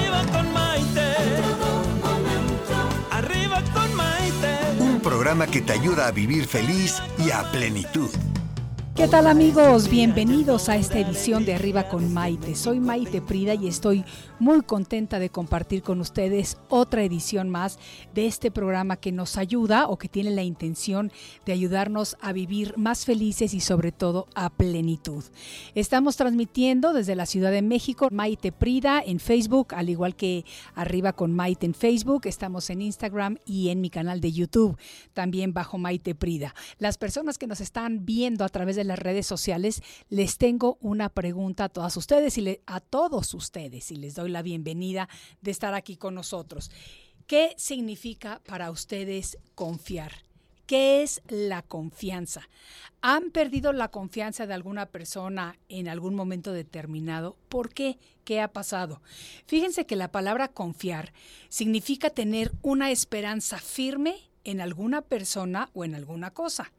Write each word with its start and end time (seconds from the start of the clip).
Arriba 0.00 0.24
con 0.32 0.52
Maite. 0.52 1.14
Arriba 3.10 3.62
con 3.74 3.94
Maite. 3.94 4.58
Un 4.78 5.00
programa 5.00 5.46
que 5.46 5.60
te 5.60 5.72
ayuda 5.72 6.06
a 6.06 6.10
vivir 6.10 6.46
feliz 6.46 7.02
y 7.18 7.30
a 7.30 7.42
plenitud. 7.52 8.10
¿Qué 9.00 9.08
tal 9.08 9.28
amigos? 9.28 9.88
Bienvenidos 9.88 10.68
a 10.68 10.76
esta 10.76 10.98
edición 10.98 11.46
de 11.46 11.54
Arriba 11.54 11.88
con 11.88 12.12
Maite. 12.12 12.54
Soy 12.54 12.80
Maite 12.80 13.22
Prida 13.22 13.54
y 13.54 13.66
estoy 13.66 14.04
muy 14.38 14.60
contenta 14.60 15.18
de 15.18 15.30
compartir 15.30 15.82
con 15.82 16.02
ustedes 16.02 16.58
otra 16.68 17.02
edición 17.02 17.48
más 17.48 17.78
de 18.12 18.26
este 18.26 18.50
programa 18.50 18.98
que 18.98 19.10
nos 19.10 19.38
ayuda 19.38 19.86
o 19.86 19.96
que 19.96 20.10
tiene 20.10 20.32
la 20.32 20.42
intención 20.42 21.10
de 21.46 21.52
ayudarnos 21.54 22.18
a 22.20 22.34
vivir 22.34 22.76
más 22.76 23.06
felices 23.06 23.54
y 23.54 23.60
sobre 23.60 23.90
todo 23.90 24.26
a 24.34 24.50
plenitud. 24.50 25.24
Estamos 25.74 26.18
transmitiendo 26.18 26.92
desde 26.92 27.16
la 27.16 27.24
Ciudad 27.24 27.52
de 27.52 27.62
México 27.62 28.08
Maite 28.12 28.52
Prida 28.52 29.02
en 29.04 29.18
Facebook, 29.18 29.68
al 29.74 29.88
igual 29.88 30.14
que 30.14 30.44
Arriba 30.74 31.14
con 31.14 31.32
Maite 31.32 31.64
en 31.64 31.72
Facebook. 31.72 32.26
Estamos 32.26 32.68
en 32.68 32.82
Instagram 32.82 33.38
y 33.46 33.70
en 33.70 33.80
mi 33.80 33.88
canal 33.88 34.20
de 34.20 34.30
YouTube, 34.30 34.76
también 35.14 35.54
bajo 35.54 35.78
Maite 35.78 36.14
Prida. 36.14 36.54
Las 36.78 36.98
personas 36.98 37.38
que 37.38 37.46
nos 37.46 37.62
están 37.62 38.04
viendo 38.04 38.44
a 38.44 38.50
través 38.50 38.76
de 38.76 38.89
las 38.90 38.98
redes 38.98 39.24
sociales, 39.26 39.82
les 40.08 40.36
tengo 40.36 40.76
una 40.80 41.10
pregunta 41.10 41.64
a 41.64 41.68
todas 41.68 41.96
ustedes 41.96 42.36
y 42.38 42.58
a 42.66 42.80
todos 42.80 43.34
ustedes 43.34 43.92
y 43.92 43.96
les 43.96 44.16
doy 44.16 44.30
la 44.30 44.42
bienvenida 44.42 45.08
de 45.40 45.52
estar 45.52 45.74
aquí 45.74 45.96
con 45.96 46.16
nosotros. 46.16 46.72
¿Qué 47.28 47.54
significa 47.56 48.42
para 48.46 48.72
ustedes 48.72 49.38
confiar? 49.54 50.24
¿Qué 50.66 51.02
es 51.04 51.22
la 51.28 51.62
confianza? 51.62 52.48
¿Han 53.00 53.30
perdido 53.30 53.72
la 53.72 53.92
confianza 53.92 54.48
de 54.48 54.54
alguna 54.54 54.86
persona 54.86 55.56
en 55.68 55.86
algún 55.86 56.16
momento 56.16 56.52
determinado? 56.52 57.36
¿Por 57.48 57.72
qué? 57.72 57.98
¿Qué 58.24 58.40
ha 58.40 58.52
pasado? 58.52 59.02
Fíjense 59.46 59.86
que 59.86 59.94
la 59.94 60.10
palabra 60.10 60.48
confiar 60.48 61.12
significa 61.48 62.10
tener 62.10 62.50
una 62.62 62.90
esperanza 62.90 63.58
firme 63.58 64.16
en 64.42 64.60
alguna 64.60 65.02
persona 65.02 65.70
o 65.74 65.84
en 65.84 65.94
alguna 65.94 66.32
cosa 66.32 66.72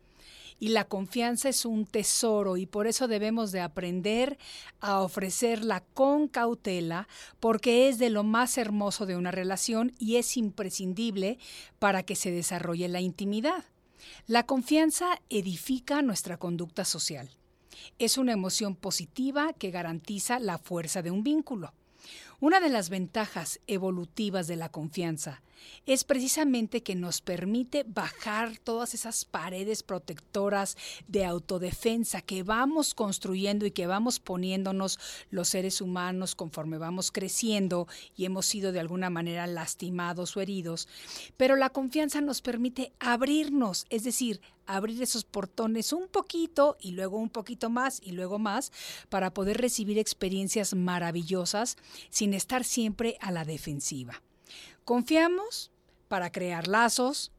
y 0.60 0.70
la 0.70 0.86
confianza 0.86 1.50
es 1.50 1.66
un 1.66 1.86
tesoro 1.86 2.56
y 2.56 2.68
por 2.68 2.86
eso 2.86 3.08
debemos 3.08 3.52
de 3.52 3.62
aprender 3.62 4.38
a 4.80 5.02
ofrecerla 5.02 5.84
con 5.94 6.28
cautela 6.28 7.08
porque 7.40 7.90
es 7.90 7.98
de 7.98 8.12
lo 8.12 8.24
más 8.24 8.60
hermoso 8.60 9.08
de 9.08 9.16
una 9.16 9.32
relación 9.32 9.92
y 9.98 10.18
es 10.18 10.38
imprescindible 10.38 11.40
para 11.80 12.04
que 12.04 12.16
se 12.16 12.32
desarrolle 12.32 12.88
la 12.90 13.02
intimidad. 13.02 13.66
La 14.28 14.46
confianza 14.46 15.20
edifica 15.30 16.04
nuestra 16.04 16.38
conducta 16.38 16.86
social. 16.86 17.30
Es 17.98 18.18
una 18.18 18.34
emoción 18.34 18.76
positiva 18.76 19.54
que 19.54 19.72
garantiza 19.72 20.40
la 20.40 20.60
fuerza 20.60 21.02
de 21.02 21.12
un 21.12 21.24
vínculo. 21.24 21.74
Una 22.40 22.60
de 22.60 22.70
las 22.70 22.90
ventajas 22.90 23.60
evolutivas 23.68 24.48
de 24.48 24.56
la 24.56 24.70
confianza 24.70 25.42
es 25.86 26.04
precisamente 26.04 26.84
que 26.84 26.96
nos 26.96 27.22
permite 27.22 27.84
bajar 27.88 28.58
todas 28.58 28.94
esas 28.94 29.26
paredes 29.26 29.84
protectoras 29.84 30.78
de 31.08 31.26
autodefensa 31.26 32.22
que 32.22 32.44
vamos 32.44 32.94
construyendo 32.94 33.66
y 33.66 33.72
que 33.72 33.88
vamos 33.88 34.20
poniéndonos 34.20 35.00
los 35.30 35.50
seres 35.50 35.82
humanos 35.82 36.36
conforme 36.36 36.78
vamos 36.78 37.12
creciendo 37.12 37.88
y 38.16 38.26
hemos 38.26 38.46
sido 38.46 38.72
de 38.72 38.80
alguna 38.80 39.10
manera 39.10 39.48
lastimados 39.48 40.38
o 40.38 40.42
heridos. 40.42 40.88
Pero 41.38 41.56
la 41.56 41.70
confianza 41.70 42.22
nos 42.22 42.42
permite 42.42 42.94
abrirnos, 43.00 43.86
es 43.90 44.04
decir, 44.04 44.42
abrir 44.66 45.02
esos 45.02 45.26
portones 45.26 45.94
un 45.94 46.08
poquito 46.08 46.78
y 46.80 46.92
luego 46.92 47.18
un 47.18 47.30
poquito 47.30 47.70
más 47.70 48.02
y 48.04 48.12
luego 48.12 48.40
más 48.40 48.72
para 49.10 49.34
poder 49.34 49.58
recibir 49.58 50.00
experiencias 50.00 50.74
maravillosas 50.74 51.78
sin 52.10 52.34
estar 52.34 52.64
siempre 52.64 53.18
a 53.20 53.32
la 53.32 53.46
defensiva. 53.46 54.22
Confiamos 54.92 55.72
para 56.10 56.34
crear 56.34 56.68
lazos, 56.68 57.32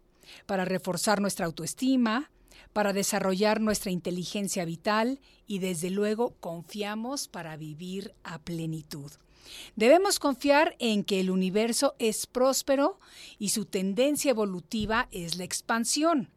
para 0.47 0.65
reforzar 0.65 1.21
nuestra 1.21 1.45
autoestima, 1.45 2.31
para 2.73 2.95
desarrollar 2.95 3.61
nuestra 3.61 3.91
inteligencia 3.91 4.65
vital 4.65 5.21
y 5.47 5.59
desde 5.59 5.91
luego 5.91 6.35
confiamos 6.41 7.29
para 7.29 7.59
vivir 7.59 8.15
a 8.25 8.39
plenitud. 8.39 9.13
Debemos 9.77 10.19
confiar 10.19 10.77
en 10.79 11.05
que 11.05 11.21
el 11.21 11.31
universo 11.31 11.95
es 11.99 12.27
próspero 12.27 12.99
y 13.39 13.51
su 13.51 13.67
tendencia 13.67 14.31
evolutiva 14.31 15.09
es 15.11 15.37
la 15.37 15.45
expansión. 15.45 16.31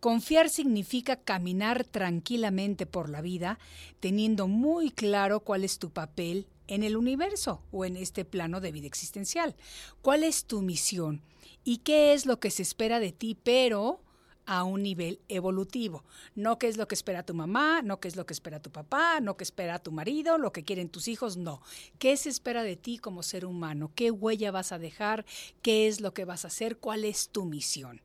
Confiar 0.00 0.50
significa 0.50 1.16
caminar 1.16 1.84
tranquilamente 1.84 2.84
por 2.84 3.08
la 3.08 3.22
vida, 3.22 3.58
teniendo 4.00 4.48
muy 4.48 4.90
claro 4.90 5.40
cuál 5.40 5.64
es 5.64 5.78
tu 5.78 5.88
papel 5.88 6.46
en 6.68 6.82
el 6.82 6.96
universo 6.96 7.62
o 7.72 7.84
en 7.84 7.96
este 7.96 8.24
plano 8.24 8.60
de 8.60 8.72
vida 8.72 8.86
existencial. 8.86 9.56
¿Cuál 10.02 10.22
es 10.22 10.44
tu 10.44 10.62
misión? 10.62 11.22
¿Y 11.64 11.78
qué 11.78 12.12
es 12.12 12.26
lo 12.26 12.38
que 12.38 12.50
se 12.50 12.62
espera 12.62 13.00
de 13.00 13.12
ti, 13.12 13.36
pero 13.42 14.02
a 14.46 14.64
un 14.64 14.82
nivel 14.82 15.20
evolutivo? 15.28 16.04
No 16.34 16.58
qué 16.58 16.68
es 16.68 16.76
lo 16.76 16.86
que 16.86 16.94
espera 16.94 17.24
tu 17.24 17.34
mamá, 17.34 17.82
no 17.82 18.00
qué 18.00 18.08
es 18.08 18.16
lo 18.16 18.24
que 18.26 18.32
espera 18.32 18.62
tu 18.62 18.70
papá, 18.70 19.20
no 19.20 19.36
qué 19.36 19.44
espera 19.44 19.78
tu 19.78 19.90
marido, 19.90 20.38
lo 20.38 20.52
que 20.52 20.64
quieren 20.64 20.88
tus 20.88 21.08
hijos, 21.08 21.36
no. 21.36 21.60
¿Qué 21.98 22.16
se 22.16 22.28
espera 22.28 22.62
de 22.62 22.76
ti 22.76 22.98
como 22.98 23.22
ser 23.22 23.44
humano? 23.44 23.90
¿Qué 23.94 24.10
huella 24.10 24.50
vas 24.50 24.72
a 24.72 24.78
dejar? 24.78 25.26
¿Qué 25.62 25.88
es 25.88 26.00
lo 26.00 26.14
que 26.14 26.24
vas 26.24 26.44
a 26.44 26.48
hacer? 26.48 26.78
¿Cuál 26.78 27.04
es 27.04 27.30
tu 27.30 27.44
misión? 27.44 28.00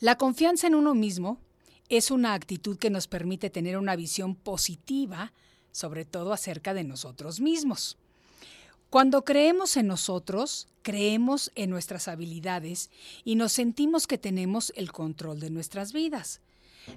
La 0.00 0.16
confianza 0.16 0.66
en 0.66 0.74
uno 0.74 0.94
mismo 0.94 1.40
es 1.88 2.10
una 2.10 2.32
actitud 2.34 2.78
que 2.78 2.90
nos 2.90 3.06
permite 3.06 3.50
tener 3.50 3.76
una 3.76 3.96
visión 3.96 4.34
positiva 4.34 5.32
sobre 5.72 6.04
todo 6.04 6.32
acerca 6.32 6.74
de 6.74 6.84
nosotros 6.84 7.40
mismos. 7.40 7.96
Cuando 8.90 9.24
creemos 9.24 9.76
en 9.76 9.86
nosotros, 9.86 10.68
creemos 10.82 11.50
en 11.54 11.70
nuestras 11.70 12.08
habilidades 12.08 12.90
y 13.24 13.36
nos 13.36 13.52
sentimos 13.52 14.06
que 14.06 14.18
tenemos 14.18 14.72
el 14.76 14.92
control 14.92 15.40
de 15.40 15.50
nuestras 15.50 15.92
vidas. 15.92 16.40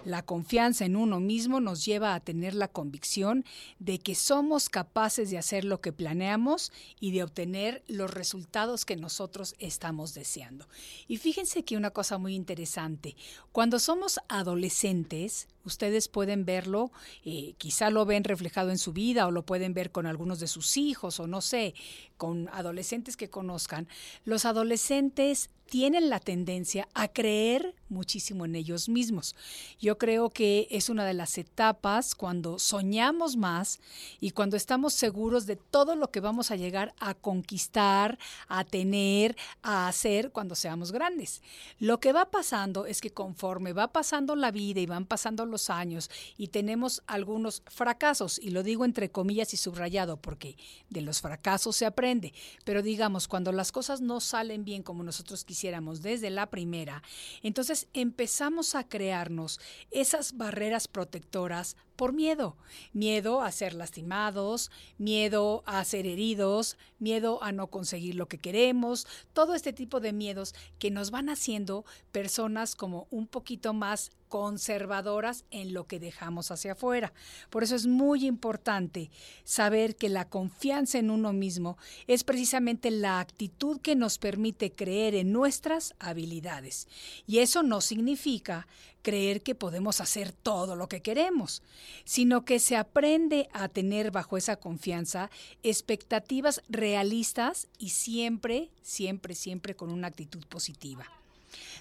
La 0.03 0.23
confianza 0.23 0.85
en 0.85 0.95
uno 0.95 1.19
mismo 1.19 1.59
nos 1.59 1.85
lleva 1.85 2.15
a 2.15 2.19
tener 2.19 2.53
la 2.53 2.67
convicción 2.67 3.45
de 3.79 3.99
que 3.99 4.15
somos 4.15 4.69
capaces 4.69 5.29
de 5.29 5.37
hacer 5.37 5.65
lo 5.65 5.81
que 5.81 5.93
planeamos 5.93 6.71
y 6.99 7.11
de 7.11 7.23
obtener 7.23 7.83
los 7.87 8.13
resultados 8.13 8.85
que 8.85 8.95
nosotros 8.95 9.55
estamos 9.59 10.13
deseando. 10.13 10.67
Y 11.07 11.17
fíjense 11.17 11.63
que 11.63 11.77
una 11.77 11.91
cosa 11.91 12.17
muy 12.17 12.35
interesante, 12.35 13.15
cuando 13.51 13.79
somos 13.79 14.19
adolescentes, 14.27 15.47
ustedes 15.63 16.07
pueden 16.07 16.45
verlo, 16.45 16.91
eh, 17.23 17.53
quizá 17.57 17.89
lo 17.89 18.05
ven 18.05 18.23
reflejado 18.23 18.71
en 18.71 18.77
su 18.77 18.93
vida 18.93 19.27
o 19.27 19.31
lo 19.31 19.45
pueden 19.45 19.73
ver 19.73 19.91
con 19.91 20.05
algunos 20.05 20.39
de 20.39 20.47
sus 20.47 20.77
hijos 20.77 21.19
o 21.19 21.27
no 21.27 21.41
sé, 21.41 21.73
con 22.17 22.49
adolescentes 22.49 23.17
que 23.17 23.29
conozcan, 23.29 23.87
los 24.23 24.45
adolescentes 24.45 25.49
tienen 25.69 26.09
la 26.09 26.19
tendencia 26.19 26.87
a 26.93 27.07
creer 27.07 27.75
muchísimo 27.89 28.45
en 28.45 28.55
ellos 28.55 28.89
mismos. 28.89 29.35
Yo 29.79 29.97
creo 29.97 30.29
que 30.29 30.67
es 30.71 30.89
una 30.89 31.05
de 31.05 31.13
las 31.13 31.37
etapas 31.37 32.15
cuando 32.15 32.59
soñamos 32.59 33.37
más 33.37 33.79
y 34.19 34.31
cuando 34.31 34.57
estamos 34.57 34.93
seguros 34.93 35.45
de 35.45 35.55
todo 35.55 35.95
lo 35.95 36.11
que 36.11 36.19
vamos 36.19 36.51
a 36.51 36.55
llegar 36.55 36.93
a 36.99 37.13
conquistar, 37.13 38.17
a 38.47 38.63
tener, 38.63 39.35
a 39.61 39.87
hacer 39.87 40.31
cuando 40.31 40.55
seamos 40.55 40.91
grandes. 40.91 41.41
Lo 41.79 41.99
que 41.99 42.13
va 42.13 42.25
pasando 42.25 42.85
es 42.85 43.01
que 43.01 43.11
conforme 43.11 43.73
va 43.73 43.87
pasando 43.87 44.35
la 44.35 44.51
vida 44.51 44.79
y 44.79 44.85
van 44.85 45.05
pasando 45.05 45.45
los 45.45 45.69
años 45.69 46.09
y 46.37 46.47
tenemos 46.47 47.03
algunos 47.07 47.63
fracasos, 47.67 48.39
y 48.39 48.49
lo 48.49 48.63
digo 48.63 48.85
entre 48.85 49.09
comillas 49.09 49.53
y 49.53 49.57
subrayado 49.57 50.17
porque 50.17 50.57
de 50.89 51.01
los 51.01 51.21
fracasos 51.21 51.75
se 51.75 51.85
aprende, 51.85 52.33
pero 52.63 52.81
digamos, 52.81 53.27
cuando 53.27 53.51
las 53.51 53.71
cosas 53.71 54.01
no 54.01 54.19
salen 54.19 54.65
bien 54.65 54.83
como 54.83 55.03
nosotros 55.03 55.43
quisiéramos 55.43 55.64
desde 56.01 56.29
la 56.29 56.49
primera, 56.49 57.01
entonces 57.41 57.87
empezamos 57.93 58.75
a 58.75 58.87
crearnos 58.87 59.59
esas 59.91 60.37
barreras 60.37 60.87
protectoras 60.87 61.75
por 61.95 62.13
miedo. 62.13 62.57
Miedo 62.93 63.41
a 63.41 63.51
ser 63.51 63.73
lastimados, 63.73 64.69
miedo 64.97 65.63
a 65.65 65.83
ser 65.85 66.05
heridos, 66.05 66.77
miedo 66.99 67.41
a 67.41 67.51
no 67.51 67.67
conseguir 67.67 68.15
lo 68.15 68.27
que 68.27 68.37
queremos, 68.37 69.07
todo 69.33 69.55
este 69.55 69.73
tipo 69.73 69.99
de 69.99 70.13
miedos 70.13 70.53
que 70.77 70.91
nos 70.91 71.11
van 71.11 71.29
haciendo 71.29 71.85
personas 72.11 72.75
como 72.75 73.07
un 73.09 73.27
poquito 73.27 73.73
más 73.73 74.11
conservadoras 74.35 75.45
en 75.49 75.73
lo 75.73 75.87
que 75.87 75.97
dejamos 75.97 76.51
hacia 76.51 76.73
afuera. 76.73 77.13
Por 77.49 77.63
eso 77.63 77.73
es 77.73 77.87
muy 77.87 78.25
importante 78.25 79.09
saber 79.45 79.95
que 79.95 80.09
la 80.09 80.27
confianza 80.27 80.97
en 80.97 81.09
uno 81.09 81.31
mismo 81.31 81.77
es 82.05 82.25
precisamente 82.25 82.91
la 82.91 83.21
actitud 83.21 83.79
que 83.79 83.95
nos 83.95 84.17
permite 84.17 84.73
creer 84.73 85.15
en 85.15 85.31
nuestras 85.31 85.95
habilidades. 85.99 86.89
Y 87.25 87.39
eso 87.39 87.63
no 87.63 87.79
significa 87.79 88.67
creer 89.03 89.41
que 89.41 89.55
podemos 89.55 90.01
hacer 90.01 90.33
todo 90.33 90.75
lo 90.75 90.89
que 90.89 91.01
queremos, 91.01 91.63
sino 92.03 92.43
que 92.43 92.59
se 92.59 92.75
aprende 92.75 93.47
a 93.53 93.69
tener 93.69 94.11
bajo 94.11 94.35
esa 94.35 94.57
confianza 94.57 95.29
expectativas 95.63 96.61
realistas 96.67 97.69
y 97.77 97.91
siempre, 97.91 98.69
siempre, 98.81 99.33
siempre 99.33 99.77
con 99.77 99.91
una 99.91 100.07
actitud 100.07 100.45
positiva. 100.47 101.05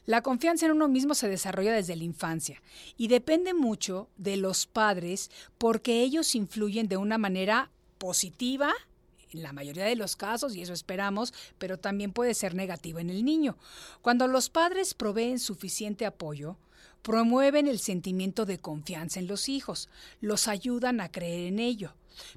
La 0.06 0.22
confianza 0.22 0.66
en 0.66 0.72
uno 0.72 0.88
mismo 0.88 1.14
se 1.14 1.28
desarrolla 1.28 1.72
desde 1.72 1.96
la 1.96 2.04
infancia 2.04 2.62
y 2.96 3.08
depende 3.08 3.54
mucho 3.54 4.08
de 4.16 4.36
los 4.36 4.66
padres 4.66 5.30
porque 5.58 6.02
ellos 6.02 6.34
influyen 6.34 6.88
de 6.88 6.96
una 6.96 7.18
manera 7.18 7.70
positiva 7.98 8.72
en 9.34 9.42
la 9.42 9.52
mayoría 9.52 9.84
de 9.84 9.96
los 9.96 10.14
casos, 10.16 10.54
y 10.54 10.62
eso 10.62 10.72
esperamos, 10.72 11.34
pero 11.58 11.78
también 11.78 12.12
puede 12.12 12.34
ser 12.34 12.54
negativa 12.54 13.00
en 13.00 13.10
el 13.10 13.24
niño. 13.24 13.56
Cuando 14.00 14.28
los 14.28 14.48
padres 14.48 14.94
proveen 14.94 15.38
suficiente 15.40 16.06
apoyo, 16.06 16.56
promueven 17.02 17.68
el 17.68 17.80
sentimiento 17.80 18.46
de 18.46 18.58
confianza 18.58 19.18
en 19.18 19.26
los 19.26 19.48
hijos, 19.48 19.88
los 20.20 20.48
ayudan 20.48 21.00
a 21.00 21.10
creer 21.10 21.48
en 21.48 21.58
ello, 21.58 21.94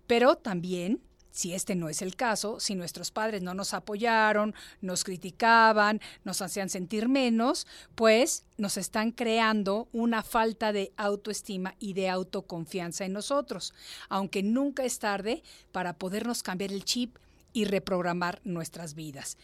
pero 0.08 0.36
también 0.36 1.00
si 1.38 1.54
este 1.54 1.76
no 1.76 1.88
es 1.88 2.02
el 2.02 2.16
caso, 2.16 2.60
si 2.60 2.74
nuestros 2.74 3.12
padres 3.12 3.44
no 3.44 3.54
nos 3.54 3.76
apoyaron, 3.76 4.56
nos 4.82 5.04
criticaban, 5.04 6.02
nos 6.24 6.42
hacían 6.42 6.68
sentir 6.68 7.10
menos, 7.10 7.68
pues 7.94 8.44
nos 8.58 8.76
están 8.76 9.12
creando 9.12 9.88
una 9.94 10.24
falta 10.24 10.74
de 10.74 10.94
autoestima 10.98 11.76
y 11.78 11.94
de 11.94 12.10
autoconfianza 12.10 13.06
en 13.06 13.14
nosotros, 13.14 13.76
aunque 14.10 14.42
nunca 14.42 14.84
es 14.84 14.98
tarde 14.98 15.44
para 15.72 15.94
podernos 15.94 16.42
cambiar 16.42 16.72
el 16.72 16.84
chip 16.84 17.18
y 17.54 17.66
reprogramar 17.66 18.42
nuestras 18.44 18.96
vidas. 18.96 19.38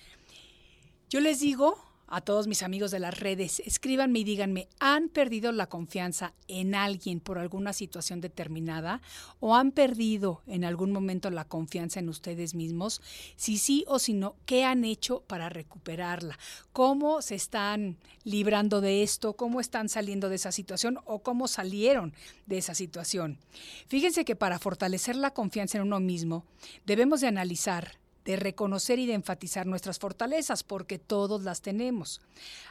Yo 1.12 1.19
les 1.19 1.42
digo, 1.42 1.78
a 2.07 2.21
todos 2.21 2.47
mis 2.47 2.63
amigos 2.63 2.91
de 2.91 3.00
las 3.00 3.19
redes, 3.19 3.61
escríbanme 3.65 4.19
y 4.19 4.23
díganme, 4.23 4.67
¿han 4.79 5.09
perdido 5.09 5.51
la 5.51 5.67
confianza 5.67 6.33
en 6.47 6.75
alguien 6.75 7.19
por 7.19 7.38
alguna 7.38 7.73
situación 7.73 8.21
determinada? 8.21 9.01
¿O 9.39 9.55
han 9.55 9.71
perdido 9.71 10.41
en 10.47 10.65
algún 10.65 10.91
momento 10.91 11.29
la 11.29 11.45
confianza 11.45 12.00
en 12.00 12.09
ustedes 12.09 12.53
mismos? 12.53 13.01
Si 13.35 13.57
sí 13.57 13.83
o 13.88 14.00
si 14.00 14.13
no, 14.13 14.35
¿qué 14.45 14.63
han 14.63 14.83
hecho 14.83 15.21
para 15.27 15.50
recuperarla? 15.50 16.38
¿Cómo 16.71 17.21
se 17.21 17.35
están 17.35 17.97
librando 18.23 18.81
de 18.81 19.03
esto? 19.03 19.33
¿Cómo 19.33 19.59
están 19.59 19.89
saliendo 19.89 20.29
de 20.29 20.35
esa 20.35 20.51
situación? 20.51 21.00
¿O 21.05 21.23
cómo 21.23 21.47
salieron 21.47 22.13
de 22.45 22.57
esa 22.57 22.75
situación? 22.75 23.39
Fíjense 23.88 24.25
que 24.25 24.35
para 24.35 24.59
fortalecer 24.59 25.15
la 25.15 25.31
confianza 25.31 25.77
en 25.77 25.83
uno 25.83 26.00
mismo, 26.00 26.45
debemos 26.85 27.21
de 27.21 27.27
analizar 27.27 28.02
de 28.25 28.36
reconocer 28.36 29.00
y 29.00 29.06
de 29.06 29.14
enfatizar 29.14 29.66
nuestras 29.66 30.00
fortalezas, 30.00 30.64
porque 30.64 31.00
todos 31.00 31.44
las 31.44 31.62
tenemos. 31.62 32.22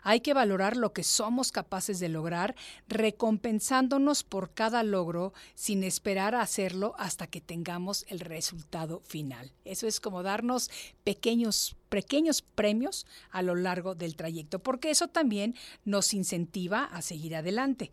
Hay 0.03 0.21
que 0.21 0.35
valorar 0.35 0.77
lo 0.77 0.93
que 0.93 1.05
somos 1.05 1.53
capaces 1.53 2.01
de 2.01 2.09
lograr, 2.09 2.55
recompensándonos 2.89 4.25
por 4.25 4.53
cada 4.53 4.83
logro 4.83 5.33
sin 5.55 5.85
esperar 5.85 6.35
a 6.35 6.43
hacerlo 6.43 6.95
hasta 6.99 7.27
que 7.27 7.41
tengamos 7.41 8.05
el 8.09 8.21
resultado 8.21 9.01
final. 9.01 9.53
Eso 9.65 9.87
es 9.87 10.01
como 10.01 10.23
darnos 10.23 10.71
pequeños 11.05 11.77
pequeños 11.93 12.41
premios 12.41 13.07
a 13.31 13.43
lo 13.43 13.55
largo 13.55 13.95
del 13.95 14.17
trayecto, 14.17 14.61
porque 14.61 14.91
eso 14.91 15.09
también 15.09 15.55
nos 15.85 16.15
incentiva 16.15 16.85
a 16.85 17.03
seguir 17.03 17.37
adelante. 17.37 17.91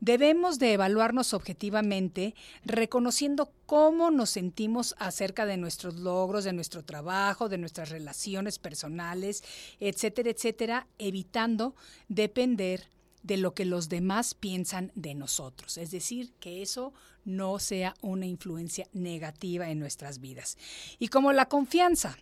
Debemos 0.00 0.58
de 0.58 0.72
evaluarnos 0.72 1.34
objetivamente, 1.34 2.34
reconociendo 2.64 3.52
cómo 3.66 4.10
nos 4.10 4.30
sentimos 4.30 4.94
acerca 4.98 5.46
de 5.46 5.56
nuestros 5.56 5.96
logros, 5.96 6.44
de 6.44 6.52
nuestro 6.52 6.84
trabajo, 6.84 7.48
de 7.48 7.58
nuestras 7.58 7.90
relaciones 7.90 8.58
personales, 8.58 9.42
etcétera, 9.80 10.30
etcétera, 10.30 10.86
evitando 10.98 11.74
depender 12.08 12.88
de 13.22 13.36
lo 13.36 13.54
que 13.54 13.64
los 13.64 13.88
demás 13.88 14.34
piensan 14.34 14.92
de 14.94 15.14
nosotros. 15.14 15.78
Es 15.78 15.90
decir, 15.90 16.32
que 16.38 16.62
eso 16.62 16.92
no 17.24 17.58
sea 17.58 17.94
una 18.00 18.26
influencia 18.26 18.86
negativa 18.92 19.68
en 19.68 19.80
nuestras 19.80 20.20
vidas. 20.20 20.56
Y 21.00 21.08
como 21.08 21.32
la 21.32 21.46
confianza, 21.46 22.16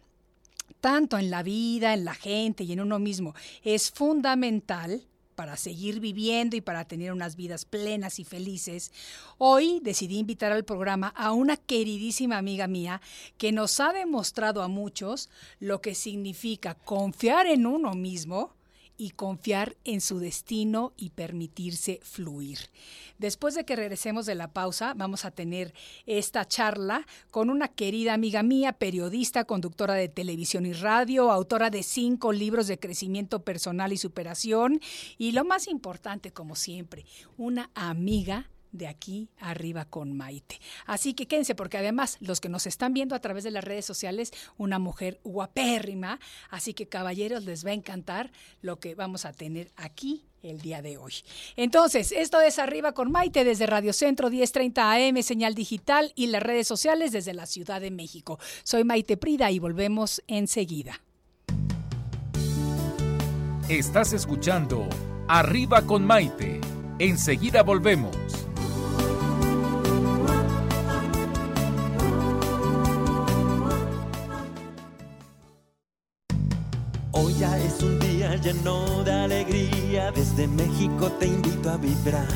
tanto 0.80 1.18
en 1.18 1.30
la 1.30 1.42
vida, 1.42 1.92
en 1.92 2.06
la 2.06 2.14
gente 2.14 2.64
y 2.64 2.72
en 2.72 2.80
uno 2.80 2.98
mismo, 2.98 3.34
es 3.62 3.90
fundamental, 3.90 5.06
para 5.34 5.56
seguir 5.56 6.00
viviendo 6.00 6.56
y 6.56 6.60
para 6.60 6.84
tener 6.84 7.12
unas 7.12 7.36
vidas 7.36 7.64
plenas 7.64 8.18
y 8.18 8.24
felices, 8.24 8.92
hoy 9.38 9.80
decidí 9.82 10.18
invitar 10.18 10.52
al 10.52 10.64
programa 10.64 11.08
a 11.08 11.32
una 11.32 11.56
queridísima 11.56 12.38
amiga 12.38 12.66
mía 12.66 13.00
que 13.38 13.52
nos 13.52 13.80
ha 13.80 13.92
demostrado 13.92 14.62
a 14.62 14.68
muchos 14.68 15.30
lo 15.60 15.80
que 15.80 15.94
significa 15.94 16.74
confiar 16.74 17.46
en 17.46 17.66
uno 17.66 17.94
mismo 17.94 18.52
y 18.96 19.10
confiar 19.10 19.76
en 19.84 20.00
su 20.00 20.18
destino 20.18 20.92
y 20.96 21.10
permitirse 21.10 22.00
fluir. 22.02 22.58
Después 23.18 23.54
de 23.54 23.64
que 23.64 23.76
regresemos 23.76 24.26
de 24.26 24.34
la 24.34 24.52
pausa, 24.52 24.94
vamos 24.94 25.24
a 25.24 25.30
tener 25.30 25.74
esta 26.06 26.46
charla 26.46 27.06
con 27.30 27.50
una 27.50 27.68
querida 27.68 28.14
amiga 28.14 28.42
mía, 28.42 28.72
periodista, 28.72 29.44
conductora 29.44 29.94
de 29.94 30.08
televisión 30.08 30.66
y 30.66 30.72
radio, 30.72 31.30
autora 31.30 31.70
de 31.70 31.82
cinco 31.82 32.32
libros 32.32 32.66
de 32.66 32.78
crecimiento 32.78 33.42
personal 33.42 33.92
y 33.92 33.96
superación 33.96 34.80
y 35.18 35.32
lo 35.32 35.44
más 35.44 35.68
importante, 35.68 36.32
como 36.32 36.56
siempre, 36.56 37.04
una 37.36 37.70
amiga 37.74 38.50
de 38.74 38.88
aquí 38.88 39.30
arriba 39.38 39.86
con 39.86 40.14
Maite. 40.16 40.60
Así 40.84 41.14
que 41.14 41.26
quédense 41.26 41.54
porque 41.54 41.78
además 41.78 42.18
los 42.20 42.40
que 42.40 42.48
nos 42.48 42.66
están 42.66 42.92
viendo 42.92 43.14
a 43.14 43.20
través 43.20 43.44
de 43.44 43.50
las 43.52 43.64
redes 43.64 43.86
sociales, 43.86 44.32
una 44.58 44.78
mujer 44.78 45.20
guapérrima, 45.24 46.20
así 46.50 46.74
que 46.74 46.86
caballeros 46.86 47.44
les 47.44 47.64
va 47.64 47.70
a 47.70 47.74
encantar 47.74 48.32
lo 48.60 48.80
que 48.80 48.94
vamos 48.94 49.24
a 49.24 49.32
tener 49.32 49.72
aquí 49.76 50.24
el 50.42 50.60
día 50.60 50.82
de 50.82 50.98
hoy. 50.98 51.14
Entonces, 51.56 52.12
esto 52.12 52.40
es 52.40 52.58
Arriba 52.58 52.92
con 52.92 53.10
Maite 53.10 53.44
desde 53.44 53.66
Radio 53.66 53.92
Centro 53.92 54.28
1030 54.28 54.92
AM, 54.92 55.22
señal 55.22 55.54
digital 55.54 56.12
y 56.16 56.26
las 56.26 56.42
redes 56.42 56.66
sociales 56.66 57.12
desde 57.12 57.32
la 57.32 57.46
Ciudad 57.46 57.80
de 57.80 57.90
México. 57.90 58.38
Soy 58.64 58.84
Maite 58.84 59.16
Prida 59.16 59.50
y 59.50 59.58
volvemos 59.58 60.22
enseguida. 60.26 61.00
Estás 63.68 64.12
escuchando 64.12 64.88
Arriba 65.28 65.86
con 65.86 66.04
Maite. 66.04 66.60
Enseguida 66.98 67.62
volvemos. 67.62 68.43
Lleno 78.36 79.04
de 79.04 79.12
alegría, 79.12 80.10
desde 80.10 80.46
México 80.46 81.10
te 81.18 81.26
invito 81.26 81.70
a 81.70 81.76
vibrar. 81.76 82.26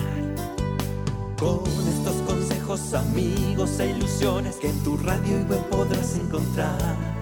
Con 1.39 1.63
estos 1.89 2.17
consejos, 2.27 2.95
amigos 2.95 3.79
e 3.81 3.91
ilusiones 3.91 4.57
que 4.57 4.69
en 4.69 4.83
tu 4.83 4.97
radio 4.97 5.41
y 5.41 5.45
web 5.45 5.65
podrás 5.71 6.15
encontrar. 6.17 7.18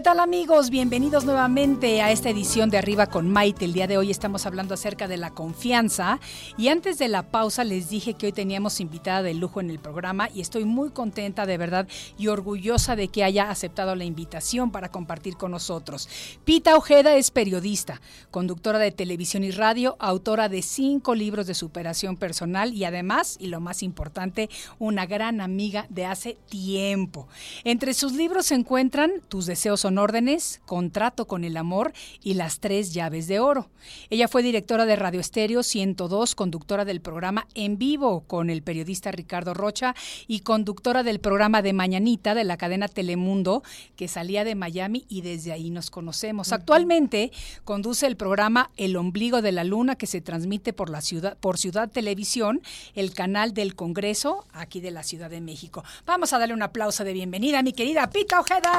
¿Qué 0.00 0.04
tal 0.04 0.20
amigos? 0.20 0.70
Bienvenidos 0.70 1.26
nuevamente 1.26 2.00
a 2.00 2.10
esta 2.10 2.30
edición 2.30 2.70
de 2.70 2.78
Arriba 2.78 3.08
con 3.08 3.28
Maite. 3.28 3.66
El 3.66 3.74
día 3.74 3.86
de 3.86 3.98
hoy 3.98 4.10
estamos 4.10 4.46
hablando 4.46 4.72
acerca 4.72 5.08
de 5.08 5.18
la 5.18 5.28
confianza 5.28 6.20
y 6.56 6.68
antes 6.68 6.96
de 6.96 7.08
la 7.08 7.24
pausa 7.24 7.64
les 7.64 7.90
dije 7.90 8.14
que 8.14 8.24
hoy 8.24 8.32
teníamos 8.32 8.80
invitada 8.80 9.22
de 9.22 9.34
lujo 9.34 9.60
en 9.60 9.68
el 9.68 9.78
programa 9.78 10.30
y 10.34 10.40
estoy 10.40 10.64
muy 10.64 10.88
contenta 10.88 11.44
de 11.44 11.58
verdad 11.58 11.86
y 12.16 12.28
orgullosa 12.28 12.96
de 12.96 13.08
que 13.08 13.24
haya 13.24 13.50
aceptado 13.50 13.94
la 13.94 14.04
invitación 14.04 14.70
para 14.70 14.90
compartir 14.90 15.36
con 15.36 15.50
nosotros. 15.50 16.08
Pita 16.46 16.78
Ojeda 16.78 17.14
es 17.16 17.30
periodista, 17.30 18.00
conductora 18.30 18.78
de 18.78 18.92
televisión 18.92 19.44
y 19.44 19.50
radio, 19.50 19.96
autora 19.98 20.48
de 20.48 20.62
cinco 20.62 21.14
libros 21.14 21.46
de 21.46 21.52
superación 21.52 22.16
personal 22.16 22.72
y 22.72 22.86
además, 22.86 23.36
y 23.38 23.48
lo 23.48 23.60
más 23.60 23.82
importante, 23.82 24.48
una 24.78 25.04
gran 25.04 25.42
amiga 25.42 25.84
de 25.90 26.06
hace 26.06 26.38
tiempo. 26.48 27.28
Entre 27.64 27.92
sus 27.92 28.14
libros 28.14 28.46
se 28.46 28.54
encuentran 28.54 29.20
Tus 29.28 29.44
deseos 29.44 29.80
son 29.80 29.89
son 29.90 29.98
órdenes, 29.98 30.60
contrato 30.66 31.26
con 31.26 31.42
el 31.42 31.56
amor 31.56 31.92
y 32.22 32.34
las 32.34 32.60
tres 32.60 32.94
llaves 32.94 33.26
de 33.26 33.40
oro. 33.40 33.68
Ella 34.08 34.28
fue 34.28 34.44
directora 34.44 34.86
de 34.86 34.94
Radio 34.94 35.18
Estéreo 35.18 35.64
102, 35.64 36.36
conductora 36.36 36.84
del 36.84 37.00
programa 37.00 37.48
En 37.56 37.76
Vivo 37.76 38.20
con 38.20 38.50
el 38.50 38.62
periodista 38.62 39.10
Ricardo 39.10 39.52
Rocha 39.52 39.96
y 40.28 40.40
conductora 40.40 41.02
del 41.02 41.18
programa 41.18 41.60
de 41.60 41.72
Mañanita 41.72 42.36
de 42.36 42.44
la 42.44 42.56
cadena 42.56 42.86
Telemundo 42.86 43.64
que 43.96 44.06
salía 44.06 44.44
de 44.44 44.54
Miami 44.54 45.06
y 45.08 45.22
desde 45.22 45.50
ahí 45.50 45.70
nos 45.70 45.90
conocemos. 45.90 46.52
Actualmente 46.52 47.32
conduce 47.64 48.06
el 48.06 48.16
programa 48.16 48.70
El 48.76 48.96
Ombligo 48.96 49.42
de 49.42 49.50
la 49.50 49.64
Luna 49.64 49.96
que 49.96 50.06
se 50.06 50.20
transmite 50.20 50.72
por 50.72 50.88
la 50.88 51.00
ciudad 51.00 51.36
por 51.38 51.58
Ciudad 51.58 51.90
Televisión, 51.90 52.62
el 52.94 53.12
canal 53.12 53.54
del 53.54 53.74
Congreso 53.74 54.46
aquí 54.52 54.80
de 54.80 54.92
la 54.92 55.02
Ciudad 55.02 55.30
de 55.30 55.40
México. 55.40 55.82
Vamos 56.06 56.32
a 56.32 56.38
darle 56.38 56.54
un 56.54 56.62
aplauso 56.62 57.02
de 57.02 57.12
bienvenida 57.12 57.58
a 57.58 57.62
mi 57.64 57.72
querida 57.72 58.08
Pita 58.08 58.38
Ojeda. 58.38 58.78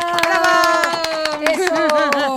Eso. 1.41 2.35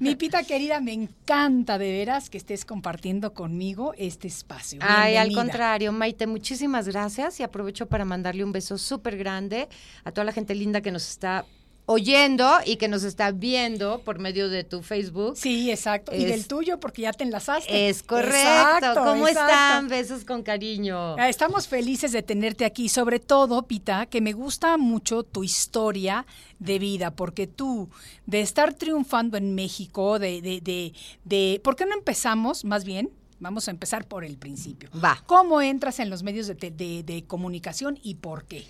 Mi 0.00 0.16
Pita 0.16 0.42
querida, 0.42 0.80
me 0.80 0.92
encanta 0.92 1.78
de 1.78 1.92
veras 1.92 2.30
que 2.30 2.38
estés 2.38 2.64
compartiendo 2.64 3.34
conmigo 3.34 3.94
este 3.96 4.28
espacio. 4.28 4.80
Ay, 4.82 5.16
al 5.16 5.32
contrario, 5.32 5.92
Maite, 5.92 6.26
muchísimas 6.26 6.88
gracias 6.88 7.40
y 7.40 7.42
aprovecho 7.42 7.86
para 7.86 8.04
mandarle 8.04 8.44
un 8.44 8.52
beso 8.52 8.78
súper 8.78 9.16
grande 9.16 9.68
a 10.04 10.12
toda 10.12 10.24
la 10.24 10.32
gente 10.32 10.54
linda 10.54 10.80
que 10.80 10.90
nos 10.90 11.08
está 11.08 11.44
oyendo 11.92 12.48
y 12.64 12.76
que 12.76 12.86
nos 12.86 13.02
está 13.02 13.32
viendo 13.32 14.00
por 14.04 14.18
medio 14.20 14.48
de 14.48 14.62
tu 14.62 14.80
Facebook. 14.82 15.36
Sí, 15.36 15.70
exacto. 15.70 16.14
y 16.14 16.24
del 16.24 16.46
tuyo, 16.46 16.78
porque 16.78 17.02
ya 17.02 17.12
te 17.12 17.24
enlazaste. 17.24 17.88
Es 17.88 18.02
correcto. 18.04 18.36
Exacto, 18.38 19.00
¿Cómo 19.04 19.26
exacto. 19.26 19.52
están? 19.52 19.88
Besos 19.88 20.24
con 20.24 20.42
cariño. 20.44 21.16
Ah, 21.18 21.28
Estamos 21.28 21.66
felices 21.66 22.12
de 22.12 22.22
tenerte 22.22 22.64
aquí, 22.64 22.88
sobre 22.88 23.18
todo, 23.18 23.66
Pita, 23.66 24.06
que 24.06 24.20
me 24.20 24.32
gusta 24.32 24.76
mucho 24.76 25.24
tu 25.24 25.42
historia 25.42 26.26
de 26.60 26.78
vida, 26.78 27.10
porque 27.10 27.46
tú, 27.48 27.88
de 28.26 28.40
estar 28.40 28.72
triunfando 28.74 29.36
en 29.36 29.54
México, 29.54 30.18
de, 30.18 30.40
de, 30.40 30.60
de, 30.60 30.92
de- 31.24 31.60
¿por 31.64 31.74
qué 31.74 31.86
no 31.86 31.94
empezamos, 31.94 32.64
más 32.64 32.84
bien? 32.84 33.10
Vamos 33.40 33.66
a 33.66 33.70
empezar 33.72 34.06
por 34.06 34.24
el 34.24 34.36
principio. 34.36 34.90
Va. 35.02 35.22
¿Cómo 35.26 35.60
entras 35.60 35.98
en 35.98 36.08
los 36.10 36.22
medios 36.22 36.46
de, 36.46 36.54
de- 36.54 37.02
de 37.02 37.24
comunicación 37.26 37.98
y 38.02 38.14
por 38.16 38.44
qué? 38.44 38.64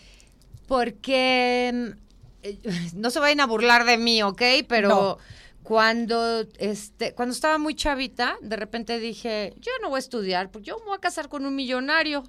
Porque 0.68 1.70
mm, 1.74 2.09
no 2.94 3.10
se 3.10 3.20
vayan 3.20 3.40
a 3.40 3.46
burlar 3.46 3.84
de 3.84 3.96
mí, 3.98 4.22
¿ok? 4.22 4.42
Pero 4.68 4.88
No. 4.88 5.18
cuando 5.62 6.40
este, 6.58 7.14
cuando 7.14 7.34
estaba 7.34 7.58
muy 7.58 7.74
chavita, 7.74 8.36
de 8.40 8.56
repente 8.56 8.98
dije, 8.98 9.54
yo 9.58 9.70
no 9.82 9.88
voy 9.90 9.96
a 9.96 10.00
estudiar, 10.00 10.50
porque 10.50 10.68
yo 10.68 10.78
me 10.78 10.86
voy 10.86 10.96
a 10.96 11.00
casar 11.00 11.28
con 11.28 11.44
un 11.46 11.54
millonario. 11.54 12.24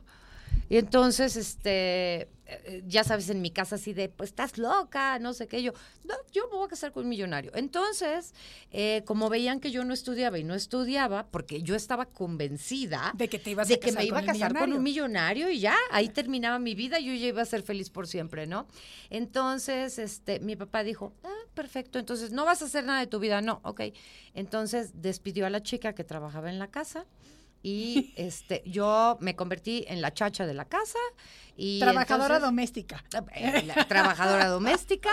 Y 0.70 0.78
entonces, 0.78 1.36
este, 1.36 2.22
eh, 2.22 2.30
ya 2.88 3.04
sabes, 3.04 3.30
en 3.30 3.42
mi 3.42 3.52
casa 3.52 3.76
así 3.76 3.94
de, 3.94 4.10
pues 4.10 4.32
estás 4.32 4.58
loca, 4.58 5.20
no 5.20 5.34
sé 5.34 5.48
qué. 5.48 5.62
Yo, 5.64 5.74
no, 6.04 6.16
yo 6.32 6.48
me 6.50 6.58
voy 6.58 6.66
a 6.66 6.70
casar 6.70 6.92
con 6.92 7.04
un 7.04 7.10
millonario. 7.10 7.52
Entonces, 7.56 8.34
eh, 8.72 9.04
como 9.06 9.30
veían 9.30 9.60
que 9.60 9.72
yo 9.72 9.84
no 9.84 9.94
estudiaba 9.94 10.40
y 10.40 10.44
no 10.44 10.54
estudiaba, 10.54 11.28
porque 11.28 11.62
yo 11.62 11.76
estaba 11.76 12.06
convencida 12.06 13.14
De 13.16 13.28
que 13.28 13.40
te 13.40 13.52
ibas 13.52 13.68
a 13.68 13.70
de 13.70 13.80
que 13.80 13.88
casar 13.88 14.02
me 14.02 14.08
iba 14.08 14.20
a 14.20 14.26
casar 14.26 14.54
con 14.54 14.74
un 14.74 14.84
millonario. 14.84 15.48
millonario 15.48 15.50
y 15.50 15.60
ya, 15.60 15.76
ahí 15.92 16.10
terminaba 16.10 16.60
mi 16.60 16.76
vida, 16.76 17.00
yo 17.00 17.14
ya 17.14 17.28
iba 17.28 17.42
a 17.42 17.46
ser 17.46 17.64
feliz 17.64 17.90
por 17.90 18.08
siempre, 18.08 18.48
¿no? 18.48 18.68
Entonces, 19.10 20.00
este, 20.00 20.40
mi 20.40 20.56
papá 20.56 20.84
dijo, 20.84 21.14
ah, 21.24 21.42
perfecto, 21.54 22.00
entonces 22.00 22.32
no 22.32 22.46
vas 22.46 22.62
a 22.62 22.66
hacer 22.66 22.84
nada 22.86 23.00
de 23.00 23.08
tu 23.08 23.20
vida, 23.20 23.42
no, 23.42 23.60
ok. 23.64 23.82
Entonces 24.34 25.02
despidió 25.02 25.46
a 25.46 25.50
la 25.50 25.62
chica 25.62 25.94
que 25.94 26.04
trabajaba 26.04 26.50
en 26.50 26.60
la 26.60 26.68
casa 26.68 27.06
y 27.64 28.14
este, 28.18 28.64
yo 28.66 29.18
me 29.22 29.36
convertí 29.36 29.86
en 29.88 30.02
la 30.02 30.14
chacha 30.14 30.46
de 30.46 30.54
la 30.54 30.66
casa 30.66 31.00
y 31.58 31.80
Trabajadora 31.80 32.36
entonces- 32.38 32.42
doméstica. 32.42 33.04
eh, 33.36 33.64
la 33.66 33.86
trabajadora 33.88 34.48
doméstica. 34.48 35.12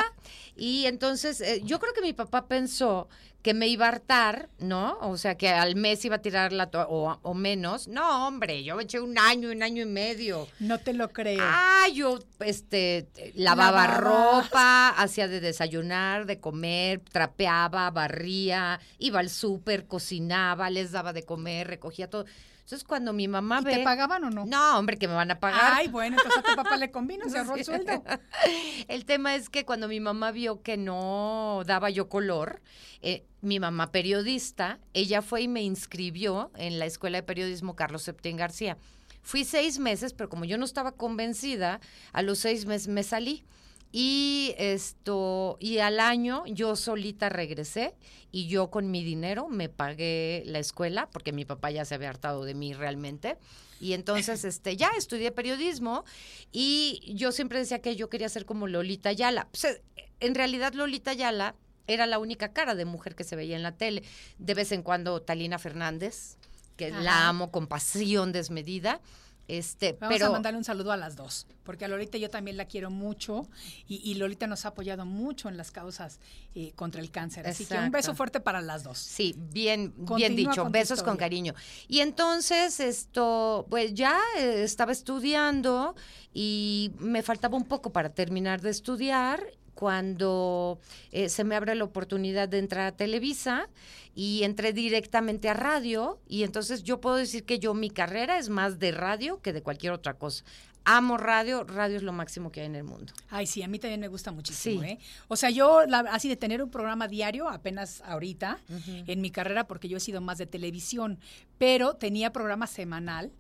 Y 0.56 0.86
entonces 0.86 1.40
eh, 1.40 1.60
yo 1.64 1.78
creo 1.78 1.92
que 1.92 2.00
mi 2.02 2.12
papá 2.12 2.46
pensó 2.48 3.08
que 3.42 3.54
me 3.54 3.68
iba 3.68 3.86
a 3.86 3.90
hartar, 3.90 4.48
¿no? 4.58 4.98
O 5.00 5.16
sea, 5.16 5.36
que 5.36 5.48
al 5.48 5.76
mes 5.76 6.04
iba 6.04 6.16
a 6.16 6.22
tirar 6.22 6.52
la 6.52 6.68
o, 6.88 7.18
o 7.22 7.34
menos. 7.34 7.86
No, 7.86 8.26
hombre, 8.26 8.64
yo 8.64 8.74
me 8.74 8.82
eché 8.82 8.98
un 9.00 9.16
año, 9.16 9.50
un 9.50 9.62
año 9.62 9.82
y 9.82 9.86
medio. 9.86 10.48
No 10.58 10.78
te 10.78 10.92
lo 10.92 11.10
creo. 11.12 11.38
Ah, 11.40 11.86
yo 11.94 12.18
este 12.40 13.06
lavaba 13.36 13.86
Lavabas. 13.86 14.00
ropa, 14.44 14.88
hacía 14.90 15.28
de 15.28 15.40
desayunar, 15.40 16.26
de 16.26 16.40
comer, 16.40 17.00
trapeaba, 17.12 17.88
barría, 17.92 18.80
iba 18.98 19.20
al 19.20 19.30
súper, 19.30 19.86
cocinaba, 19.86 20.68
les 20.68 20.90
daba 20.90 21.12
de 21.12 21.22
comer, 21.22 21.68
recogía 21.68 22.10
todo. 22.10 22.24
Entonces 22.68 22.86
cuando 22.86 23.14
mi 23.14 23.28
mamá 23.28 23.60
¿Y 23.62 23.64
ve 23.64 23.76
te 23.76 23.82
pagaban 23.82 24.24
o 24.24 24.30
no? 24.30 24.44
No, 24.44 24.78
hombre, 24.78 24.98
que 24.98 25.08
me 25.08 25.14
van 25.14 25.30
a 25.30 25.40
pagar. 25.40 25.72
Ay, 25.72 25.88
bueno, 25.88 26.18
entonces 26.18 26.44
a 26.44 26.50
tu 26.50 26.54
papá 26.54 26.76
le 26.76 26.90
convino, 26.90 27.26
se 27.26 27.38
ahorró 27.38 27.56
el 27.56 27.64
sueldo. 27.64 28.04
El 28.88 29.06
tema 29.06 29.34
es 29.36 29.48
que 29.48 29.64
cuando 29.64 29.88
mi 29.88 30.00
mamá 30.00 30.32
vio 30.32 30.60
que 30.60 30.76
no 30.76 31.62
daba 31.64 31.88
yo 31.88 32.10
color, 32.10 32.60
eh, 33.00 33.24
mi 33.40 33.58
mamá 33.58 33.90
periodista, 33.90 34.80
ella 34.92 35.22
fue 35.22 35.40
y 35.40 35.48
me 35.48 35.62
inscribió 35.62 36.50
en 36.56 36.78
la 36.78 36.84
Escuela 36.84 37.16
de 37.16 37.22
Periodismo 37.22 37.74
Carlos 37.74 38.02
Septién 38.02 38.36
García. 38.36 38.76
Fui 39.22 39.46
seis 39.46 39.78
meses, 39.78 40.12
pero 40.12 40.28
como 40.28 40.44
yo 40.44 40.58
no 40.58 40.66
estaba 40.66 40.92
convencida, 40.92 41.80
a 42.12 42.20
los 42.20 42.38
seis 42.38 42.66
meses 42.66 42.88
me 42.88 43.02
salí. 43.02 43.46
Y 43.90 44.54
esto, 44.58 45.56
y 45.60 45.78
al 45.78 45.98
año 45.98 46.44
yo 46.46 46.76
solita 46.76 47.28
regresé 47.28 47.94
y 48.30 48.46
yo 48.46 48.70
con 48.70 48.90
mi 48.90 49.02
dinero 49.02 49.48
me 49.48 49.68
pagué 49.68 50.42
la 50.46 50.58
escuela, 50.58 51.08
porque 51.10 51.32
mi 51.32 51.44
papá 51.44 51.70
ya 51.70 51.84
se 51.84 51.94
había 51.94 52.10
hartado 52.10 52.44
de 52.44 52.54
mí 52.54 52.74
realmente. 52.74 53.38
Y 53.80 53.94
entonces, 53.94 54.44
este, 54.44 54.76
ya 54.76 54.90
estudié 54.96 55.30
periodismo 55.32 56.04
y 56.52 57.14
yo 57.14 57.32
siempre 57.32 57.58
decía 57.58 57.80
que 57.80 57.96
yo 57.96 58.10
quería 58.10 58.28
ser 58.28 58.44
como 58.44 58.66
Lolita 58.66 59.12
Yala. 59.12 59.48
Pues, 59.50 59.64
eh, 59.64 59.82
en 60.20 60.34
realidad, 60.34 60.74
Lolita 60.74 61.14
Yala 61.14 61.54
era 61.86 62.06
la 62.06 62.18
única 62.18 62.52
cara 62.52 62.74
de 62.74 62.84
mujer 62.84 63.14
que 63.14 63.24
se 63.24 63.36
veía 63.36 63.56
en 63.56 63.62
la 63.62 63.72
tele. 63.72 64.02
De 64.38 64.54
vez 64.54 64.72
en 64.72 64.82
cuando, 64.82 65.22
Talina 65.22 65.58
Fernández, 65.58 66.36
que 66.76 66.88
Ajá. 66.88 67.00
la 67.00 67.28
amo 67.28 67.50
con 67.50 67.66
pasión 67.66 68.32
desmedida. 68.32 69.00
Este, 69.48 69.96
Vamos 69.98 70.14
pero 70.14 70.26
a 70.26 70.30
mandarle 70.30 70.58
un 70.58 70.64
saludo 70.64 70.92
a 70.92 70.98
las 70.98 71.16
dos, 71.16 71.46
porque 71.64 71.86
a 71.86 71.88
Lolita 71.88 72.18
yo 72.18 72.28
también 72.28 72.58
la 72.58 72.66
quiero 72.66 72.90
mucho 72.90 73.48
y, 73.86 73.96
y 74.04 74.14
Lolita 74.16 74.46
nos 74.46 74.66
ha 74.66 74.68
apoyado 74.68 75.06
mucho 75.06 75.48
en 75.48 75.56
las 75.56 75.70
causas 75.70 76.20
eh, 76.54 76.72
contra 76.76 77.00
el 77.00 77.10
cáncer. 77.10 77.46
Así 77.46 77.64
que 77.64 77.74
un 77.78 77.90
beso 77.90 78.14
fuerte 78.14 78.40
para 78.40 78.60
las 78.60 78.84
dos. 78.84 78.98
Sí, 78.98 79.34
bien, 79.38 79.92
Continúa 79.92 80.16
bien 80.16 80.36
dicho, 80.36 80.62
con 80.64 80.72
besos 80.72 81.02
con 81.02 81.16
cariño. 81.16 81.54
Y 81.88 82.00
entonces, 82.00 82.78
esto, 82.78 83.66
pues 83.70 83.94
ya 83.94 84.18
eh, 84.36 84.62
estaba 84.64 84.92
estudiando 84.92 85.96
y 86.34 86.92
me 86.98 87.22
faltaba 87.22 87.56
un 87.56 87.64
poco 87.64 87.90
para 87.90 88.10
terminar 88.10 88.60
de 88.60 88.68
estudiar 88.68 89.42
cuando 89.78 90.80
eh, 91.12 91.28
se 91.28 91.44
me 91.44 91.54
abre 91.54 91.76
la 91.76 91.84
oportunidad 91.84 92.48
de 92.48 92.58
entrar 92.58 92.88
a 92.88 92.96
Televisa 92.96 93.68
y 94.12 94.42
entré 94.42 94.72
directamente 94.72 95.48
a 95.48 95.54
radio 95.54 96.18
y 96.26 96.42
entonces 96.42 96.82
yo 96.82 97.00
puedo 97.00 97.14
decir 97.14 97.44
que 97.44 97.60
yo 97.60 97.74
mi 97.74 97.88
carrera 97.88 98.38
es 98.38 98.48
más 98.48 98.80
de 98.80 98.90
radio 98.90 99.40
que 99.40 99.52
de 99.52 99.62
cualquier 99.62 99.92
otra 99.92 100.14
cosa. 100.14 100.42
Amo 100.90 101.18
radio, 101.18 101.64
radio 101.64 101.98
es 101.98 102.02
lo 102.02 102.14
máximo 102.14 102.50
que 102.50 102.60
hay 102.60 102.66
en 102.66 102.74
el 102.74 102.84
mundo. 102.84 103.12
Ay, 103.28 103.46
sí, 103.46 103.62
a 103.62 103.68
mí 103.68 103.78
también 103.78 104.00
me 104.00 104.08
gusta 104.08 104.32
muchísimo, 104.32 104.80
Sí. 104.82 104.88
¿eh? 104.88 104.98
O 105.28 105.36
sea, 105.36 105.50
yo, 105.50 105.84
la- 105.86 105.98
así 106.10 106.30
de 106.30 106.36
tener 106.36 106.62
un 106.62 106.70
programa 106.70 107.08
diario, 107.08 107.46
apenas 107.46 108.00
ahorita, 108.06 108.58
en 109.06 109.20
mi 109.20 109.30
carrera, 109.30 109.66
porque 109.66 109.86
yo 109.90 109.98
he 109.98 110.00
sido 110.00 110.22
más 110.22 110.38
de 110.38 110.46
televisión, 110.46 111.18
pero 111.58 111.92
tenía 111.94 112.32
programa 112.32 112.66
semanal 112.66 113.32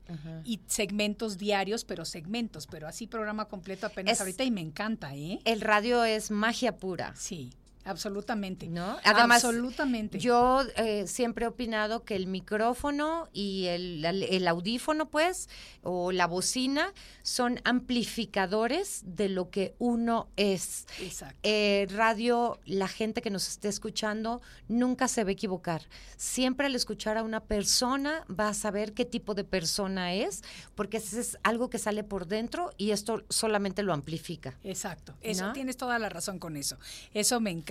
y 0.44 0.60
segmentos 0.66 1.38
diarios, 1.38 1.86
pero 1.86 2.04
segmentos, 2.04 2.66
pero 2.66 2.86
así 2.86 3.06
programa 3.06 3.46
completo 3.46 3.86
apenas 3.86 4.12
Es- 4.12 4.20
ahorita 4.20 4.44
y 4.44 4.50
me 4.50 4.60
encanta, 4.60 5.14
¿eh? 5.16 5.38
El 5.46 5.62
radio 5.62 6.04
es 6.04 6.30
magia 6.30 6.76
pura. 6.76 7.14
Sí, 7.16 7.54
absolutamente. 7.84 8.66
¿No? 8.68 8.96
Además, 9.04 9.44
absolutamente. 9.44 10.18
Yo 10.18 10.62
eh, 10.76 11.06
siempre 11.06 11.44
he 11.44 11.48
opinado 11.48 12.04
que 12.04 12.16
el 12.16 12.26
micrófono 12.26 13.28
y 13.32 13.66
el, 13.66 14.04
el- 14.04 14.48
audífono, 14.48 15.08
pues, 15.10 15.48
o 15.82 16.12
la 16.12 16.26
bocina, 16.26 16.92
son 17.22 17.60
amplificadores 17.64 19.02
de 19.04 19.28
lo 19.28 19.50
que 19.50 19.74
uno 19.78 20.28
es. 20.36 20.86
Exacto. 21.00 21.38
Eh, 21.42 21.86
radio, 21.90 22.58
la 22.64 22.88
gente 22.88 23.22
que 23.22 23.30
nos 23.30 23.48
esté 23.48 23.68
escuchando 23.68 24.40
nunca 24.68 25.08
se 25.08 25.24
va 25.24 25.30
a 25.30 25.32
equivocar. 25.32 25.82
Siempre 26.16 26.66
al 26.66 26.74
escuchar 26.74 27.16
a 27.18 27.22
una 27.22 27.40
persona 27.44 28.24
va 28.28 28.48
a 28.48 28.54
saber 28.54 28.92
qué 28.94 29.04
tipo 29.04 29.34
de 29.34 29.44
persona 29.44 30.14
es, 30.14 30.42
porque 30.74 30.96
eso 30.98 31.18
es 31.20 31.38
algo 31.42 31.70
que 31.70 31.78
sale 31.78 32.04
por 32.04 32.26
dentro 32.26 32.72
y 32.76 32.90
esto 32.90 33.22
solamente 33.28 33.82
lo 33.82 33.92
amplifica. 33.92 34.58
Exacto. 34.64 35.14
Eso 35.20 35.46
¿No? 35.48 35.52
tienes 35.52 35.76
toda 35.76 35.98
la 35.98 36.08
razón 36.08 36.38
con 36.38 36.56
eso. 36.56 36.78
Eso 37.14 37.40
me 37.40 37.50
encanta. 37.50 37.67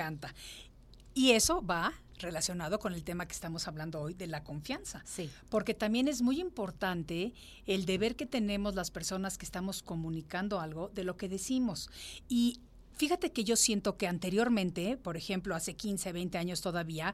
Y 1.13 1.31
eso 1.31 1.65
va 1.65 1.93
relacionado 2.19 2.79
con 2.79 2.93
el 2.93 3.03
tema 3.03 3.27
que 3.27 3.33
estamos 3.33 3.67
hablando 3.67 4.01
hoy 4.01 4.13
de 4.13 4.27
la 4.27 4.43
confianza. 4.43 5.01
Sí. 5.05 5.29
Porque 5.49 5.73
también 5.73 6.07
es 6.07 6.21
muy 6.21 6.39
importante 6.39 7.33
el 7.65 7.85
deber 7.85 8.15
que 8.15 8.25
tenemos 8.25 8.75
las 8.75 8.91
personas 8.91 9.37
que 9.37 9.45
estamos 9.45 9.83
comunicando 9.83 10.59
algo 10.59 10.89
de 10.89 11.03
lo 11.03 11.17
que 11.17 11.29
decimos. 11.29 11.89
Y 12.27 12.59
fíjate 12.95 13.31
que 13.31 13.43
yo 13.43 13.55
siento 13.55 13.97
que 13.97 14.07
anteriormente, 14.07 14.97
por 14.97 15.17
ejemplo, 15.17 15.55
hace 15.55 15.75
15, 15.75 16.11
20 16.11 16.37
años 16.37 16.61
todavía, 16.61 17.13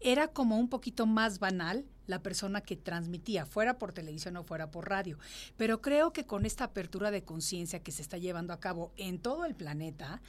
era 0.00 0.28
como 0.28 0.58
un 0.58 0.68
poquito 0.68 1.06
más 1.06 1.38
banal 1.38 1.84
la 2.06 2.22
persona 2.22 2.60
que 2.60 2.76
transmitía, 2.76 3.46
fuera 3.46 3.78
por 3.78 3.92
televisión 3.92 4.36
o 4.36 4.44
fuera 4.44 4.70
por 4.70 4.88
radio. 4.88 5.18
Pero 5.56 5.80
creo 5.80 6.12
que 6.12 6.24
con 6.24 6.46
esta 6.46 6.64
apertura 6.64 7.10
de 7.10 7.22
conciencia 7.22 7.80
que 7.80 7.92
se 7.92 8.02
está 8.02 8.18
llevando 8.18 8.52
a 8.52 8.60
cabo 8.60 8.92
en 8.96 9.18
todo 9.18 9.44
el 9.44 9.54
planeta, 9.54 10.20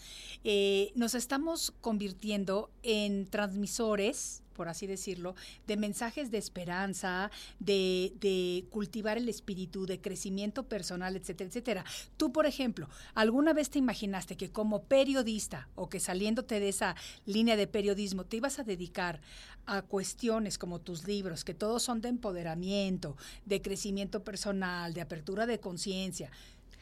eh, 0.43 0.91
nos 0.95 1.15
estamos 1.15 1.73
convirtiendo 1.81 2.69
en 2.83 3.27
transmisores 3.27 4.42
por 4.53 4.69
así 4.69 4.88
decirlo, 4.88 5.36
de 5.67 5.77
mensajes 5.77 6.31
de 6.31 6.38
esperanza, 6.38 7.31
de, 7.60 8.65
cultivar 8.69 9.17
el 9.17 9.29
espíritu, 9.29 9.86
de 9.86 10.00
crecimiento 10.00 10.63
personal, 10.63 11.15
etcétera, 11.15 11.50
etcétera. 11.50 11.86
Tú, 12.17 12.31
por 12.31 12.45
ejemplo, 12.45 12.89
¿alguna 13.13 13.53
vez 13.53 13.69
te 13.69 13.79
imaginaste 13.79 14.38
que 14.38 14.51
como 14.51 14.83
periodista 14.83 15.67
o 15.75 15.89
que 15.89 16.00
saliéndote 16.00 16.60
de 16.60 16.69
esa 16.69 16.95
línea 17.25 17.55
de 17.55 17.67
periodismo 17.67 18.25
te 18.25 18.38
ibas 18.38 18.60
a 18.60 18.63
dedicar 18.63 19.22
a 19.65 19.81
cuestiones 19.81 20.57
como 20.57 20.79
tus 20.79 21.07
libros, 21.07 21.43
que 21.43 21.53
todos 21.53 21.83
son 21.83 22.01
de 22.01 22.10
empoderamiento, 22.10 23.15
de 23.45 23.62
crecimiento 23.62 24.24
personal, 24.24 24.93
de 24.93 25.01
apertura 25.01 25.45
de 25.45 25.60
conciencia? 25.60 26.31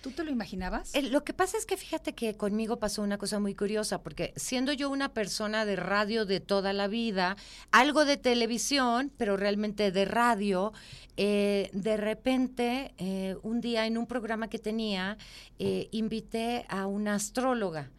¿Tú 0.01 0.10
te 0.10 0.24
lo 0.24 0.31
imaginabas? 0.31 0.96
Eh, 0.96 1.03
lo 1.03 1.24
que 1.24 1.34
pasa 1.34 1.58
es 1.58 1.67
que 1.67 1.77
fíjate 1.77 2.13
que 2.13 2.36
conmigo 2.36 2.79
pasó 2.79 3.03
una 3.03 3.20
cosa 3.20 3.39
muy 3.39 3.53
curiosa, 3.53 4.01
porque 4.01 4.34
siendo 4.36 4.74
yo 4.74 4.89
una 4.89 5.13
persona 5.13 5.63
de 5.63 5.75
radio 5.75 6.25
de 6.25 6.39
toda 6.39 6.74
la 6.74 6.88
vida, 6.88 7.38
algo 7.72 8.03
de 8.03 8.17
televisión, 8.17 9.12
pero 9.17 9.38
realmente 9.38 9.91
de 9.91 10.05
radio, 10.05 10.74
eh, 11.17 11.70
de 11.74 11.98
repente, 11.98 12.96
eh, 12.98 13.36
un 13.43 13.62
día 13.62 13.86
en 13.86 14.00
un 14.00 14.08
programa 14.08 14.50
que 14.50 14.58
tenía, 14.58 15.17
invité 15.91 16.65
a 16.70 16.88
una 16.88 17.15
astróloga. 17.15 17.91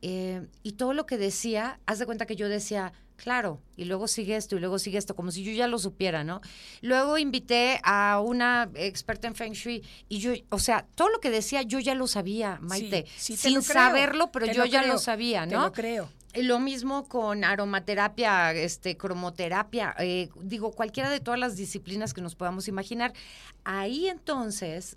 y 0.00 0.72
todo 0.76 0.94
lo 0.94 1.06
que 1.06 1.18
decía, 1.18 1.80
haz 1.86 1.98
de 1.98 2.06
cuenta 2.06 2.24
que 2.24 2.36
yo 2.36 2.48
decía, 2.48 2.92
Claro, 3.18 3.60
y 3.76 3.84
luego 3.84 4.06
sigue 4.06 4.36
esto 4.36 4.54
y 4.54 4.60
luego 4.60 4.78
sigue 4.78 4.96
esto, 4.96 5.16
como 5.16 5.32
si 5.32 5.42
yo 5.42 5.50
ya 5.50 5.66
lo 5.66 5.80
supiera, 5.80 6.22
¿no? 6.22 6.40
Luego 6.82 7.18
invité 7.18 7.80
a 7.82 8.20
una 8.24 8.70
experta 8.74 9.26
en 9.26 9.34
Feng 9.34 9.54
Shui 9.54 9.82
y 10.08 10.20
yo, 10.20 10.34
o 10.50 10.60
sea, 10.60 10.86
todo 10.94 11.08
lo 11.08 11.18
que 11.18 11.28
decía 11.28 11.62
yo 11.62 11.80
ya 11.80 11.96
lo 11.96 12.06
sabía, 12.06 12.58
Maite, 12.62 13.06
sin 13.16 13.60
saberlo, 13.60 14.30
pero 14.30 14.46
yo 14.46 14.64
ya 14.66 14.84
lo 14.84 14.98
sabía, 14.98 15.46
¿no? 15.46 15.50
Te 15.50 15.56
lo 15.56 15.72
creo. 15.72 16.10
Lo 16.34 16.60
mismo 16.60 17.08
con 17.08 17.42
aromaterapia, 17.42 18.52
este, 18.52 18.96
cromoterapia, 18.96 19.96
eh, 19.98 20.28
digo, 20.40 20.70
cualquiera 20.70 21.10
de 21.10 21.18
todas 21.18 21.40
las 21.40 21.56
disciplinas 21.56 22.14
que 22.14 22.20
nos 22.20 22.36
podamos 22.36 22.68
imaginar. 22.68 23.14
Ahí 23.64 24.08
entonces 24.08 24.96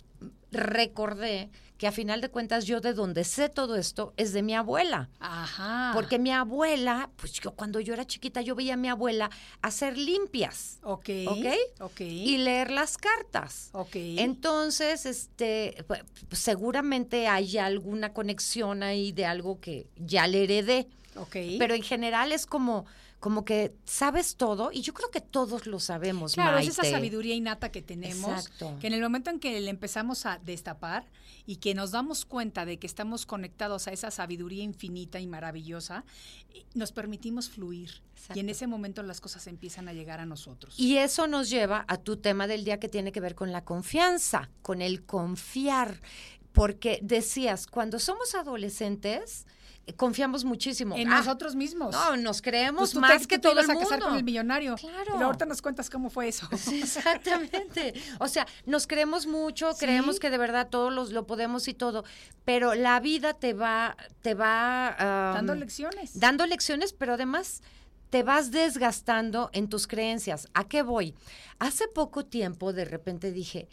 recordé 0.52 1.50
que 1.82 1.88
a 1.88 1.90
final 1.90 2.20
de 2.20 2.28
cuentas 2.28 2.64
yo 2.64 2.80
de 2.80 2.92
donde 2.92 3.24
sé 3.24 3.48
todo 3.48 3.74
esto 3.74 4.14
es 4.16 4.32
de 4.32 4.44
mi 4.44 4.54
abuela. 4.54 5.10
Ajá. 5.18 5.90
Porque 5.94 6.20
mi 6.20 6.30
abuela, 6.30 7.10
pues 7.16 7.32
yo 7.32 7.56
cuando 7.56 7.80
yo 7.80 7.92
era 7.92 8.06
chiquita 8.06 8.40
yo 8.40 8.54
veía 8.54 8.74
a 8.74 8.76
mi 8.76 8.88
abuela 8.88 9.30
hacer 9.62 9.98
limpias. 9.98 10.78
Ok. 10.84 11.08
Ok. 11.26 11.46
Ok. 11.80 12.00
Y 12.02 12.38
leer 12.38 12.70
las 12.70 12.98
cartas. 12.98 13.70
Ok. 13.72 13.96
Entonces, 13.96 15.06
este, 15.06 15.84
pues, 15.88 16.04
seguramente 16.30 17.26
hay 17.26 17.58
alguna 17.58 18.12
conexión 18.12 18.84
ahí 18.84 19.10
de 19.10 19.26
algo 19.26 19.58
que 19.58 19.88
ya 19.96 20.28
le 20.28 20.44
heredé. 20.44 20.86
Ok. 21.16 21.36
Pero 21.58 21.74
en 21.74 21.82
general 21.82 22.30
es 22.30 22.46
como 22.46 22.86
como 23.22 23.44
que 23.44 23.72
sabes 23.84 24.34
todo 24.34 24.72
y 24.72 24.80
yo 24.82 24.92
creo 24.94 25.12
que 25.12 25.20
todos 25.20 25.68
lo 25.68 25.78
sabemos. 25.78 26.34
Claro, 26.34 26.56
Maite. 26.56 26.72
es 26.72 26.78
esa 26.80 26.90
sabiduría 26.90 27.36
innata 27.36 27.70
que 27.70 27.80
tenemos, 27.80 28.46
Exacto. 28.46 28.76
que 28.80 28.88
en 28.88 28.94
el 28.94 29.00
momento 29.00 29.30
en 29.30 29.38
que 29.38 29.60
le 29.60 29.70
empezamos 29.70 30.26
a 30.26 30.40
destapar 30.44 31.04
y 31.46 31.56
que 31.56 31.72
nos 31.76 31.92
damos 31.92 32.24
cuenta 32.24 32.64
de 32.64 32.80
que 32.80 32.86
estamos 32.88 33.24
conectados 33.24 33.86
a 33.86 33.92
esa 33.92 34.10
sabiduría 34.10 34.64
infinita 34.64 35.20
y 35.20 35.28
maravillosa, 35.28 36.04
eh, 36.52 36.64
nos 36.74 36.90
permitimos 36.90 37.48
fluir 37.48 38.02
Exacto. 38.16 38.34
y 38.34 38.40
en 38.40 38.48
ese 38.48 38.66
momento 38.66 39.04
las 39.04 39.20
cosas 39.20 39.46
empiezan 39.46 39.86
a 39.86 39.92
llegar 39.92 40.18
a 40.18 40.26
nosotros. 40.26 40.74
Y 40.76 40.96
eso 40.96 41.28
nos 41.28 41.48
lleva 41.48 41.84
a 41.86 41.98
tu 41.98 42.16
tema 42.16 42.48
del 42.48 42.64
día 42.64 42.80
que 42.80 42.88
tiene 42.88 43.12
que 43.12 43.20
ver 43.20 43.36
con 43.36 43.52
la 43.52 43.64
confianza, 43.64 44.50
con 44.62 44.82
el 44.82 45.04
confiar, 45.04 46.00
porque 46.50 46.98
decías, 47.02 47.68
cuando 47.68 48.00
somos 48.00 48.34
adolescentes, 48.34 49.46
confiamos 49.96 50.44
muchísimo. 50.44 50.94
en 50.96 51.12
Ah, 51.12 51.18
nosotros 51.18 51.54
mismos. 51.56 51.92
No, 51.92 52.16
nos 52.16 52.40
creemos 52.40 52.80
Pues 52.80 52.90
tú 52.92 53.00
más 53.00 53.22
te, 53.22 53.26
que 53.28 53.36
tú 53.38 53.42
te 53.42 53.48
todo 53.48 53.52
ibas 53.54 53.64
el 53.64 53.70
a 53.70 53.74
casar 53.80 53.90
mundo. 53.98 54.06
con 54.08 54.16
el 54.18 54.24
millonario. 54.24 54.76
Claro. 54.76 55.12
Pero 55.12 55.26
ahorita 55.26 55.44
nos 55.46 55.60
cuentas 55.60 55.90
cómo 55.90 56.08
fue 56.10 56.28
eso. 56.28 56.48
Sí, 56.56 56.82
exactamente. 56.82 57.94
O 58.20 58.28
sea, 58.28 58.46
nos 58.66 58.86
creemos 58.86 59.26
mucho, 59.26 59.72
Sí. 59.72 59.80
creemos 59.84 60.20
que 60.20 60.30
de 60.30 60.38
verdad 60.38 60.68
todos 60.70 60.92
los, 60.92 61.10
lo 61.12 61.26
podemos 61.26 61.66
y 61.68 61.74
todo, 61.74 62.04
pero 62.44 62.74
la 62.74 63.00
vida 63.00 63.34
te 63.34 63.52
va, 63.54 63.96
te 64.22 64.34
va 64.34 64.94
Dando 65.34 65.54
lecciones. 65.54 66.18
dando 66.18 66.46
lecciones, 66.46 66.92
pero 66.92 67.14
además 67.14 67.62
te 68.10 68.22
vas 68.22 68.50
desgastando 68.50 69.50
en 69.52 69.68
tus 69.68 69.86
creencias. 69.86 70.48
¿A 70.54 70.64
qué 70.68 70.82
voy? 70.82 71.14
Hace 71.58 71.88
poco 71.88 72.24
tiempo 72.24 72.72
de 72.72 72.84
repente 72.84 73.32
dije, 73.32 73.68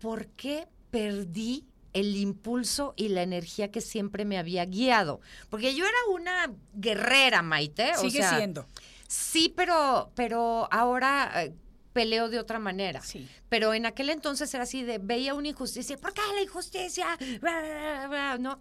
¿por 0.00 0.26
qué 0.28 0.68
perdí 0.90 1.64
el 1.92 2.16
impulso 2.16 2.94
y 2.96 3.08
la 3.08 3.22
energía 3.22 3.70
que 3.70 3.80
siempre 3.80 4.24
me 4.24 4.38
había 4.38 4.64
guiado? 4.64 5.20
Porque 5.50 5.74
yo 5.74 5.84
era 5.84 5.96
una 6.12 6.52
guerrera, 6.74 7.42
Maite. 7.42 7.92
o 7.96 8.00
Sigue 8.00 8.20
sea, 8.20 8.36
siendo. 8.36 8.66
Sí, 9.08 9.52
pero, 9.56 10.10
pero 10.14 10.68
ahora 10.70 11.44
eh, 11.44 11.54
peleo 11.92 12.28
de 12.28 12.38
otra 12.38 12.58
manera. 12.58 13.00
Sí. 13.00 13.28
Pero 13.48 13.74
en 13.74 13.86
aquel 13.86 14.10
entonces 14.10 14.52
era 14.54 14.64
así 14.64 14.82
de 14.82 14.98
veía 14.98 15.34
una 15.34 15.48
injusticia, 15.48 15.96
¿por 15.96 16.12
qué 16.12 16.20
la 16.34 16.42
injusticia? 16.42 17.06
Bla, 17.40 17.60
bla, 17.60 18.06
bla, 18.08 18.38
No. 18.38 18.58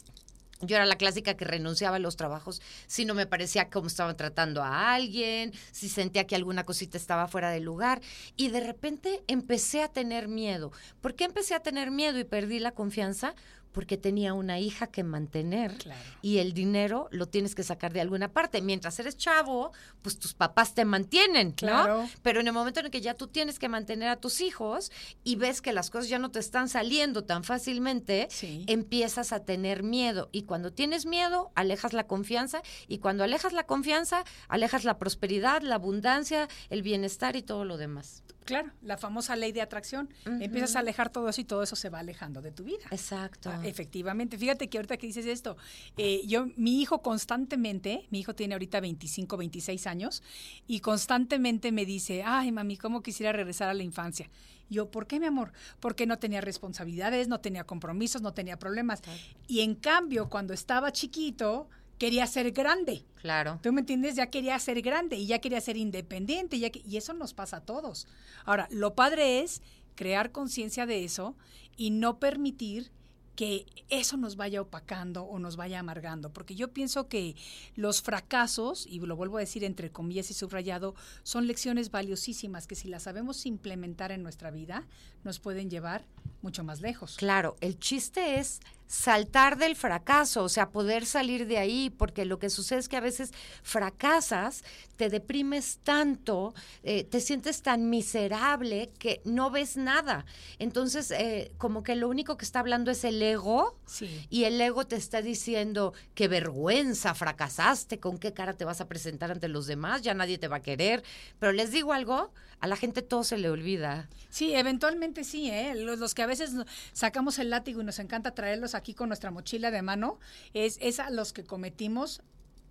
Yo 0.61 0.75
era 0.75 0.85
la 0.85 0.95
clásica 0.95 1.35
que 1.35 1.45
renunciaba 1.45 1.97
a 1.97 1.99
los 1.99 2.15
trabajos 2.15 2.61
si 2.87 3.05
no 3.05 3.13
me 3.13 3.27
parecía 3.27 3.69
cómo 3.69 3.87
estaban 3.87 4.17
tratando 4.17 4.63
a 4.63 4.93
alguien, 4.93 5.53
si 5.71 5.87
sentía 5.87 6.25
que 6.25 6.35
alguna 6.35 6.63
cosita 6.63 6.97
estaba 6.97 7.27
fuera 7.27 7.51
de 7.51 7.59
lugar. 7.59 8.01
Y 8.35 8.49
de 8.49 8.61
repente 8.61 9.23
empecé 9.27 9.83
a 9.83 9.87
tener 9.87 10.27
miedo. 10.27 10.71
¿Por 11.01 11.15
qué 11.15 11.25
empecé 11.25 11.53
a 11.53 11.59
tener 11.59 11.91
miedo 11.91 12.17
y 12.19 12.23
perdí 12.23 12.59
la 12.59 12.71
confianza? 12.71 13.35
Porque 13.77 13.95
tenía 13.95 14.33
una 14.33 14.59
hija 14.59 14.87
que 14.87 15.03
mantener 15.03 15.77
Claro. 15.77 16.01
y 16.23 16.39
el 16.39 16.53
dinero 16.53 17.09
lo 17.11 17.27
tienes 17.27 17.53
que 17.53 17.61
sacar 17.61 17.93
de 17.93 18.01
alguna 18.01 18.33
parte. 18.33 18.59
Mientras 18.63 18.97
eres 18.99 19.17
chavo, 19.17 19.71
pues 20.01 20.17
tus 20.17 20.33
papás 20.33 20.73
te 20.73 20.83
mantienen, 20.83 21.49
¿no? 21.49 21.55
Claro. 21.55 22.09
Pero 22.23 22.39
en 22.39 22.47
el 22.47 22.53
momento 22.53 22.79
en 22.79 22.87
el 22.87 22.91
que 22.91 23.01
ya 23.01 23.13
tú 23.13 23.27
tienes 23.27 23.59
que 23.59 23.69
mantener 23.69 24.09
a 24.09 24.15
tus 24.15 24.41
hijos 24.41 24.91
y 25.23 25.35
ves 25.35 25.61
que 25.61 25.73
las 25.73 25.91
cosas 25.91 26.09
ya 26.09 26.17
no 26.17 26.31
te 26.31 26.39
están 26.39 26.69
saliendo 26.69 27.23
tan 27.23 27.43
fácilmente, 27.43 28.25
Sí. 28.31 28.63
empiezas 28.67 29.31
a 29.31 29.45
tener 29.45 29.83
miedo. 29.83 30.29
Y 30.31 30.41
cuando 30.45 30.73
tienes 30.73 31.05
miedo, 31.05 31.51
alejas 31.53 31.93
la 31.93 32.07
confianza. 32.07 32.63
Y 32.87 32.97
cuando 32.97 33.23
alejas 33.23 33.53
la 33.53 33.67
confianza, 33.67 34.23
alejas 34.47 34.85
la 34.85 34.97
prosperidad, 34.97 35.61
la 35.61 35.75
abundancia, 35.75 36.47
el 36.71 36.81
bienestar 36.81 37.35
y 37.35 37.43
todo 37.43 37.63
lo 37.63 37.77
demás. 37.77 38.23
Claro, 38.47 38.71
la 38.81 38.97
famosa 38.97 39.35
ley 39.35 39.51
de 39.51 39.61
atracción. 39.61 40.09
Empiezas 40.25 40.77
a 40.77 40.79
alejar 40.79 41.09
todo 41.09 41.27
eso 41.27 41.41
y 41.41 41.43
todo 41.43 41.63
eso 41.63 41.75
se 41.75 41.89
va 41.89 41.99
alejando 41.99 42.41
de 42.41 42.51
tu 42.51 42.63
vida. 42.63 42.85
Exacto. 42.91 43.49
Ah, 43.51 43.61
efectivamente, 43.65 44.37
fíjate 44.37 44.69
que 44.69 44.77
ahorita 44.77 44.95
que 44.95 45.05
dices 45.05 45.25
esto, 45.25 45.57
eh, 45.97 46.21
yo, 46.25 46.47
mi 46.55 46.81
hijo 46.81 47.01
constantemente, 47.01 48.07
mi 48.09 48.19
hijo 48.19 48.33
tiene 48.33 48.55
ahorita 48.55 48.79
25, 48.79 49.35
26 49.35 49.85
años, 49.85 50.23
y 50.65 50.79
constantemente 50.79 51.71
me 51.71 51.85
dice, 51.85 52.23
ay 52.25 52.51
mami, 52.51 52.77
¿cómo 52.77 53.03
quisiera 53.03 53.33
regresar 53.33 53.67
a 53.67 53.73
la 53.73 53.83
infancia? 53.83 54.29
Yo, 54.69 54.89
¿por 54.91 55.07
qué, 55.07 55.19
mi 55.19 55.25
amor? 55.25 55.51
Porque 55.79 56.05
no 56.05 56.17
tenía 56.19 56.41
responsabilidades, 56.41 57.27
no 57.27 57.39
tenía 57.39 57.65
compromisos, 57.65 58.21
no 58.21 58.33
tenía 58.33 58.57
problemas. 58.57 59.01
Y 59.47 59.61
en 59.61 59.75
cambio, 59.75 60.29
cuando 60.29 60.53
estaba 60.53 60.91
chiquito, 60.91 61.69
quería 61.97 62.27
ser 62.27 62.51
grande. 62.51 63.05
Claro. 63.15 63.59
¿Tú 63.61 63.71
me 63.73 63.81
entiendes? 63.81 64.15
Ya 64.15 64.29
quería 64.29 64.57
ser 64.59 64.81
grande 64.81 65.17
y 65.17 65.27
ya 65.27 65.39
quería 65.39 65.61
ser 65.61 65.77
independiente. 65.77 66.59
Ya 66.59 66.69
que- 66.69 66.83
y 66.85 66.97
eso 66.97 67.13
nos 67.13 67.33
pasa 67.33 67.57
a 67.57 67.65
todos. 67.65 68.07
Ahora, 68.45 68.67
lo 68.71 68.95
padre 68.95 69.41
es 69.41 69.61
crear 69.95 70.31
conciencia 70.31 70.85
de 70.85 71.03
eso 71.03 71.35
y 71.75 71.89
no 71.89 72.19
permitir 72.19 72.91
que 73.35 73.67
eso 73.89 74.17
nos 74.17 74.35
vaya 74.35 74.61
opacando 74.61 75.21
o 75.23 75.37
nos 75.37 75.57
vaya 75.57 75.77
amargando. 75.79 76.33
Porque 76.33 76.55
yo 76.55 76.73
pienso 76.73 77.07
que 77.07 77.35
los 77.75 78.01
fracasos, 78.01 78.87
y 78.87 78.99
lo 78.99 79.15
vuelvo 79.15 79.37
a 79.37 79.41
decir 79.41 79.63
entre 79.63 79.91
comillas 79.91 80.31
y 80.31 80.33
subrayado, 80.33 80.95
son 81.21 81.45
lecciones 81.45 81.91
valiosísimas 81.91 82.65
que 82.65 82.73
si 82.73 82.87
las 82.87 83.03
sabemos 83.03 83.45
implementar 83.45 84.11
en 84.11 84.23
nuestra 84.23 84.49
vida, 84.49 84.87
nos 85.27 85.39
pueden 85.39 85.69
llevar 85.69 86.05
mucho 86.41 86.63
más 86.63 86.81
lejos. 86.81 87.17
Claro, 87.17 87.57
el 87.59 87.77
chiste 87.77 88.39
es 88.39 88.61
saltar 88.87 89.57
del 89.57 89.75
fracaso, 89.75 90.43
o 90.43 90.49
sea, 90.49 90.69
poder 90.69 91.05
salir 91.05 91.45
de 91.45 91.57
ahí, 91.57 91.89
porque 91.89 92.23
lo 92.23 92.39
que 92.39 92.49
sucede 92.49 92.79
es 92.79 92.87
que 92.87 92.95
a 92.95 93.01
veces 93.01 93.33
fracasas, 93.61 94.63
te 94.95 95.09
deprimes 95.09 95.79
tanto, 95.83 96.53
eh, 96.83 97.03
te 97.03 97.19
sientes 97.19 97.61
tan 97.61 97.89
miserable 97.89 98.89
que 98.97 99.21
no 99.25 99.51
ves 99.51 99.75
nada. 99.75 100.25
Entonces, 100.57 101.11
eh, 101.11 101.51
como 101.57 101.83
que 101.83 101.95
lo 101.95 102.07
único 102.07 102.37
que 102.37 102.45
está 102.45 102.61
hablando 102.61 102.89
es 102.89 103.03
el 103.03 103.21
ego. 103.21 103.77
Sí. 103.85 104.25
Y 104.29 104.45
el 104.45 104.59
ego 104.61 104.87
te 104.87 104.95
está 104.95 105.21
diciendo, 105.21 105.93
qué 106.15 106.29
vergüenza, 106.29 107.13
fracasaste, 107.13 107.99
con 107.99 108.17
qué 108.17 108.33
cara 108.33 108.53
te 108.53 108.63
vas 108.63 108.79
a 108.79 108.87
presentar 108.87 109.31
ante 109.31 109.49
los 109.49 109.67
demás, 109.67 110.01
ya 110.01 110.13
nadie 110.13 110.37
te 110.37 110.47
va 110.47 110.57
a 110.57 110.61
querer. 110.61 111.03
Pero 111.39 111.51
les 111.51 111.71
digo 111.71 111.91
algo, 111.91 112.31
a 112.59 112.67
la 112.67 112.75
gente 112.75 113.01
todo 113.01 113.23
se 113.23 113.37
le 113.37 113.49
olvida. 113.49 114.09
Sí, 114.29 114.53
eventualmente 114.55 115.23
sí, 115.23 115.49
¿eh? 115.49 115.73
Los, 115.75 116.13
que 116.13 116.23
a 116.23 116.27
veces 116.27 116.53
sacamos 116.93 117.39
el 117.39 117.49
látigo 117.49 117.81
y 117.81 117.83
nos 117.83 117.99
encanta 117.99 118.31
traerlos 118.31 118.75
aquí 118.75 118.93
con 118.93 119.09
nuestra 119.09 119.31
mochila 119.31 119.71
de 119.71 119.81
mano, 119.81 120.19
es, 120.53 120.77
es 120.81 120.99
a 120.99 121.09
los 121.09 121.33
que 121.33 121.43
cometimos 121.43 122.21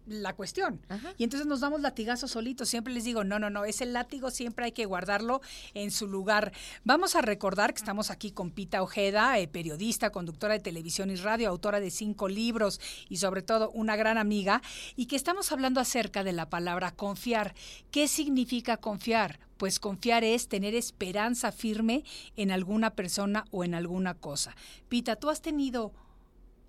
la 0.07 0.35
cuestión. 0.35 0.81
Ajá. 0.89 1.13
Y 1.19 1.25
entonces 1.25 1.47
nos 1.47 1.61
damos 1.61 1.81
latigazos 1.81 2.31
solitos. 2.31 2.69
Siempre 2.69 2.93
les 2.93 3.05
digo, 3.05 3.25
no, 3.25 3.39
no, 3.39 3.51
no, 3.51 3.65
ese 3.65 3.87
látigo 3.87 4.31
siempre 4.31 4.67
hay 4.67 4.73
que 4.73 4.87
guardarlo 4.87 5.41
en 5.75 5.91
su 5.91 6.07
lugar. 6.07 6.53
Vamos 6.85 7.17
a 7.17 7.23
recordar 7.23 7.75
que 7.75 7.79
estamos 7.79 8.11
aquí 8.11 8.31
con 8.31 8.51
Pita 8.51 8.83
Ojeda, 8.83 9.39
eh, 9.39 9.49
periodista, 9.49 10.11
conductora 10.11 10.55
de 10.55 10.61
televisión 10.61 11.11
y 11.11 11.17
radio, 11.17 11.49
autora 11.49 11.81
de 11.81 11.91
cinco 11.91 12.29
libros 12.29 12.81
y 13.09 13.19
sobre 13.19 13.43
todo 13.43 13.71
una 13.71 13.97
gran 13.97 14.19
amiga, 14.19 14.63
y 14.95 15.07
que 15.07 15.17
estamos 15.17 15.53
hablando 15.53 15.81
acerca 15.81 16.25
de 16.25 16.33
la 16.33 16.49
palabra 16.49 16.93
confiar. 16.93 17.55
¿Qué 17.91 18.09
significa 18.09 18.77
confiar? 18.77 19.41
Pues 19.57 19.81
confiar 19.81 20.23
es 20.23 20.49
tener 20.49 20.75
esperanza 20.75 21.51
firme 21.51 22.05
en 22.37 22.51
alguna 22.51 22.91
persona 22.91 23.47
o 23.51 23.65
en 23.65 23.75
alguna 23.75 24.15
cosa. 24.15 24.55
Pita, 24.89 25.17
tú 25.17 25.31
has 25.31 25.41
tenido, 25.41 25.93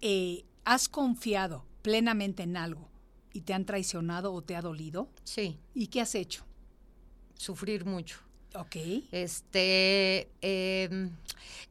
eh, 0.02 0.46
has 0.64 0.88
confiado 0.88 1.66
plenamente 1.82 2.44
en 2.44 2.58
algo 2.58 2.90
y 3.34 3.42
te 3.42 3.54
han 3.54 3.66
traicionado 3.66 4.34
o 4.34 4.42
te 4.42 4.56
ha 4.56 4.62
dolido. 4.62 5.10
Sí, 5.24 5.58
¿Y 5.74 5.88
qué 5.88 6.02
has 6.02 6.16
hecho? 6.16 6.44
sufrir 7.36 7.86
mucho. 7.86 8.20
Ok. 8.56 8.76
Este, 9.12 10.28
eh, 10.42 11.10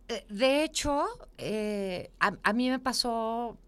eh, 0.09 0.25
de 0.29 0.65
hecho, 0.65 1.05
eh, 1.39 2.11
a, 2.21 2.37
a 2.43 2.53
mí 2.53 2.71
me 2.71 2.79
pasó 2.79 3.59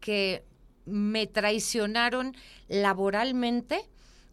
que 0.00 0.44
me 0.86 1.26
traicionaron 1.26 2.34
laboralmente 2.68 3.80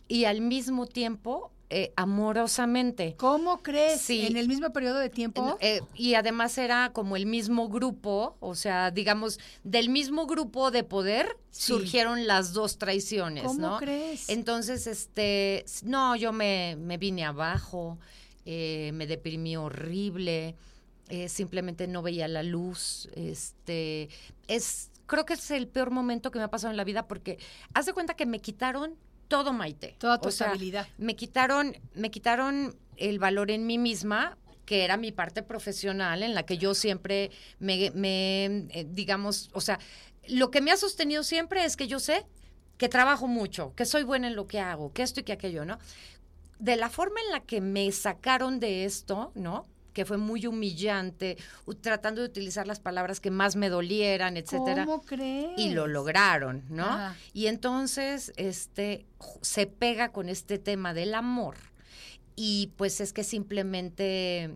y 0.08 0.26
al 0.26 0.42
mismo 0.42 0.86
tiempo 0.86 1.52
eh, 1.76 1.92
amorosamente. 1.96 3.16
¿Cómo 3.18 3.64
crees? 3.64 4.00
Sí. 4.02 4.26
En 4.28 4.38
el 4.38 4.48
mismo 4.48 4.72
periodo 4.72 5.00
de 5.00 5.10
tiempo. 5.10 5.58
Eh, 5.60 5.82
y 5.96 6.14
además 6.14 6.58
era 6.58 6.92
como 6.94 7.16
el 7.16 7.26
mismo 7.26 7.68
grupo, 7.68 8.38
o 8.40 8.54
sea, 8.56 8.92
digamos, 8.92 9.40
del 9.64 9.90
mismo 9.90 10.28
grupo 10.28 10.70
de 10.72 10.84
poder 10.84 11.36
Sí. 11.50 11.72
surgieron 11.74 12.28
las 12.28 12.54
dos 12.54 12.78
traiciones, 12.78 13.44
¿Cómo 13.44 13.60
¿no? 13.72 13.78
crees? 13.78 14.30
Entonces, 14.30 14.88
este, 14.88 15.66
no, 15.84 16.16
yo 16.16 16.32
me, 16.32 16.76
me 16.80 16.98
vine 16.98 17.26
abajo, 17.26 17.98
eh, 18.46 18.92
me 18.94 19.06
deprimí 19.08 19.56
horrible, 19.58 20.56
simplemente 21.28 21.88
no 21.88 22.02
veía 22.02 22.28
la 22.28 22.42
luz, 22.42 23.08
este, 23.14 24.10
es, 24.48 24.90
creo 25.06 25.26
que 25.26 25.34
es 25.34 25.52
el 25.52 25.68
peor 25.68 25.92
momento 25.92 26.32
que 26.32 26.40
me 26.40 26.46
ha 26.46 26.50
pasado 26.50 26.72
en 26.72 26.78
la 26.78 26.84
vida 26.84 27.08
porque 27.08 27.38
haz 27.76 27.86
de 27.86 27.94
cuenta 27.94 28.16
que 28.16 28.26
me 28.26 28.40
quitaron 28.40 28.96
todo, 29.34 29.52
Maite. 29.52 29.96
Toda 29.98 30.20
tu 30.22 30.30
O 30.30 30.32
sea, 30.32 30.48
estabilidad. 30.48 30.88
me 31.00 31.16
quitaron, 31.16 31.76
me 31.96 32.12
quitaron 32.12 32.78
el 32.98 33.18
valor 33.18 33.50
en 33.50 33.66
mí 33.66 33.80
misma, 33.80 34.38
que 34.66 34.84
era 34.84 34.96
mi 34.96 35.12
parte 35.12 35.42
profesional, 35.42 36.22
en 36.22 36.36
la 36.36 36.44
que 36.44 36.60
yo 36.60 36.76
siempre 36.76 37.32
me, 37.58 37.92
me, 37.96 38.46
eh, 38.46 38.86
digamos, 38.88 39.50
o 39.54 39.60
sea, 39.60 39.80
lo 40.28 40.52
que 40.52 40.62
me 40.62 40.72
ha 40.72 40.78
sostenido 40.78 41.24
siempre 41.24 41.66
es 41.66 41.76
que 41.76 41.88
yo 41.88 42.00
sé 42.00 42.28
que 42.78 42.90
trabajo 42.90 43.26
mucho, 43.28 43.74
que 43.76 43.86
soy 43.86 44.04
buena 44.04 44.28
en 44.28 44.36
lo 44.36 44.46
que 44.46 44.60
hago, 44.60 44.94
que 44.94 45.02
esto 45.02 45.20
y 45.22 45.24
que 45.24 45.34
aquello, 45.34 45.66
¿no? 45.66 45.80
De 46.60 46.76
la 46.76 46.90
forma 46.90 47.20
en 47.26 47.32
la 47.32 47.40
que 47.40 47.60
me 47.60 47.92
sacaron 47.92 48.60
de 48.60 48.86
esto, 48.86 49.32
¿no? 49.34 49.66
Que 49.94 50.06
fue 50.06 50.18
muy 50.18 50.46
humillante, 50.48 51.38
tratando 51.82 52.22
de 52.22 52.28
utilizar 52.28 52.68
las 52.68 52.80
palabras 52.80 53.20
que 53.20 53.32
más 53.32 53.56
me 53.56 53.70
dolieran, 53.70 54.38
etcétera 54.38 54.86
¿Cómo 54.86 55.02
crees? 55.02 55.52
y 55.58 55.70
lo 55.70 55.88
lograron, 55.88 56.64
¿no? 56.70 57.14
Y 57.34 57.48
entonces 57.48 58.34
este 58.36 59.06
se 59.42 59.68
pega 59.68 60.12
con 60.12 60.30
este 60.30 60.58
tema 60.58 60.94
del 60.94 61.16
amor 61.16 61.56
y 62.36 62.72
pues 62.78 63.00
es 63.00 63.14
que 63.14 63.24
simplemente 63.24 64.56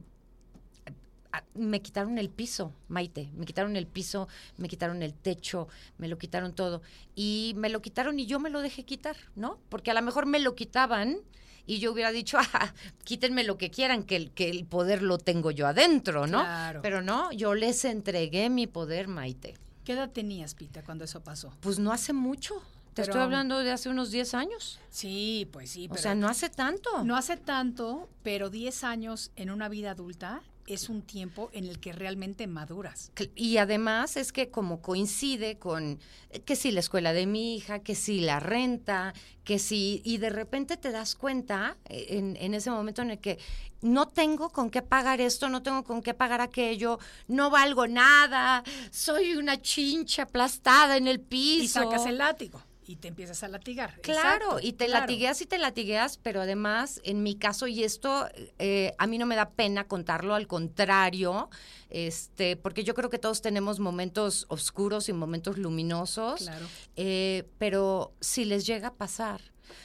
me 1.54 1.82
quitaron 1.82 2.17
el 2.17 2.30
piso, 2.30 2.73
Maite, 2.88 3.30
me 3.36 3.45
quitaron 3.45 3.76
el 3.76 3.88
piso, 3.88 4.28
me 4.58 4.67
quitaron 4.67 5.04
el 5.04 5.13
techo, 5.13 5.67
me 5.97 6.08
lo 6.08 6.17
quitaron 6.17 6.54
todo 6.54 6.82
y 7.15 7.54
me 7.58 7.69
lo 7.69 7.82
quitaron 7.82 8.19
y 8.19 8.26
yo 8.26 8.39
me 8.39 8.50
lo 8.50 8.62
dejé 8.62 8.84
quitar, 8.84 9.15
¿no? 9.36 9.60
Porque 9.69 9.91
a 9.91 9.93
lo 9.93 10.02
mejor 10.02 10.26
me 10.26 10.39
lo 10.39 10.56
quitaban 10.56 11.19
y 11.67 11.77
yo 11.80 11.91
hubiera 11.91 12.12
dicho, 12.12 12.38
ah, 12.53 12.73
quítenme 13.03 13.43
lo 13.43 13.58
que 13.60 13.69
quieran, 13.69 14.03
que 14.03 14.15
el, 14.15 14.32
que 14.32 14.49
el 14.49 14.65
poder 14.65 15.03
lo 15.03 15.19
tengo 15.19 15.51
yo 15.51 15.67
adentro, 15.67 16.25
¿no? 16.25 16.39
Claro. 16.39 16.82
Pero 16.82 17.01
no, 17.03 17.32
yo 17.32 17.53
les 17.53 17.86
entregué 17.86 18.49
mi 18.49 18.65
poder, 18.65 19.08
Maite. 19.08 19.56
¿Qué 19.84 19.93
edad 19.93 20.10
tenías, 20.10 20.56
Pita, 20.56 20.82
cuando 20.84 21.03
eso 21.06 21.21
pasó? 21.21 21.53
Pues 21.62 21.77
no 21.77 21.91
hace 21.91 22.13
mucho. 22.13 22.56
Te 22.93 23.03
Pero- 23.03 23.12
estoy 23.12 23.21
hablando 23.21 23.60
de 23.60 23.71
hace 23.71 23.89
unos 23.89 24.10
10 24.10 24.34
años. 24.34 24.80
Sí, 24.89 25.47
pues 25.53 25.69
sí, 25.69 25.86
O 25.86 25.89
pero 25.89 26.01
sea, 26.01 26.15
no 26.15 26.27
hace 26.27 26.49
tanto. 26.49 27.03
no 27.03 27.15
hace 27.15 27.38
tanto, 27.38 28.10
pero 28.23 28.49
10 28.49 28.84
años 28.84 29.32
en 29.36 29.51
una 29.51 29.69
vida 29.69 29.91
adulta 29.91 30.41
es 30.67 30.89
un 30.89 31.01
tiempo 31.01 31.49
en 31.53 31.65
el 31.65 31.80
que 31.80 31.93
realmente 31.93 32.45
maduras. 32.45 33.12
Y 33.36 33.58
además 33.58 34.17
es 34.17 34.32
que 34.32 34.49
como 34.49 34.82
coincide 34.82 35.58
con 35.58 35.99
eh, 36.30 36.41
que 36.41 36.56
si 36.56 36.71
la 36.71 36.82
escuela 36.82 37.13
de 37.13 37.25
mi 37.25 37.56
hija, 37.56 37.80
que 37.80 37.95
si 37.95 38.19
la 38.19 38.39
renta, 38.39 39.13
que 39.43 39.60
si, 39.60 40.01
y 40.03 40.17
de 40.17 40.30
repente 40.30 40.77
te 40.77 40.91
das 40.91 41.15
cuenta 41.15 41.77
eh, 41.86 42.08
en, 42.10 42.36
en 42.38 42.53
ese 42.53 42.69
momento 42.69 43.01
en 43.01 43.12
el 43.12 43.19
que 43.19 43.39
no 43.82 44.08
tengo 44.08 44.49
con 44.49 44.69
qué 44.69 44.82
pagar 44.82 45.21
esto, 45.21 45.49
no 45.49 45.63
tengo 45.63 45.84
con 45.84 46.01
qué 46.01 46.13
pagar 46.13 46.41
aquello, 46.41 46.99
no 47.27 47.49
valgo 47.49 47.88
nada, 47.88 48.63
soy 48.91 49.36
una 49.36 49.62
chincha 49.62 50.23
aplastada 50.23 50.97
en 50.97 51.08
el 51.08 51.19
piso. 51.19 51.63
Y 51.63 51.67
sacas 51.67 52.06
el 52.06 52.17
látigo 52.17 52.62
y 52.88 52.95
te 52.95 53.10
empiezas 53.10 53.43
a 53.43 53.50
latigar. 53.50 54.00
Claro, 54.02 54.45
Exacto, 54.45 54.60
y 54.67 54.73
te 54.73 54.86
claro. 54.86 55.02
latigueas 55.02 55.41
y 55.41 55.45
te 55.45 55.58
latigueas, 55.58 56.17
pero 56.17 56.41
además, 56.41 57.02
en 57.04 57.21
mi 57.21 57.36
caso, 57.36 57.67
y 57.67 57.84
esto 57.84 58.28
eh, 58.60 58.93
a 58.97 59.08
mí 59.08 59.17
no 59.17 59.26
me 59.26 59.36
da 59.36 59.50
pena 59.50 59.84
contarlo, 59.88 60.34
al 60.36 60.47
contrario, 60.47 61.50
este, 61.89 62.56
porque 62.56 62.84
yo 62.84 62.93
creo 62.93 63.10
que 63.10 63.19
todos 63.19 63.41
tenemos 63.41 63.80
momentos 63.80 64.45
oscuros 64.50 65.10
y 65.10 65.13
momentos 65.13 65.58
luminosos, 65.58 66.41
Claro. 66.43 66.65
eh, 66.95 67.43
pero 67.58 68.13
si 68.21 68.45
les 68.45 68.65
llega 68.65 68.89
a 68.89 68.93
pasar, 68.93 69.41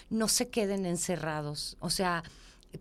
no 0.09 0.29
se 0.29 0.49
queden 0.49 0.87
encerrados, 0.87 1.77
o 1.81 1.91
sea, 1.91 2.23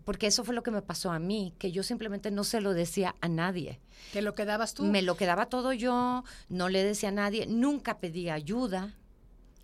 porque 0.04 0.26
eso 0.28 0.44
fue 0.44 0.54
lo 0.54 0.62
que 0.62 0.70
me 0.70 0.82
pasó 0.82 1.10
a 1.10 1.18
mí, 1.18 1.52
que 1.58 1.72
yo 1.72 1.82
simplemente 1.82 2.30
no 2.30 2.44
se 2.44 2.60
lo 2.60 2.72
decía 2.74 3.14
a 3.20 3.28
nadie. 3.28 3.80
¿Te 4.12 4.22
lo 4.22 4.34
quedabas 4.34 4.72
tú? 4.74 4.84
Me 4.84 5.02
lo 5.02 5.16
quedaba 5.16 5.46
todo 5.46 5.72
yo, 5.72 6.24
no 6.48 6.68
le 6.68 6.82
decía 6.84 7.10
a 7.10 7.12
nadie, 7.12 7.46
nunca 7.46 7.98
pedí 7.98 8.30
ayuda. 8.30 8.94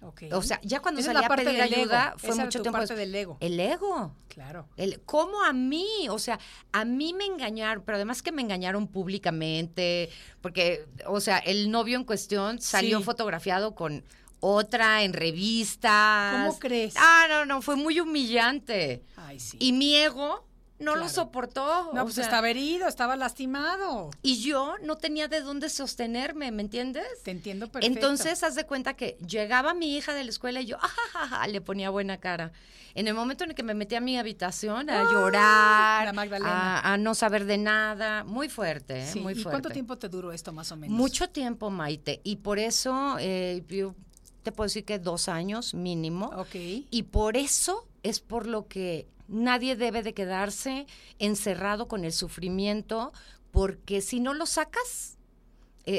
Ok. 0.01 0.23
O 0.33 0.43
sea, 0.43 0.61
ya 0.63 0.81
cuando 0.81 1.01
Esa 1.01 1.11
es 1.11 1.15
salí 1.17 1.21
la 1.23 1.27
a 1.27 1.29
parte 1.29 1.45
pedir 1.45 1.61
del 1.61 1.73
ego. 1.73 1.83
ayuda 1.83 2.15
fue 2.19 2.31
Esa 2.31 2.45
mucho 2.45 2.63
tiempo 2.63 2.79
parte 2.79 2.95
del 2.95 3.15
ego. 3.15 3.37
El 3.41 3.59
ego. 3.59 4.15
Claro. 4.29 4.69
El, 4.77 5.01
¿Cómo 5.01 5.43
a 5.43 5.53
mí? 5.53 6.09
O 6.09 6.19
sea, 6.21 6.39
a 6.73 6.85
mí 6.85 7.13
me 7.15 7.25
engañaron, 7.25 7.83
pero 7.85 7.97
además 7.97 8.23
que 8.23 8.31
me 8.31 8.43
engañaron 8.43 8.87
públicamente, 8.87 10.11
porque, 10.41 10.87
o 11.07 11.21
sea, 11.21 11.39
el 11.39 11.71
novio 11.71 11.97
en 11.97 12.05
cuestión 12.05 12.61
salió 12.61 12.99
Sí. 12.99 13.05
fotografiado 13.05 13.75
con 13.75 14.05
otra 14.41 15.03
en 15.03 15.13
revistas. 15.15 16.47
¿Cómo 16.47 16.59
crees? 16.61 16.95
Ah, 16.97 17.27
no, 17.29 17.45
no, 17.45 17.61
fue 17.63 17.77
muy 17.77 17.99
humillante. 18.01 19.03
Ay, 19.17 19.41
sí. 19.41 19.57
Y 19.61 19.73
mi 19.73 19.97
ego 19.97 20.45
no 20.79 20.97
lo 20.97 21.09
soportó. 21.09 21.93
no, 21.93 22.03
o 22.03 22.05
pues 22.05 22.15
sea, 22.17 22.25
estaba 22.25 22.49
herido, 22.49 22.89
estaba 22.89 23.17
lastimado. 23.17 24.11
Y 24.23 24.41
yo 24.41 24.75
no 24.83 24.97
tenía 24.97 25.29
de 25.29 25.41
dónde 25.41 25.69
sostenerme, 25.69 26.51
¿me 26.51 26.63
entiendes? 26.63 27.05
Te 27.25 27.31
entiendo 27.31 27.69
perfecto. 27.69 27.95
Entonces, 27.95 28.43
haz 28.43 28.55
de 28.55 28.65
cuenta 28.65 28.95
que 28.95 29.17
llegaba 29.27 29.75
mi 29.75 29.97
hija 29.97 30.15
de 30.15 30.25
la 30.25 30.31
escuela 30.31 30.61
y 30.61 30.67
yo, 30.67 30.77
ajajaja, 30.77 31.47
le 31.49 31.61
ponía 31.61 31.91
buena 31.91 32.19
cara. 32.19 32.53
En 32.95 33.07
el 33.07 33.15
momento 33.15 33.45
en 33.45 33.51
el 33.51 33.57
que 33.57 33.63
me 33.63 33.75
metí 33.75 33.95
a 33.95 34.01
mi 34.01 34.19
habitación 34.19 34.91
a 34.91 35.05
llorar, 35.05 36.09
a, 36.45 36.93
a 36.93 36.97
no 36.97 37.15
saber 37.15 37.45
de 37.45 37.59
nada, 37.59 38.25
muy 38.25 38.49
fuerte, 38.49 39.03
¿eh? 39.03 39.07
Sí, 39.07 39.21
muy 39.21 39.35
¿Y 39.35 39.37
fuerte. 39.37 39.51
cuánto 39.51 39.71
tiempo 39.71 39.99
te 39.99 40.09
duró 40.09 40.33
esto 40.33 40.53
más 40.53 40.73
o 40.73 40.77
menos? 40.77 40.97
Mucho 40.97 41.29
tiempo, 41.29 41.71
Maite. 41.71 42.21
Y 42.25 42.37
por 42.37 42.59
eso, 42.59 43.17
eh, 43.21 43.63
yo 43.69 43.95
te 44.43 44.53
puedo 44.53 44.67
decir 44.67 44.85
que 44.85 44.99
dos 44.99 45.29
años 45.29 45.75
mínimo. 45.75 46.31
Ok. 46.37 46.55
Y 46.91 47.03
por 47.05 47.37
eso 47.37 47.87
es 48.03 48.21
por 48.21 48.47
lo 48.47 48.67
que 48.67 49.07
nadie 49.29 49.77
debe 49.77 50.03
de 50.03 50.15
quedarse 50.15 50.87
encerrado 51.19 51.87
con 51.87 52.05
el 52.05 52.13
sufrimiento, 52.13 53.13
porque 53.51 54.01
si 54.01 54.21
no 54.21 54.35
lo 54.35 54.47
sacas, 54.47 55.18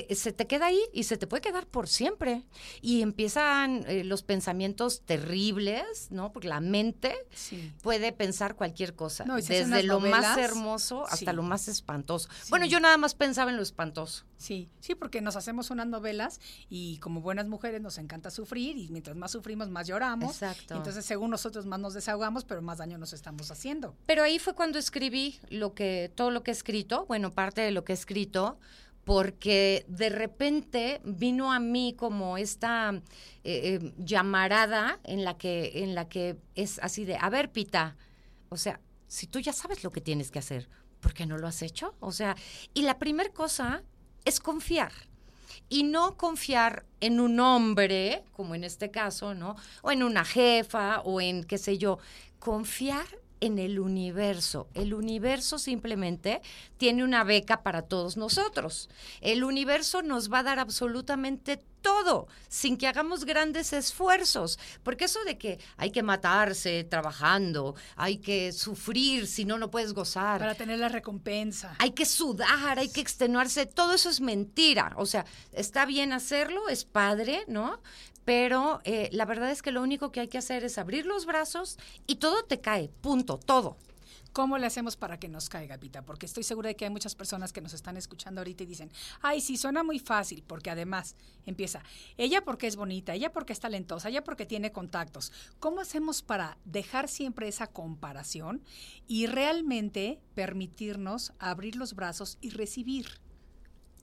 eh, 0.09 0.15
se 0.15 0.31
te 0.33 0.45
queda 0.47 0.67
ahí 0.67 0.79
y 0.93 1.03
se 1.03 1.17
te 1.17 1.25
puede 1.25 1.41
quedar 1.41 1.65
por 1.67 1.87
siempre. 1.87 2.43
Y 2.81 3.01
empiezan 3.01 3.83
eh, 3.87 4.03
los 4.03 4.23
pensamientos 4.23 5.01
terribles, 5.01 6.07
¿no? 6.11 6.31
Porque 6.31 6.47
la 6.47 6.59
mente 6.61 7.15
Sí. 7.33 7.71
puede 7.81 8.11
pensar 8.11 8.55
cualquier 8.55 8.95
cosa, 8.95 9.25
No, 9.25 9.35
desde 9.37 9.83
lo 9.83 9.99
más 9.99 10.37
hermoso 10.37 11.05
hasta 11.05 11.31
Sí. 11.31 11.35
lo 11.35 11.43
más 11.43 11.67
espantoso. 11.67 12.29
Sí. 12.43 12.49
Bueno, 12.49 12.65
yo 12.65 12.79
nada 12.79 12.97
más 12.97 13.15
pensaba 13.15 13.49
en 13.51 13.57
lo 13.57 13.63
espantoso. 13.63 14.25
Sí, 14.37 14.69
sí, 14.79 14.95
porque 14.95 15.21
nos 15.21 15.35
hacemos 15.35 15.69
unas 15.69 15.87
novelas 15.87 16.39
y 16.69 16.97
como 16.99 17.21
buenas 17.21 17.47
mujeres 17.47 17.81
nos 17.81 17.97
encanta 17.97 18.29
sufrir 18.31 18.77
y 18.77 18.89
mientras 18.89 19.15
más 19.17 19.31
sufrimos 19.31 19.69
más 19.69 19.87
lloramos. 19.87 20.31
Exacto. 20.41 20.75
Entonces, 20.75 21.05
según 21.05 21.31
nosotros 21.31 21.65
más 21.65 21.79
nos 21.79 21.93
desahogamos, 21.93 22.45
pero 22.45 22.61
más 22.61 22.77
daño 22.77 22.97
nos 22.97 23.11
estamos 23.13 23.51
haciendo. 23.51 23.95
Pero 24.05 24.23
ahí 24.23 24.39
fue 24.39 24.53
cuando 24.55 24.79
escribí 24.79 25.39
lo 25.49 25.73
que, 25.73 26.11
todo 26.15 26.31
lo 26.31 26.43
que 26.43 26.51
he 26.51 26.53
escrito, 26.53 27.05
bueno, 27.07 27.31
parte 27.31 27.61
de 27.61 27.71
lo 27.71 27.83
que 27.83 27.91
he 27.93 27.95
escrito, 27.95 28.59
porque 29.09 29.85
de 29.87 30.09
repente 30.09 31.01
vino 31.03 31.51
a 31.51 31.59
mí 31.59 31.95
como 31.97 32.37
esta 32.37 32.91
eh, 33.43 33.79
eh, 33.81 33.93
llamarada 33.97 34.99
en 35.03 35.23
la 35.23 35.35
que, 35.35 35.83
en 35.83 35.95
la 35.95 36.07
que 36.07 36.37
es 36.53 36.77
así 36.83 37.05
de, 37.05 37.17
a 37.19 37.27
ver, 37.31 37.51
Pita, 37.51 37.97
o 38.49 38.55
sea, 38.55 38.79
si 39.07 39.25
tú 39.25 39.39
ya 39.39 39.51
sabes 39.51 39.83
lo 39.83 39.89
que 39.89 39.99
tienes 39.99 40.29
que 40.29 40.37
hacer, 40.37 40.69
¿por 40.99 41.15
qué 41.15 41.25
no 41.25 41.39
lo 41.39 41.47
has 41.47 41.63
hecho? 41.63 41.95
O 41.99 42.11
sea, 42.11 42.35
y 42.75 42.83
la 42.83 42.99
primera 42.99 43.31
cosa 43.33 43.81
es 44.25 44.39
confiar. 44.39 44.91
y 45.69 45.81
no 45.83 46.15
confiar 46.15 46.85
en 46.99 47.19
un 47.19 47.39
hombre, 47.39 48.23
como 48.33 48.53
en 48.53 48.63
este 48.63 48.91
caso, 48.91 49.33
¿no? 49.33 49.55
O 49.81 49.91
en 49.91 50.03
una 50.03 50.23
jefa 50.23 51.01
o 51.01 51.19
en 51.19 51.43
qué 51.45 51.57
sé 51.57 51.79
yo, 51.79 51.97
confiar 52.37 53.07
en 53.41 53.59
el 53.59 53.79
universo. 53.79 54.67
El 54.73 54.93
universo 54.93 55.57
simplemente 55.57 56.41
tiene 56.77 57.03
una 57.03 57.23
beca 57.23 57.63
para 57.63 57.83
todos 57.83 58.17
nosotros. 58.17 58.89
El 59.21 59.43
universo 59.43 60.01
nos 60.01 60.31
va 60.31 60.39
a 60.39 60.43
dar 60.43 60.59
absolutamente 60.59 61.61
todo, 61.81 62.27
sin 62.49 62.77
que 62.77 62.87
hagamos 62.87 63.25
grandes 63.25 63.73
esfuerzos. 63.73 64.59
Porque 64.83 65.05
eso 65.05 65.23
de 65.23 65.37
que 65.37 65.59
hay 65.77 65.91
que 65.91 66.03
matarse 66.03 66.83
trabajando, 66.83 67.75
hay 67.95 68.17
que 68.17 68.51
sufrir, 68.51 69.27
si 69.27 69.45
no, 69.45 69.57
no 69.57 69.71
puedes 69.71 69.93
gozar. 69.93 70.39
Para 70.39 70.55
tener 70.55 70.79
la 70.79 70.89
recompensa. 70.89 71.75
Hay 71.79 71.91
que 71.91 72.05
sudar, 72.05 72.79
hay 72.79 72.89
que 72.89 73.01
extenuarse, 73.01 73.65
todo 73.65 73.93
eso 73.93 74.09
es 74.09 74.21
mentira. 74.21 74.93
O 74.97 75.05
sea, 75.05 75.25
está 75.53 75.85
bien 75.85 76.13
hacerlo, 76.13 76.69
es 76.69 76.85
padre, 76.85 77.45
¿no? 77.47 77.79
Pero 78.29 78.79
eh, 78.83 79.09
la 79.11 79.25
verdad 79.25 79.49
es 79.49 79.63
que 79.63 79.71
lo 79.71 79.81
único 79.81 80.11
que 80.11 80.19
hay 80.19 80.27
que 80.27 80.37
hacer 80.37 80.63
es 80.63 80.77
abrir 80.77 81.07
los 81.07 81.25
brazos 81.25 81.79
y 82.05 82.17
todo 82.17 82.43
te 82.43 82.61
cae, 82.61 82.87
punto, 83.01 83.39
todo. 83.39 83.75
¿Cómo 84.33 84.59
le 84.59 84.67
hacemos 84.67 84.95
para 84.95 85.19
que 85.19 85.27
nos 85.27 85.49
caiga, 85.49 85.79
Pita? 85.79 86.03
Porque 86.03 86.27
estoy 86.27 86.43
segura 86.43 86.67
de 86.67 86.75
que 86.75 86.85
hay 86.85 86.91
muchas 86.91 87.15
personas 87.15 87.51
que 87.51 87.61
nos 87.61 87.73
están 87.73 87.97
escuchando 87.97 88.41
ahorita 88.41 88.61
y 88.61 88.67
dicen, 88.67 88.91
ay, 89.21 89.41
sí, 89.41 89.57
suena 89.57 89.81
muy 89.81 89.97
fácil, 89.97 90.43
porque 90.45 90.69
además 90.69 91.15
empieza, 91.47 91.81
ella 92.17 92.45
porque 92.45 92.67
es 92.67 92.75
bonita, 92.75 93.15
ella 93.15 93.33
porque 93.33 93.53
es 93.53 93.59
talentosa, 93.59 94.09
ella 94.09 94.23
porque 94.23 94.45
tiene 94.45 94.71
contactos. 94.71 95.31
¿Cómo 95.59 95.81
hacemos 95.81 96.21
para 96.21 96.59
dejar 96.65 97.07
siempre 97.07 97.47
esa 97.47 97.65
comparación 97.65 98.61
y 99.07 99.25
realmente 99.25 100.21
permitirnos 100.35 101.33
abrir 101.39 101.77
los 101.77 101.95
brazos 101.95 102.37
y 102.41 102.51
recibir? 102.51 103.07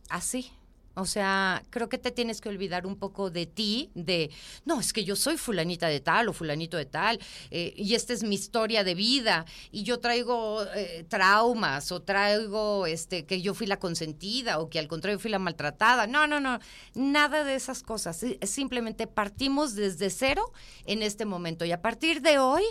Así. 0.09 0.51
O 0.99 1.05
sea, 1.05 1.63
creo 1.69 1.91
que 1.91 1.99
te 1.99 2.11
tienes 2.11 2.41
que 2.41 2.49
olvidar 2.49 2.87
un 2.87 2.97
poco 2.97 3.29
de 3.29 3.45
ti, 3.45 3.91
de, 3.95 4.31
no, 4.65 4.81
es 4.81 4.95
que 4.95 5.05
yo 5.05 5.15
soy 5.15 5.37
fulanita 5.37 5.89
de 5.89 6.01
tal 6.01 6.27
o 6.29 6.33
fulanito 6.33 6.79
de 6.79 6.87
tal, 6.87 7.21
eh, 7.51 7.75
y 7.77 7.95
esta 7.95 8.15
es 8.15 8.23
mi 8.23 8.35
historia 8.35 8.83
de 8.83 8.95
vida, 8.95 9.45
y 9.71 9.83
yo 9.83 10.01
traigo 10.01 10.65
eh, 10.75 11.05
traumas, 11.07 11.93
o 11.93 12.01
traigo 12.01 12.87
este, 12.87 13.27
que 13.27 13.43
yo 13.43 13.53
fui 13.53 13.67
la 13.67 13.79
consentida, 13.79 14.59
o 14.59 14.71
que 14.71 14.79
al 14.79 14.89
contrario 14.89 15.19
fui 15.19 15.31
la 15.31 15.39
maltratada. 15.39 16.07
No, 16.07 16.27
no, 16.27 16.41
no, 16.41 16.61
nada 16.95 17.45
de 17.45 17.57
esas 17.57 17.83
cosas. 17.83 18.25
Simplemente 18.43 19.07
partimos 19.07 19.75
desde 19.75 20.09
cero 20.09 20.51
en 20.87 21.03
este 21.03 21.27
momento, 21.27 21.67
y 21.67 21.73
a 21.73 21.83
partir 21.83 22.23
de 22.23 22.39
hoy, 22.39 22.65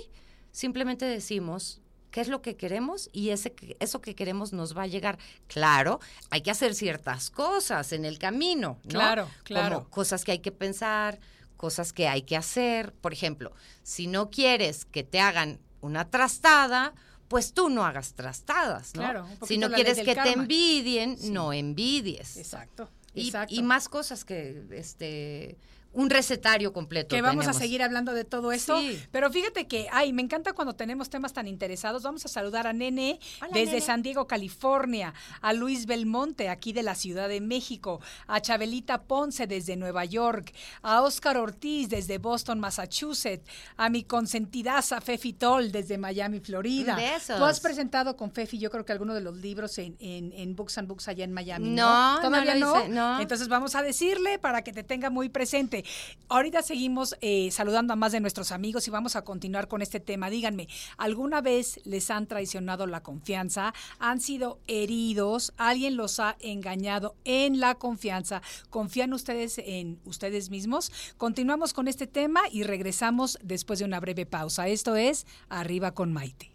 simplemente 0.52 1.06
decimos, 1.06 1.80
qué 2.16 2.22
es 2.22 2.30
lo 2.30 2.42
que 2.42 2.56
queremos 2.56 3.10
y 3.12 3.32
ese, 3.32 3.54
eso 3.82 4.00
que 4.00 4.16
queremos 4.16 4.54
nos 4.54 4.76
va 4.76 4.84
a 4.84 4.88
llegar. 4.88 5.20
Claro, 5.48 6.00
hay 6.30 6.40
que 6.40 6.50
hacer 6.50 6.74
ciertas 6.74 7.30
cosas 7.30 7.92
en 7.92 8.06
el 8.06 8.20
camino, 8.20 8.80
¿no? 8.86 8.90
Claro, 8.90 9.30
claro. 9.44 9.80
Como 9.80 9.90
cosas 9.90 10.24
que 10.24 10.32
hay 10.32 10.40
que 10.40 10.54
pensar, 10.54 11.20
cosas 11.58 11.92
que 11.92 12.08
hay 12.08 12.22
que 12.22 12.38
hacer. 12.38 12.94
Por 12.94 13.12
ejemplo, 13.12 13.52
si 13.84 14.08
no 14.08 14.30
quieres 14.30 14.86
que 14.86 15.04
te 15.04 15.20
hagan 15.20 15.60
una 15.82 16.10
trastada, 16.10 16.94
pues 17.28 17.52
tú 17.52 17.68
no 17.68 17.84
hagas 17.84 18.14
trastadas, 18.14 18.96
¿no? 18.96 19.02
Claro, 19.02 19.28
si 19.46 19.58
no 19.58 19.70
quieres 19.70 20.00
que 20.00 20.16
te 20.16 20.32
envidien, 20.32 21.18
no 21.34 21.52
envidies. 21.52 22.38
Exacto. 22.38 22.90
Y, 23.14 23.26
exacto. 23.26 23.54
y 23.54 23.62
más 23.62 23.90
cosas 23.90 24.24
que 24.24 24.64
este 24.72 25.58
un 25.96 26.10
recetario 26.10 26.72
completo. 26.74 27.16
Que 27.16 27.22
vamos 27.22 27.46
tenemos. 27.46 27.58
a 27.58 27.60
seguir 27.60 27.82
hablando 27.82 28.14
de 28.14 28.26
todo 28.26 28.52
esto. 28.52 28.80
Sí. 28.80 29.02
Pero 29.12 29.32
fíjate 29.32 29.66
que, 29.66 29.88
ay, 29.92 30.14
me 30.14 30.22
encanta 30.22 30.54
cuando 30.54 30.76
tenemos 30.76 31.10
temas 31.10 31.34
tan 31.34 31.48
interesados. 31.48 32.04
Vamos 32.04 32.26
a 32.26 32.28
saludar 32.28 32.68
a 32.68 32.74
Nene 32.74 33.20
Hola, 33.42 33.52
desde 33.54 33.76
Nene. 33.76 33.82
San 33.82 34.02
Diego, 34.02 34.28
California, 34.28 35.14
a 35.42 35.54
Luis 35.54 35.86
Belmonte, 35.86 36.50
aquí 36.50 36.74
de 36.74 36.84
la 36.84 36.96
Ciudad 36.96 37.30
de 37.30 37.42
México, 37.42 38.02
a 38.28 38.42
Chabelita 38.42 39.04
Ponce 39.04 39.48
desde 39.48 39.76
Nueva 39.78 40.06
York, 40.06 40.54
a 40.82 41.02
Óscar 41.02 41.38
Ortiz 41.38 41.90
desde 41.90 42.18
Boston, 42.18 42.60
Massachusetts, 42.60 43.50
a 43.78 43.90
mi 43.90 44.04
consentidaza 44.04 45.00
Fefi 45.00 45.34
Toll 45.34 45.72
desde 45.72 45.98
Miami, 45.98 46.42
Florida. 46.42 46.96
Besos. 46.96 47.38
Tú 47.38 47.46
has 47.46 47.60
presentado 47.60 48.18
con 48.18 48.32
Fefi, 48.32 48.58
yo 48.60 48.70
creo 48.70 48.84
que 48.86 48.92
alguno 48.92 49.14
de 49.14 49.22
los 49.22 49.38
libros 49.38 49.78
en, 49.78 49.96
en, 50.00 50.34
en 50.34 50.56
Books 50.56 50.78
and 50.78 50.88
Books 50.90 51.08
allá 51.08 51.24
en 51.24 51.32
Miami. 51.32 51.70
No, 51.70 52.16
No, 52.16 52.22
todavía 52.22 52.56
no. 52.56 53.22
Entonces 53.22 53.48
vamos 53.48 53.76
a 53.76 53.82
decirle 53.82 54.40
para 54.40 54.62
que 54.64 54.74
te 54.74 54.84
tenga 54.84 55.10
muy 55.10 55.30
presente. 55.30 55.85
Ahorita 56.28 56.62
seguimos 56.62 57.16
eh, 57.22 57.50
saludando 57.52 57.94
a 57.94 57.96
más 57.96 58.12
de 58.12 58.20
nuestros 58.20 58.52
amigos 58.52 58.88
y 58.88 58.92
vamos 58.92 59.16
a 59.16 59.24
continuar 59.24 59.68
con 59.68 59.82
este 59.82 60.00
tema. 60.00 60.30
Díganme, 60.30 60.68
¿alguna 60.98 61.42
vez 61.42 61.80
les 61.86 62.10
han 62.10 62.28
traicionado 62.28 62.88
la 62.88 63.04
confianza? 63.04 63.74
¿Han 64.00 64.20
sido 64.20 64.60
heridos? 64.68 65.54
¿Alguien 65.58 65.98
los 65.98 66.20
ha 66.20 66.36
engañado 66.40 67.16
en 67.26 67.60
la 67.60 67.76
confianza? 67.76 68.42
¿Confían 68.70 69.14
ustedes 69.14 69.60
en 69.60 70.00
ustedes 70.06 70.50
mismos? 70.50 70.92
Continuamos 71.18 71.74
con 71.74 71.88
este 71.88 72.08
tema 72.08 72.42
y 72.52 72.64
regresamos 72.64 73.38
después 73.44 73.80
de 73.80 73.86
una 73.86 74.00
breve 74.00 74.26
pausa. 74.26 74.68
Esto 74.68 74.96
es 74.96 75.28
Arriba 75.50 75.92
con 75.92 76.12
Maite. 76.12 76.52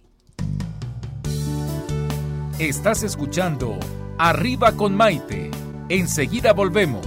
Estás 2.59 3.03
escuchando 3.03 3.79
Arriba 4.19 4.73
con 4.73 4.95
Maite. 4.95 5.51
Enseguida 5.89 6.53
volvemos. 6.53 7.07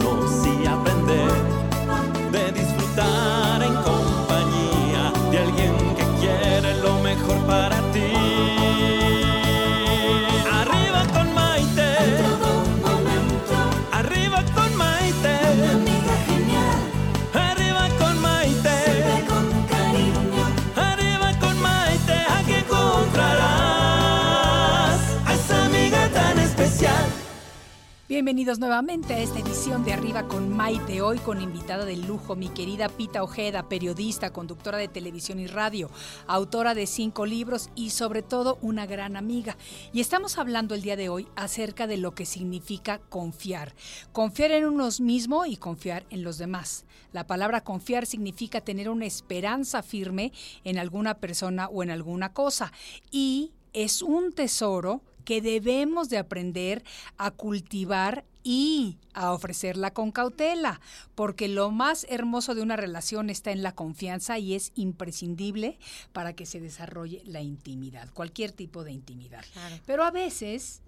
Bienvenidos 28.31 28.59
nuevamente 28.59 29.13
a 29.13 29.19
esta 29.19 29.39
edición 29.39 29.83
de 29.83 29.91
Arriba 29.91 30.25
con 30.29 30.55
Maite, 30.55 31.01
hoy 31.01 31.17
con 31.17 31.41
invitada 31.41 31.83
de 31.83 31.97
lujo, 31.97 32.37
mi 32.37 32.47
querida 32.47 32.87
Pita 32.87 33.23
Ojeda, 33.23 33.67
periodista, 33.67 34.31
conductora 34.31 34.77
de 34.77 34.87
televisión 34.87 35.37
y 35.41 35.47
radio, 35.47 35.89
autora 36.27 36.73
de 36.73 36.87
cinco 36.87 37.25
libros 37.25 37.69
y 37.75 37.89
sobre 37.89 38.21
todo 38.21 38.57
una 38.61 38.85
gran 38.85 39.17
amiga. 39.17 39.57
Y 39.91 39.99
estamos 39.99 40.37
hablando 40.37 40.75
el 40.75 40.81
día 40.81 40.95
de 40.95 41.09
hoy 41.09 41.27
acerca 41.35 41.87
de 41.87 41.97
lo 41.97 42.15
que 42.15 42.25
significa 42.25 42.99
confiar. 42.99 43.75
Confiar 44.13 44.51
en 44.51 44.63
uno 44.63 44.87
mismo 45.01 45.45
y 45.45 45.57
confiar 45.57 46.05
en 46.09 46.23
los 46.23 46.37
demás. 46.37 46.85
La 47.11 47.27
palabra 47.27 47.65
confiar 47.65 48.05
significa 48.05 48.61
tener 48.61 48.87
una 48.87 49.07
esperanza 49.07 49.83
firme 49.83 50.31
en 50.63 50.77
alguna 50.77 51.15
persona 51.15 51.67
o 51.67 51.83
en 51.83 51.91
alguna 51.91 52.31
cosa. 52.31 52.71
Y 53.11 53.51
es 53.73 54.01
un 54.01 54.31
tesoro 54.31 55.01
que 55.23 55.41
debemos 55.41 56.09
de 56.09 56.17
aprender 56.17 56.83
a 57.17 57.31
cultivar 57.31 58.25
y 58.43 58.97
a 59.13 59.33
ofrecerla 59.33 59.91
con 59.91 60.11
cautela, 60.11 60.81
porque 61.15 61.47
lo 61.47 61.71
más 61.71 62.05
hermoso 62.09 62.55
de 62.55 62.61
una 62.61 62.75
relación 62.75 63.29
está 63.29 63.51
en 63.51 63.61
la 63.61 63.75
confianza 63.75 64.39
y 64.39 64.55
es 64.55 64.71
imprescindible 64.75 65.77
para 66.11 66.33
que 66.33 66.45
se 66.45 66.59
desarrolle 66.59 67.21
la 67.25 67.41
intimidad, 67.41 68.09
cualquier 68.13 68.51
tipo 68.51 68.83
de 68.83 68.91
intimidad. 68.91 69.45
Claro. 69.53 69.79
Pero 69.85 70.03
a 70.03 70.11
veces 70.11 70.81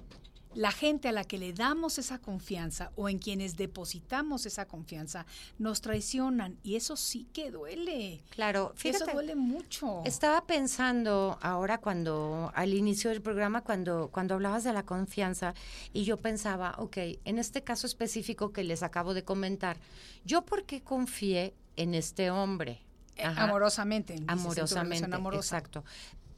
la 0.55 0.71
gente 0.71 1.07
a 1.07 1.11
la 1.11 1.23
que 1.23 1.37
le 1.37 1.53
damos 1.53 1.97
esa 1.97 2.19
confianza 2.19 2.91
o 2.95 3.09
en 3.09 3.19
quienes 3.19 3.57
depositamos 3.57 4.45
esa 4.45 4.67
confianza 4.67 5.25
nos 5.57 5.81
traicionan 5.81 6.57
y 6.63 6.75
eso 6.75 6.95
sí 6.95 7.27
que 7.33 7.51
duele. 7.51 8.23
Claro, 8.29 8.73
fíjate. 8.75 9.03
eso 9.03 9.13
duele 9.13 9.35
mucho. 9.35 10.01
Estaba 10.05 10.45
pensando 10.45 11.37
ahora 11.41 11.79
cuando 11.79 12.51
al 12.55 12.73
inicio 12.73 13.09
del 13.09 13.21
programa 13.21 13.61
cuando 13.61 14.09
cuando 14.11 14.35
hablabas 14.35 14.63
de 14.63 14.73
la 14.73 14.83
confianza 14.83 15.53
y 15.93 16.03
yo 16.03 16.17
pensaba, 16.17 16.75
ok, 16.77 16.97
en 17.25 17.39
este 17.39 17.63
caso 17.63 17.87
específico 17.87 18.51
que 18.51 18.63
les 18.63 18.83
acabo 18.83 19.13
de 19.13 19.23
comentar, 19.23 19.77
yo 20.25 20.43
por 20.43 20.65
qué 20.65 20.81
confié 20.81 21.53
en 21.75 21.93
este 21.93 22.31
hombre. 22.31 22.81
Eh, 23.15 23.23
Ajá. 23.23 23.43
Amorosamente. 23.43 24.15
amorosamente, 24.27 25.13
amorosa. 25.13 25.57
exacto. 25.57 25.83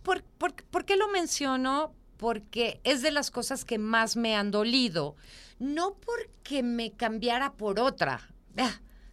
¿Por, 0.03 0.23
por, 0.23 0.53
por 0.53 0.85
qué 0.85 0.95
lo 0.95 1.07
menciono? 1.07 1.93
Porque 2.17 2.79
es 2.83 3.01
de 3.01 3.11
las 3.11 3.31
cosas 3.31 3.65
que 3.65 3.77
más 3.77 4.15
me 4.15 4.35
han 4.35 4.51
dolido, 4.51 5.15
no 5.59 5.95
porque 5.95 6.63
me 6.63 6.91
cambiara 6.91 7.53
por 7.53 7.79
otra, 7.79 8.21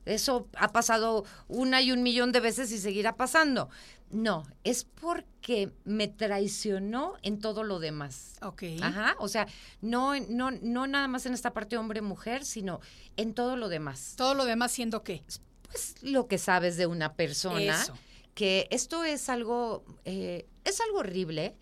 eso 0.04 0.48
ha 0.56 0.68
pasado 0.72 1.24
una 1.48 1.80
y 1.80 1.92
un 1.92 2.02
millón 2.02 2.32
de 2.32 2.40
veces 2.40 2.72
y 2.72 2.78
seguirá 2.78 3.16
pasando. 3.16 3.68
No, 4.10 4.44
es 4.62 4.84
porque 4.84 5.72
me 5.84 6.06
traicionó 6.06 7.14
en 7.22 7.38
todo 7.38 7.64
lo 7.64 7.78
demás. 7.78 8.34
Ok. 8.42 8.64
Ajá, 8.82 9.16
o 9.18 9.28
sea, 9.28 9.46
no, 9.80 10.18
no, 10.28 10.50
no 10.50 10.86
nada 10.86 11.08
más 11.08 11.24
en 11.24 11.32
esta 11.32 11.54
parte 11.54 11.78
hombre-mujer, 11.78 12.44
sino 12.44 12.80
en 13.16 13.32
todo 13.32 13.56
lo 13.56 13.68
demás. 13.68 14.14
Todo 14.16 14.34
lo 14.34 14.44
demás 14.44 14.72
siendo 14.72 15.02
qué? 15.02 15.22
Pues 15.62 15.94
lo 16.02 16.26
que 16.28 16.36
sabes 16.36 16.76
de 16.76 16.86
una 16.86 17.14
persona, 17.14 17.80
Eso. 17.80 17.94
que 18.34 18.68
esto 18.70 19.02
es 19.04 19.30
algo, 19.30 19.82
eh, 20.04 20.46
es 20.64 20.80
algo 20.82 20.98
horrible, 20.98 21.56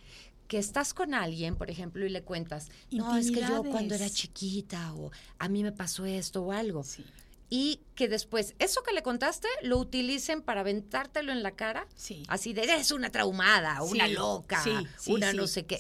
que 0.50 0.58
estás 0.58 0.94
con 0.94 1.14
alguien, 1.14 1.54
por 1.54 1.70
ejemplo, 1.70 2.04
y 2.04 2.08
le 2.08 2.24
cuentas, 2.24 2.70
no, 2.90 3.16
es 3.16 3.30
que 3.30 3.40
yo 3.40 3.62
cuando 3.62 3.94
era 3.94 4.10
chiquita 4.10 4.92
o 4.94 5.12
a 5.38 5.48
mí 5.48 5.62
me 5.62 5.70
pasó 5.70 6.06
esto 6.06 6.42
o 6.42 6.50
algo. 6.50 6.82
Sí. 6.82 7.04
Y 7.48 7.82
que 7.94 8.08
después, 8.08 8.56
eso 8.58 8.82
que 8.82 8.92
le 8.92 9.04
contaste, 9.04 9.46
lo 9.62 9.78
utilicen 9.78 10.42
para 10.42 10.62
aventártelo 10.62 11.30
en 11.30 11.44
la 11.44 11.52
cara. 11.52 11.86
Sí. 11.94 12.24
Así 12.26 12.52
de, 12.52 12.64
eres 12.64 12.90
una 12.90 13.12
traumada, 13.12 13.80
una 13.84 14.08
Sí, 14.08 14.12
loca, 14.12 14.64
una 15.06 15.32
no 15.32 15.46
sé 15.46 15.66
qué. 15.66 15.78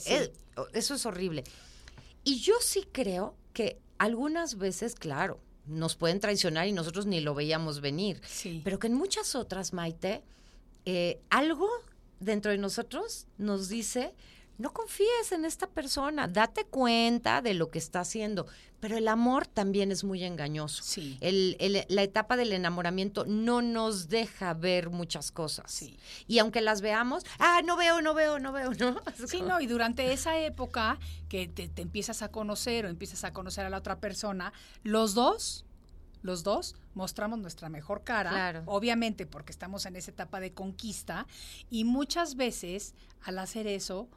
Eso 0.72 0.94
es 0.94 1.04
horrible. 1.04 1.42
Y 2.22 2.38
yo 2.38 2.54
sí 2.62 2.86
creo 2.92 3.36
que 3.52 3.80
algunas 3.98 4.56
veces, 4.56 4.94
claro, 4.94 5.40
nos 5.66 5.96
pueden 5.96 6.20
traicionar 6.20 6.68
y 6.68 6.72
nosotros 6.72 7.06
ni 7.06 7.18
lo 7.18 7.34
veíamos 7.34 7.80
venir. 7.80 8.20
Sí. 8.24 8.60
Pero 8.62 8.78
que 8.78 8.86
en 8.86 8.94
muchas 8.94 9.34
otras, 9.34 9.72
Maite, 9.72 10.22
eh, 10.84 11.20
algo 11.28 11.68
dentro 12.20 12.52
de 12.52 12.58
nosotros 12.58 13.26
nos 13.36 13.68
dice, 13.68 14.14
no 14.60 14.72
confíes 14.72 15.32
en 15.32 15.44
esta 15.44 15.66
persona, 15.66 16.28
date 16.28 16.64
cuenta 16.66 17.40
de 17.42 17.54
lo 17.54 17.70
que 17.70 17.78
está 17.78 18.00
haciendo. 18.00 18.46
Pero 18.78 18.96
el 18.96 19.08
amor 19.08 19.46
también 19.46 19.90
es 19.92 20.04
muy 20.04 20.22
engañoso. 20.24 20.82
Sí. 20.82 21.18
El- 21.20 21.56
el- 21.60 21.84
la 21.88 22.02
etapa 22.02 22.36
del 22.36 22.52
enamoramiento 22.52 23.24
no 23.26 23.60
nos 23.62 24.08
deja 24.08 24.54
ver 24.54 24.90
muchas 24.90 25.30
cosas. 25.32 25.70
Sí. 25.70 25.98
Y 26.26 26.38
aunque 26.38 26.60
las 26.60 26.80
veamos, 26.80 27.24
ah, 27.38 27.60
no 27.64 27.76
veo, 27.76 28.00
no 28.00 28.14
veo, 28.14 28.38
no 28.38 28.52
veo, 28.52 28.72
¿no? 28.74 29.00
Sí, 29.26 29.42
no, 29.42 29.60
y 29.60 29.66
durante 29.66 30.12
esa 30.12 30.38
época 30.38 30.98
que 31.28 31.46
te, 31.48 31.68
te 31.68 31.82
empiezas 31.82 32.22
a 32.22 32.30
conocer 32.30 32.86
o 32.86 32.88
empiezas 32.88 33.24
a 33.24 33.32
conocer 33.32 33.66
a 33.66 33.70
la 33.70 33.76
otra 33.78 33.98
persona, 33.98 34.52
los 34.82 35.12
dos, 35.14 35.64
los 36.22 36.42
dos 36.42 36.74
mostramos 36.94 37.38
nuestra 37.38 37.68
mejor 37.70 38.02
cara, 38.04 38.30
Claro. 38.30 38.62
obviamente 38.66 39.24
porque 39.26 39.52
estamos 39.52 39.84
en 39.86 39.96
esa 39.96 40.10
etapa 40.10 40.38
de 40.40 40.52
conquista 40.52 41.26
y 41.70 41.84
muchas 41.84 42.34
veces 42.34 42.94
al 43.22 43.38
hacer 43.38 43.66
eso 43.66 44.08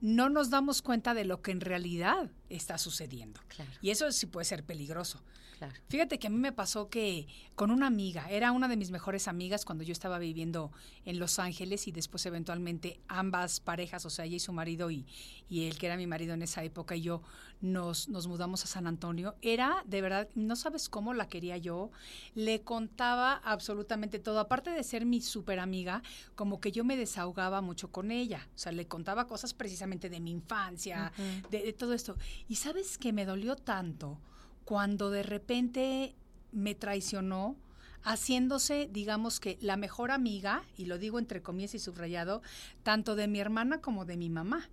no 0.00 0.28
nos 0.28 0.50
damos 0.50 0.82
cuenta 0.82 1.14
de 1.14 1.24
lo 1.24 1.42
que 1.42 1.50
en 1.50 1.60
realidad 1.60 2.30
está 2.48 2.78
sucediendo. 2.78 3.40
Claro. 3.48 3.70
Y 3.82 3.90
eso 3.90 4.10
sí 4.12 4.26
puede 4.26 4.44
ser 4.44 4.64
peligroso. 4.64 5.22
Claro. 5.58 5.74
Fíjate 5.88 6.20
que 6.20 6.28
a 6.28 6.30
mí 6.30 6.38
me 6.38 6.52
pasó 6.52 6.88
que 6.88 7.26
con 7.56 7.72
una 7.72 7.88
amiga, 7.88 8.30
era 8.30 8.52
una 8.52 8.68
de 8.68 8.76
mis 8.76 8.92
mejores 8.92 9.26
amigas 9.26 9.64
cuando 9.64 9.82
yo 9.82 9.90
estaba 9.90 10.20
viviendo 10.20 10.70
en 11.04 11.18
Los 11.18 11.40
Ángeles 11.40 11.88
y 11.88 11.92
después 11.92 12.24
eventualmente 12.26 13.00
ambas 13.08 13.58
parejas, 13.58 14.06
o 14.06 14.10
sea, 14.10 14.24
ella 14.24 14.36
y 14.36 14.40
su 14.40 14.52
marido 14.52 14.88
y, 14.92 15.04
y 15.48 15.66
el 15.66 15.76
que 15.76 15.86
era 15.86 15.96
mi 15.96 16.06
marido 16.06 16.34
en 16.34 16.42
esa 16.42 16.62
época 16.62 16.94
y 16.94 17.02
yo 17.02 17.22
nos, 17.60 18.08
nos 18.08 18.28
mudamos 18.28 18.62
a 18.62 18.68
San 18.68 18.86
Antonio. 18.86 19.34
Era 19.42 19.82
de 19.84 20.00
verdad, 20.00 20.28
no 20.36 20.54
sabes 20.54 20.88
cómo 20.88 21.12
la 21.12 21.28
quería 21.28 21.56
yo, 21.56 21.90
le 22.36 22.60
contaba 22.62 23.32
absolutamente 23.44 24.20
todo, 24.20 24.38
aparte 24.38 24.70
de 24.70 24.84
ser 24.84 25.06
mi 25.06 25.20
súper 25.20 25.58
amiga, 25.58 26.04
como 26.36 26.60
que 26.60 26.70
yo 26.70 26.84
me 26.84 26.96
desahogaba 26.96 27.62
mucho 27.62 27.90
con 27.90 28.12
ella, 28.12 28.48
o 28.54 28.58
sea, 28.58 28.70
le 28.70 28.86
contaba 28.86 29.26
cosas 29.26 29.54
precisamente 29.54 30.08
de 30.08 30.20
mi 30.20 30.30
infancia, 30.30 31.12
de, 31.50 31.62
de 31.62 31.72
todo 31.72 31.94
esto. 31.94 32.16
Y 32.48 32.54
sabes 32.54 32.96
que 32.96 33.12
me 33.12 33.24
dolió 33.24 33.56
tanto 33.56 34.20
cuando 34.68 35.08
de 35.08 35.22
repente 35.22 36.14
me 36.52 36.74
traicionó 36.74 37.56
haciéndose, 38.02 38.86
digamos 38.92 39.40
que, 39.40 39.56
la 39.62 39.78
mejor 39.78 40.10
amiga, 40.10 40.62
y 40.76 40.84
lo 40.84 40.98
digo 40.98 41.18
entre 41.18 41.40
comillas 41.40 41.74
y 41.74 41.78
subrayado, 41.78 42.42
tanto 42.82 43.16
de 43.16 43.28
mi 43.28 43.40
hermana 43.40 43.80
como 43.80 44.04
de 44.04 44.18
mi 44.18 44.28
mamá. 44.28 44.68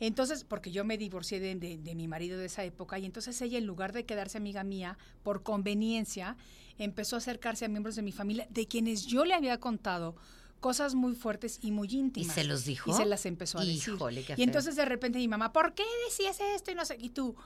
Entonces, 0.00 0.42
porque 0.42 0.72
yo 0.72 0.84
me 0.84 0.98
divorcié 0.98 1.38
de, 1.38 1.54
de- 1.54 1.78
de 1.78 1.94
mi 1.94 2.08
marido 2.08 2.36
de 2.36 2.46
esa 2.46 2.64
época, 2.64 2.98
y 2.98 3.06
entonces 3.06 3.40
ella, 3.40 3.58
en 3.58 3.66
lugar 3.66 3.92
de 3.92 4.04
quedarse 4.04 4.38
amiga 4.38 4.64
mía, 4.64 4.98
por 5.22 5.44
conveniencia, 5.44 6.36
empezó 6.78 7.14
a 7.14 7.18
acercarse 7.18 7.64
a 7.64 7.68
miembros 7.68 7.94
de 7.94 8.02
mi 8.02 8.10
familia, 8.10 8.48
de 8.50 8.66
quienes 8.66 9.06
yo 9.06 9.24
le 9.24 9.34
había 9.34 9.60
contado 9.60 10.16
cosas 10.58 10.96
muy 10.96 11.14
fuertes 11.14 11.60
y 11.62 11.70
muy 11.70 11.86
íntimas. 11.92 12.34
se 12.34 12.42
los 12.44 12.64
dijo? 12.64 12.90
Y 12.90 12.94
se 12.94 13.06
las 13.06 13.24
empezó 13.26 13.58
a 13.58 13.64
decir. 13.64 13.82
Qué 14.26 14.32
y 14.40 14.42
entonces 14.42 14.74
de 14.74 14.84
repente 14.84 15.18
mi 15.20 15.28
mamá, 15.28 15.52
¿por 15.52 15.74
qué 15.74 15.84
decías 16.08 16.38
esto? 16.56 16.72
Y 16.72 16.74
no 16.74 16.84
sé, 16.84 16.96
y 17.00 17.10
tú, 17.10 17.36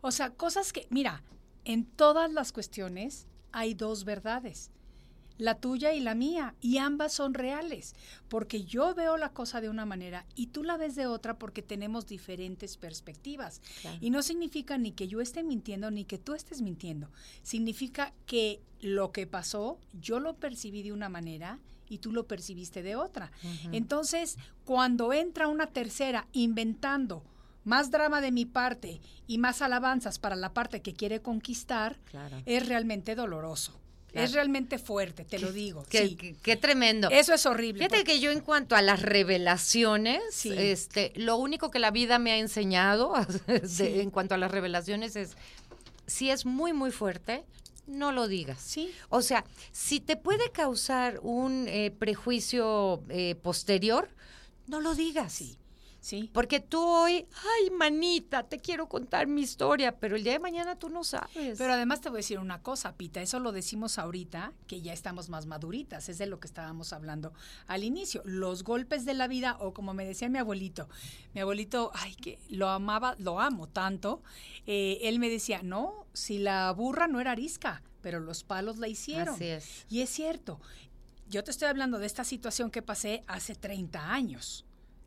o 0.00 0.10
sea, 0.10 0.30
cosas 0.30 0.72
que, 0.72 0.86
mira, 0.90 1.22
en 1.64 1.84
todas 1.84 2.32
las 2.32 2.52
cuestiones 2.52 3.26
hay 3.52 3.74
dos 3.74 4.04
verdades, 4.04 4.70
la 5.38 5.56
tuya 5.56 5.92
y 5.92 6.00
la 6.00 6.14
mía, 6.14 6.54
y 6.60 6.78
ambas 6.78 7.12
son 7.12 7.34
reales, 7.34 7.94
porque 8.28 8.64
yo 8.64 8.94
veo 8.94 9.16
la 9.16 9.32
cosa 9.32 9.60
de 9.60 9.68
una 9.68 9.84
manera 9.84 10.26
y 10.34 10.46
tú 10.46 10.62
la 10.62 10.76
ves 10.76 10.94
de 10.94 11.06
otra 11.06 11.38
porque 11.38 11.62
tenemos 11.62 12.06
diferentes 12.06 12.76
perspectivas. 12.76 13.60
Claro. 13.82 13.98
Y 14.00 14.10
no 14.10 14.22
significa 14.22 14.78
ni 14.78 14.92
que 14.92 15.08
yo 15.08 15.20
esté 15.20 15.42
mintiendo 15.42 15.90
ni 15.90 16.04
que 16.04 16.18
tú 16.18 16.34
estés 16.34 16.62
mintiendo, 16.62 17.10
significa 17.42 18.14
que 18.26 18.62
lo 18.80 19.12
que 19.12 19.26
pasó 19.26 19.78
yo 20.00 20.20
lo 20.20 20.36
percibí 20.36 20.82
de 20.82 20.92
una 20.92 21.08
manera 21.08 21.58
y 21.88 21.98
tú 21.98 22.12
lo 22.12 22.26
percibiste 22.26 22.82
de 22.82 22.96
otra. 22.96 23.30
Entonces, 23.72 24.38
cuando 24.64 25.12
entra 25.12 25.48
una 25.48 25.68
tercera 25.68 26.26
inventando 26.32 27.22
más 27.66 27.90
drama 27.90 28.22
de 28.22 28.32
mi 28.32 28.46
parte 28.46 29.00
y 29.26 29.36
más 29.38 29.60
alabanzas 29.60 30.18
para 30.18 30.36
la 30.36 30.54
parte 30.54 30.80
que 30.80 30.94
quiere 30.94 31.20
conquistar, 31.20 31.98
Claro. 32.10 32.40
es 32.46 32.66
realmente 32.66 33.14
doloroso. 33.14 33.78
Claro. 34.06 34.24
Es 34.24 34.32
realmente 34.32 34.78
fuerte, 34.78 35.24
te 35.26 35.38
lo 35.38 35.52
digo. 35.52 35.84
Qué, 35.90 36.08
sí. 36.08 36.16
qué- 36.16 36.36
qué 36.42 36.56
tremendo. 36.56 37.10
Eso 37.10 37.34
es 37.34 37.44
horrible. 37.44 37.80
Fíjate 37.80 37.96
porque- 37.98 38.12
que 38.14 38.20
yo 38.20 38.30
en 38.30 38.40
cuanto 38.40 38.74
a 38.76 38.80
las 38.80 39.02
revelaciones, 39.02 40.22
Sí. 40.30 40.54
este, 40.56 41.12
lo 41.16 41.36
único 41.36 41.70
que 41.70 41.78
la 41.80 41.90
vida 41.90 42.18
me 42.18 42.30
ha 42.32 42.38
enseñado 42.38 43.12
de- 43.46 43.68
Sí. 43.68 44.00
en 44.00 44.10
cuanto 44.10 44.34
a 44.34 44.38
las 44.38 44.50
revelaciones 44.50 45.16
es, 45.16 45.36
si 46.06 46.30
es 46.30 46.46
muy, 46.46 46.72
muy 46.72 46.92
fuerte, 46.92 47.44
no 47.86 48.10
lo 48.12 48.26
digas. 48.26 48.60
Sí. 48.60 48.90
O 49.10 49.22
sea, 49.22 49.44
si 49.72 50.00
te 50.00 50.16
puede 50.16 50.50
causar 50.50 51.18
un 51.22 51.66
eh, 51.68 51.90
prejuicio 51.90 53.02
eh, 53.10 53.34
posterior, 53.42 54.08
no 54.66 54.80
lo 54.80 54.94
digas. 54.94 55.32
Sí. 55.32 55.58
Sí. 56.06 56.30
Porque 56.32 56.60
tú 56.60 56.80
hoy, 56.80 57.26
ay, 57.32 57.70
manita, 57.70 58.44
te 58.44 58.60
quiero 58.60 58.88
contar 58.88 59.26
mi 59.26 59.40
historia, 59.40 59.98
pero 59.98 60.14
el 60.14 60.22
día 60.22 60.34
de 60.34 60.38
mañana 60.38 60.78
tú 60.78 60.88
no 60.88 61.02
sabes. 61.02 61.58
Pero 61.58 61.72
además 61.72 62.00
te 62.00 62.10
voy 62.10 62.18
a 62.18 62.20
decir 62.20 62.38
una 62.38 62.62
cosa, 62.62 62.94
Pita, 62.94 63.20
eso 63.20 63.40
lo 63.40 63.50
decimos 63.50 63.98
ahorita, 63.98 64.52
que 64.68 64.80
ya 64.82 64.92
estamos 64.92 65.28
más 65.30 65.46
maduritas, 65.46 66.08
es 66.08 66.18
de 66.18 66.26
lo 66.26 66.38
que 66.38 66.46
estábamos 66.46 66.92
hablando 66.92 67.32
al 67.66 67.82
inicio. 67.82 68.22
Los 68.24 68.62
golpes 68.62 69.04
de 69.04 69.14
la 69.14 69.26
vida, 69.26 69.56
o 69.58 69.74
como 69.74 69.94
me 69.94 70.04
decía 70.04 70.28
mi 70.28 70.38
abuelito, 70.38 70.88
mi 71.34 71.40
abuelito, 71.40 71.90
ay, 71.92 72.14
que 72.14 72.38
lo 72.50 72.68
amaba, 72.68 73.16
lo 73.18 73.40
amo 73.40 73.66
tanto, 73.66 74.22
eh, 74.64 75.00
él 75.02 75.18
me 75.18 75.28
decía, 75.28 75.62
no, 75.64 76.06
si 76.12 76.38
la 76.38 76.70
burra 76.70 77.08
no 77.08 77.18
era 77.18 77.32
arisca, 77.32 77.82
pero 78.00 78.20
los 78.20 78.44
palos 78.44 78.76
la 78.78 78.86
hicieron. 78.86 79.34
Así 79.34 79.46
es. 79.46 79.84
Y 79.90 80.02
es 80.02 80.10
cierto, 80.10 80.60
yo 81.28 81.42
te 81.42 81.50
estoy 81.50 81.66
hablando 81.66 81.98
de 81.98 82.06
esta 82.06 82.22
situación 82.22 82.70
que 82.70 82.80
pasé 82.82 83.24
hace 83.26 83.56
30 83.56 84.12
años. 84.12 84.65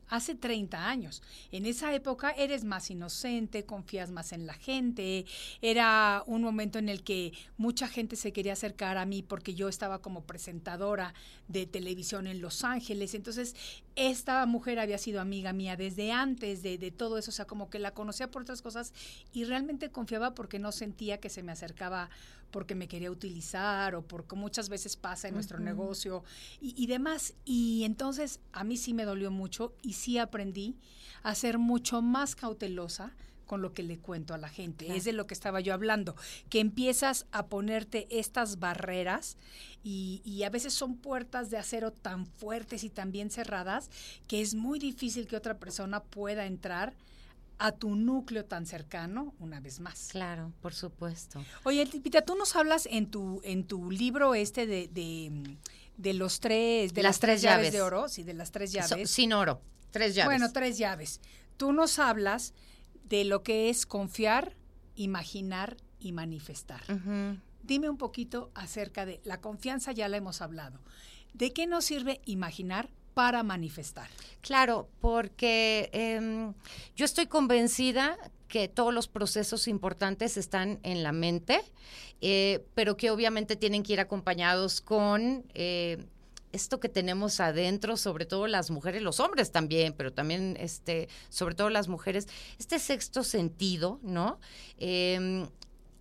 Hace 0.09 0.35
30 0.35 0.89
años. 0.89 1.21
En 1.51 1.65
esa 1.65 1.93
época 1.93 2.31
eres 2.31 2.63
más 2.63 2.89
inocente, 2.89 3.65
confías 3.65 4.11
más 4.11 4.33
en 4.33 4.47
la 4.47 4.53
gente. 4.53 5.25
Era 5.61 6.23
un 6.25 6.41
momento 6.41 6.79
en 6.79 6.89
el 6.89 7.03
que 7.03 7.33
mucha 7.57 7.87
gente 7.87 8.15
se 8.15 8.33
quería 8.33 8.53
acercar 8.53 8.97
a 8.97 9.05
mí 9.05 9.23
porque 9.23 9.53
yo 9.53 9.69
estaba 9.69 10.01
como 10.01 10.23
presentadora 10.23 11.13
de 11.47 11.65
televisión 11.65 12.27
en 12.27 12.41
Los 12.41 12.63
Ángeles. 12.63 13.13
Entonces, 13.13 13.55
esta 13.95 14.45
mujer 14.45 14.79
había 14.79 14.97
sido 14.97 15.21
amiga 15.21 15.53
mía 15.53 15.75
desde 15.75 16.11
antes 16.11 16.63
de, 16.63 16.77
todo 16.91 17.17
eso. 17.17 17.31
O 17.31 17.33
sea, 17.33 17.45
como 17.45 17.69
que 17.69 17.79
la 17.79 17.91
conocía 17.91 18.31
por 18.31 18.41
otras 18.43 18.61
cosas 18.61 18.93
y 19.33 19.43
realmente 19.43 19.89
confiaba 19.89 20.33
porque 20.33 20.59
no 20.59 20.71
sentía 20.71 21.19
que 21.19 21.29
se 21.29 21.43
me 21.43 21.51
acercaba 21.51 22.09
porque 22.51 22.75
me 22.75 22.87
quería 22.87 23.11
utilizar 23.11 23.95
o 23.95 24.01
porque 24.01 24.35
muchas 24.35 24.69
veces 24.69 24.95
pasa 24.95 25.27
en 25.27 25.33
nuestro 25.35 25.59
negocio 25.59 26.23
y, 26.61 26.73
y 26.81 26.87
demás. 26.87 27.33
Y 27.45 27.83
entonces 27.83 28.39
a 28.51 28.63
mí 28.63 28.77
sí 28.77 28.93
me 28.93 29.05
dolió 29.05 29.31
mucho 29.31 29.73
y 29.81 29.93
sí 29.93 30.17
aprendí 30.17 30.75
a 31.23 31.35
ser 31.35 31.57
mucho 31.57 32.01
más 32.01 32.35
cautelosa 32.35 33.13
con 33.49 33.63
lo 33.63 33.73
que 33.73 33.81
le 33.81 33.97
cuento 33.97 34.35
a 34.35 34.37
la 34.37 34.47
gente. 34.47 34.95
Es 34.95 35.05
de 35.05 35.11
lo 35.11 35.25
que 35.25 35.33
estaba 35.33 35.59
yo 35.59 35.73
hablando, 35.73 36.15
que 36.49 36.59
empiezas 36.59 37.25
a 37.31 37.47
ponerte 37.47 38.07
estas 38.11 38.59
barreras 38.59 39.37
y, 39.83 40.21
y 40.23 40.43
a 40.43 40.51
veces 40.51 40.71
son 40.73 40.97
puertas 40.97 41.49
de 41.49 41.57
acero 41.57 41.91
tan 41.91 42.27
fuertes 42.27 42.83
y 42.83 42.91
tan 42.91 43.11
bien 43.11 43.31
cerradas 43.31 43.89
que 44.27 44.41
es 44.41 44.53
muy 44.53 44.77
difícil 44.77 45.27
que 45.27 45.35
otra 45.35 45.57
persona 45.57 46.03
pueda 46.03 46.45
entrar 46.45 46.93
a 47.59 47.71
tu 47.73 47.95
núcleo 47.95 48.45
tan 48.45 48.65
cercano 48.65 49.35
una 49.39 49.59
vez 49.59 49.79
más. 49.79 50.07
Claro, 50.11 50.53
por 50.61 50.73
supuesto. 50.73 51.43
Oye, 51.63 51.85
Lupita, 51.85 52.21
tú 52.21 52.35
nos 52.35 52.55
hablas 52.55 52.87
en 52.89 53.11
tu, 53.11 53.41
en 53.43 53.65
tu 53.65 53.91
libro 53.91 54.33
este 54.33 54.65
de, 54.65 54.87
de, 54.87 55.57
de 55.97 56.13
los 56.13 56.39
tres, 56.39 56.93
de 56.93 57.03
Las 57.03 57.19
tres 57.19 57.41
llaves. 57.41 57.71
de 57.73 57.81
oro, 57.81 58.07
sí, 58.07 58.23
de 58.23 58.33
las 58.33 58.51
tres 58.51 58.71
So- 58.71 58.79
llaves. 58.79 59.09
sin 59.11 59.33
oro, 59.33 59.61
tres 59.91 60.15
llaves. 60.15 60.27
Bueno, 60.39 60.51
tres 60.53 60.77
llaves. 60.77 61.19
Tú 61.57 61.73
nos 61.73 61.99
hablas 61.99 62.53
de 63.03 63.25
lo 63.25 63.43
que 63.43 63.69
es 63.69 63.85
confiar, 63.85 64.55
imaginar 64.95 65.75
y 65.99 66.11
manifestar. 66.13 66.81
Dime 67.61 67.89
un 67.89 67.97
poquito 67.97 68.51
acerca 68.55 69.05
de 69.05 69.19
la 69.25 69.41
confianza, 69.41 69.91
ya 69.91 70.07
la 70.07 70.17
hemos 70.17 70.41
hablado. 70.41 70.79
¿De 71.33 71.51
qué 71.53 71.67
nos 71.67 71.85
sirve 71.85 72.21
imaginar 72.25 72.89
para 73.13 73.43
manifestar? 73.43 74.07
Claro, 74.41 74.87
porque 75.01 75.89
em, 75.93 76.53
yo 76.95 77.05
estoy 77.05 77.27
convencida 77.27 78.17
que 78.47 78.67
todos 78.67 78.93
los 78.93 79.07
procesos 79.07 79.67
importantes 79.67 80.37
están 80.37 80.79
en 80.83 81.03
la 81.03 81.11
mente, 81.11 81.61
eh, 82.21 82.65
pero 82.73 82.97
que 82.97 83.11
obviamente 83.11 83.55
tienen 83.55 83.83
que 83.83 83.93
ir 83.93 83.99
acompañados 83.99 84.81
con 84.81 85.45
eh, 85.53 86.03
esto 86.51 86.79
que 86.79 86.89
tenemos 86.89 87.39
adentro, 87.39 87.95
sobre 87.95 88.25
todo 88.25 88.47
las 88.47 88.71
mujeres, 88.71 89.01
los 89.01 89.19
hombres 89.19 89.51
también, 89.51 89.93
pero 89.93 90.11
también 90.11 90.57
este, 90.59 91.07
sobre 91.29 91.55
todo 91.55 91.69
las 91.69 91.87
mujeres, 91.87 92.27
este 92.57 92.79
sexto 92.79 93.23
sentido, 93.23 93.99
¿no? 94.01 94.39
Em, 94.77 95.47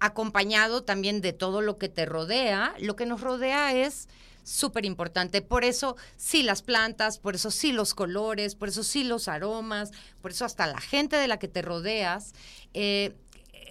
acompañado 0.00 0.84
también 0.84 1.20
de 1.20 1.32
todo 1.32 1.60
lo 1.60 1.76
que 1.76 1.88
te 1.88 2.06
rodea. 2.06 2.74
Lo 2.78 2.96
que 2.96 3.04
nos 3.04 3.20
rodea 3.20 3.74
es 3.74 4.08
súper 4.48 4.84
importante. 4.84 5.42
Por 5.42 5.64
eso 5.64 5.96
sí 6.16 6.42
las 6.42 6.62
plantas, 6.62 7.18
por 7.18 7.34
eso 7.34 7.50
sí 7.50 7.72
los 7.72 7.94
colores, 7.94 8.54
por 8.54 8.68
eso 8.68 8.82
sí 8.82 9.04
los 9.04 9.28
aromas, 9.28 9.92
por 10.20 10.30
eso 10.30 10.44
hasta 10.44 10.66
la 10.66 10.80
gente 10.80 11.16
de 11.16 11.28
la 11.28 11.38
que 11.38 11.48
te 11.48 11.62
rodeas. 11.62 12.32
Eh, 12.74 13.14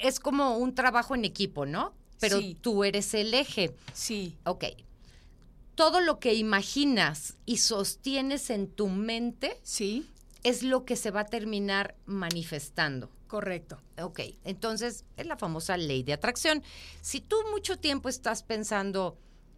es 0.02 0.20
como 0.20 0.58
un 0.58 0.76
trabajo 0.76 1.16
en 1.16 1.26
equipo, 1.26 1.66
¿no? 1.66 1.94
Pero 2.20 2.40
tú 2.62 2.84
eres 2.84 3.14
el 3.14 3.34
eje. 3.34 3.76
Sí. 3.94 4.36
Ok. 4.44 4.66
Todo 5.76 6.02
lo 6.02 6.20
que 6.20 6.34
imaginas 6.34 7.36
y 7.46 7.58
sostienes 7.58 8.50
en 8.50 8.68
tu 8.68 8.88
mente 8.88 9.60
sí. 9.62 10.10
es 10.44 10.64
lo 10.64 10.86
que 10.86 10.96
se 10.96 11.12
va 11.12 11.22
a 11.22 11.26
terminar 11.26 11.96
manifestando. 12.06 13.10
Correcto. 13.28 13.78
Ok, 14.02 14.22
entonces 14.46 15.04
es 15.18 15.26
la 15.28 15.38
famosa 15.38 15.78
ley 15.78 16.02
de 16.02 16.14
atracción. 16.14 16.64
Si 17.02 17.20
tú 17.20 17.36
mucho 17.52 17.78
tiempo 17.78 18.10
estás 18.10 18.42
pensando, 18.42 19.18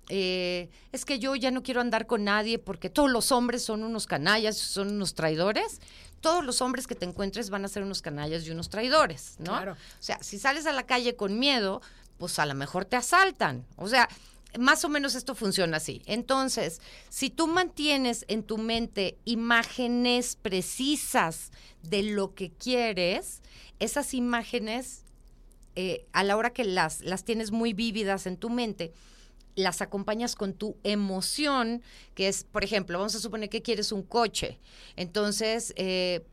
eh, 0.10 0.70
es 0.92 1.06
que 1.06 1.20
yo 1.20 1.36
ya 1.36 1.52
no 1.52 1.62
quiero 1.64 1.82
andar 1.82 2.08
con 2.08 2.24
nadie 2.24 2.58
porque 2.58 2.90
todos 2.90 3.12
los 3.12 3.32
hombres 3.32 3.64
son 3.64 3.84
unos 3.84 4.08
canallas, 4.08 4.58
son 4.58 4.90
unos 4.90 5.14
traidores. 5.14 5.80
Todos 6.20 6.44
los 6.44 6.62
hombres 6.62 6.88
que 6.88 6.96
te 6.96 7.06
encuentres 7.06 7.50
van 7.50 7.64
a 7.64 7.70
ser 7.70 7.84
unos 7.84 8.02
canallas 8.02 8.46
y 8.46 8.52
unos 8.52 8.70
traidores, 8.70 9.36
¿no? 9.38 9.52
Claro. 9.52 9.74
O 9.74 10.04
sea, 10.04 10.22
si 10.22 10.38
sales 10.38 10.66
a 10.66 10.74
la 10.74 10.84
calle 10.84 11.16
con 11.16 11.40
miedo, 11.40 11.82
pues 12.18 12.40
a 12.40 12.46
lo 12.46 12.56
mejor 12.56 12.84
te 12.84 12.98
asaltan. 12.98 13.66
O 13.78 13.88
sea, 13.88 14.10
más 14.58 14.84
o 14.84 14.90
menos 14.90 15.16
esto 15.16 15.36
funciona 15.36 15.78
así. 15.78 16.02
Entonces, 16.06 16.82
si 17.10 17.30
tú 17.30 17.48
mantienes 17.48 18.26
en 18.28 18.44
tu 18.44 18.58
mente 18.58 19.18
imágenes 19.26 20.36
precisas 20.36 21.52
de 21.84 22.04
lo 22.04 22.34
que 22.34 22.52
quieres, 22.52 23.42
esas 23.78 24.14
imágenes, 24.14 25.04
eh, 25.76 26.06
a 26.12 26.24
la 26.24 26.36
hora 26.36 26.50
que 26.50 26.66
las, 26.66 27.02
las 27.02 27.24
tienes 27.24 27.52
muy 27.52 27.74
vívidas 27.74 28.26
en 28.26 28.38
tu 28.38 28.50
mente, 28.50 28.92
las 29.60 29.82
acompañas 29.82 30.36
con 30.36 30.54
tu 30.54 30.78
emoción, 30.84 31.82
que 32.16 32.28
es, 32.28 32.44
por 32.44 32.64
ejemplo, 32.64 32.98
vamos 32.98 33.16
a 33.16 33.20
suponer 33.20 33.50
que 33.50 33.62
quieres 33.62 33.92
un 33.92 34.04
coche. 34.04 34.60
Entonces, 34.96 35.74
eh, 35.76 36.26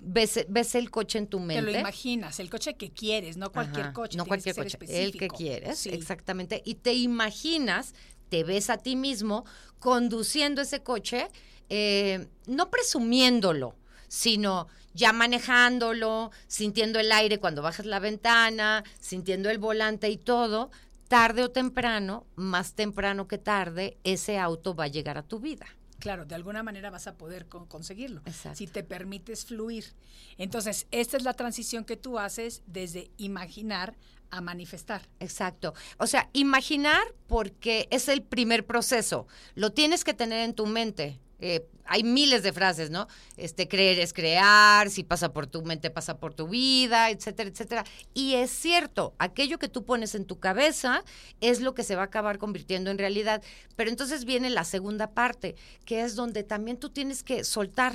ves, 0.00 0.44
ves, 0.48 0.74
el 0.74 0.90
coche 0.90 1.18
en 1.18 1.26
tu 1.26 1.40
mente. 1.40 1.64
Te 1.64 1.72
lo 1.72 1.78
imaginas, 1.78 2.40
el 2.40 2.50
coche 2.50 2.74
que 2.74 2.90
quieres, 2.90 3.36
no 3.36 3.52
cualquier 3.52 3.92
coche. 3.92 4.16
No 4.16 4.26
cualquier 4.26 4.54
coche, 4.54 4.78
el 4.88 5.12
que 5.12 5.28
quieres, 5.28 5.86
exactamente. 5.86 6.62
Y 6.64 6.76
te 6.76 6.94
imaginas, 6.94 7.94
te 8.28 8.44
ves 8.44 8.70
a 8.70 8.78
ti 8.78 8.96
mismo 8.96 9.44
conduciendo 9.78 10.62
ese 10.62 10.82
coche, 10.82 11.28
eh, 11.68 12.26
no 12.46 12.70
presumiéndolo, 12.70 13.76
sino 14.08 14.68
ya 14.94 15.12
manejándolo, 15.12 16.30
sintiendo 16.46 17.00
el 17.00 17.10
aire 17.12 17.38
cuando 17.38 17.62
bajas 17.62 17.84
la 17.84 17.98
ventana, 17.98 18.84
sintiendo 19.00 19.50
el 19.50 19.58
volante 19.58 20.08
y 20.08 20.16
todo, 20.16 20.70
tarde 21.14 21.44
o 21.44 21.50
temprano, 21.52 22.26
más 22.34 22.74
temprano 22.74 23.28
que 23.28 23.38
tarde, 23.38 23.98
ese 24.02 24.36
auto 24.36 24.74
va 24.74 24.84
a 24.84 24.88
llegar 24.88 25.16
a 25.16 25.22
tu 25.22 25.38
vida. 25.38 25.64
Claro, 26.00 26.24
de 26.24 26.34
alguna 26.34 26.64
manera 26.64 26.90
vas 26.90 27.06
a 27.06 27.16
poder 27.16 27.46
conseguirlo. 27.46 28.20
Si 28.52 28.66
te 28.66 28.82
permites 28.82 29.46
fluir. 29.46 29.94
Entonces, 30.38 30.88
esta 30.90 31.16
es 31.16 31.22
la 31.22 31.34
transición 31.34 31.84
que 31.84 31.96
tú 31.96 32.18
haces 32.18 32.64
desde 32.66 33.12
imaginar 33.16 33.94
a 34.30 34.40
manifestar. 34.40 35.02
Exacto. 35.20 35.74
O 35.98 36.08
sea, 36.08 36.30
imaginar 36.32 37.14
porque 37.28 37.86
es 37.92 38.08
el 38.08 38.24
primer 38.24 38.66
proceso. 38.66 39.28
Lo 39.54 39.70
tienes 39.70 40.02
que 40.02 40.14
tener 40.14 40.40
en 40.40 40.52
tu 40.52 40.66
mente. 40.66 41.20
Eh, 41.40 41.66
hay 41.86 42.02
miles 42.02 42.42
de 42.42 42.52
frases, 42.52 42.90
¿no? 42.90 43.06
Este, 43.36 43.68
creer 43.68 43.98
es 43.98 44.12
crear, 44.12 44.90
si 44.90 45.04
pasa 45.04 45.32
por 45.32 45.46
tu 45.46 45.62
mente, 45.62 45.90
pasa 45.90 46.18
por 46.18 46.32
tu 46.32 46.48
vida, 46.48 47.10
etcétera, 47.10 47.50
etcétera. 47.50 47.84
Y 48.14 48.34
es 48.34 48.50
cierto, 48.50 49.14
aquello 49.18 49.58
que 49.58 49.68
tú 49.68 49.84
pones 49.84 50.14
en 50.14 50.24
tu 50.24 50.38
cabeza 50.38 51.04
es 51.40 51.60
lo 51.60 51.74
que 51.74 51.82
se 51.82 51.96
va 51.96 52.02
a 52.02 52.06
acabar 52.06 52.38
convirtiendo 52.38 52.90
en 52.90 52.98
realidad. 52.98 53.42
Pero 53.76 53.90
entonces 53.90 54.24
viene 54.24 54.48
la 54.50 54.64
segunda 54.64 55.10
parte, 55.10 55.56
que 55.84 56.02
es 56.02 56.14
donde 56.14 56.42
también 56.42 56.78
tú 56.78 56.90
tienes 56.90 57.22
que 57.22 57.44
soltar. 57.44 57.94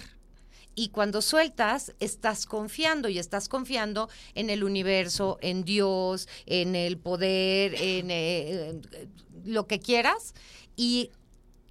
Y 0.76 0.90
cuando 0.90 1.22
sueltas, 1.22 1.94
estás 2.00 2.46
confiando 2.46 3.10
y 3.10 3.20
estás 3.20 3.50
confiando 3.50 4.08
en 4.36 4.50
el 4.50 4.64
universo, 4.64 5.38
en 5.42 5.64
Dios, 5.64 6.30
en 6.46 6.76
el 6.76 6.98
poder, 6.98 7.76
en 7.76 8.12
eh, 8.12 8.80
lo 9.44 9.68
que 9.68 9.80
quieras. 9.80 10.34
Y 10.78 11.12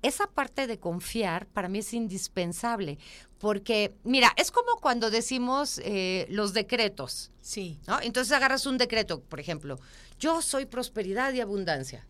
esa 0.03 0.27
parte 0.27 0.67
de 0.67 0.79
confiar 0.79 1.47
para 1.47 1.69
mí 1.69 1.81
es 1.81 1.93
indispensable, 1.93 2.99
porque, 3.39 3.95
mira, 4.05 4.33
es 4.37 4.51
como 4.51 4.77
cuando 4.81 5.11
decimos 5.11 5.81
eh, 5.85 6.27
los 6.29 6.53
decretos. 6.53 7.31
Sí. 7.41 7.79
¿no? 7.87 8.01
Entonces 8.01 8.33
agarras 8.33 8.67
un 8.67 8.79
decreto, 8.79 9.21
por 9.21 9.41
ejemplo, 9.41 9.79
yo 10.19 10.43
soy 10.43 10.67
prosperidad 10.67 11.33
y 11.33 11.41
abundancia. 11.41 12.07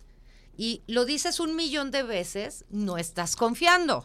Y 0.56 0.82
lo 0.86 1.04
dices 1.04 1.38
un 1.38 1.54
millón 1.54 1.90
de 1.90 2.02
veces, 2.02 2.64
no 2.70 2.98
estás 2.98 3.36
confiando. 3.36 4.04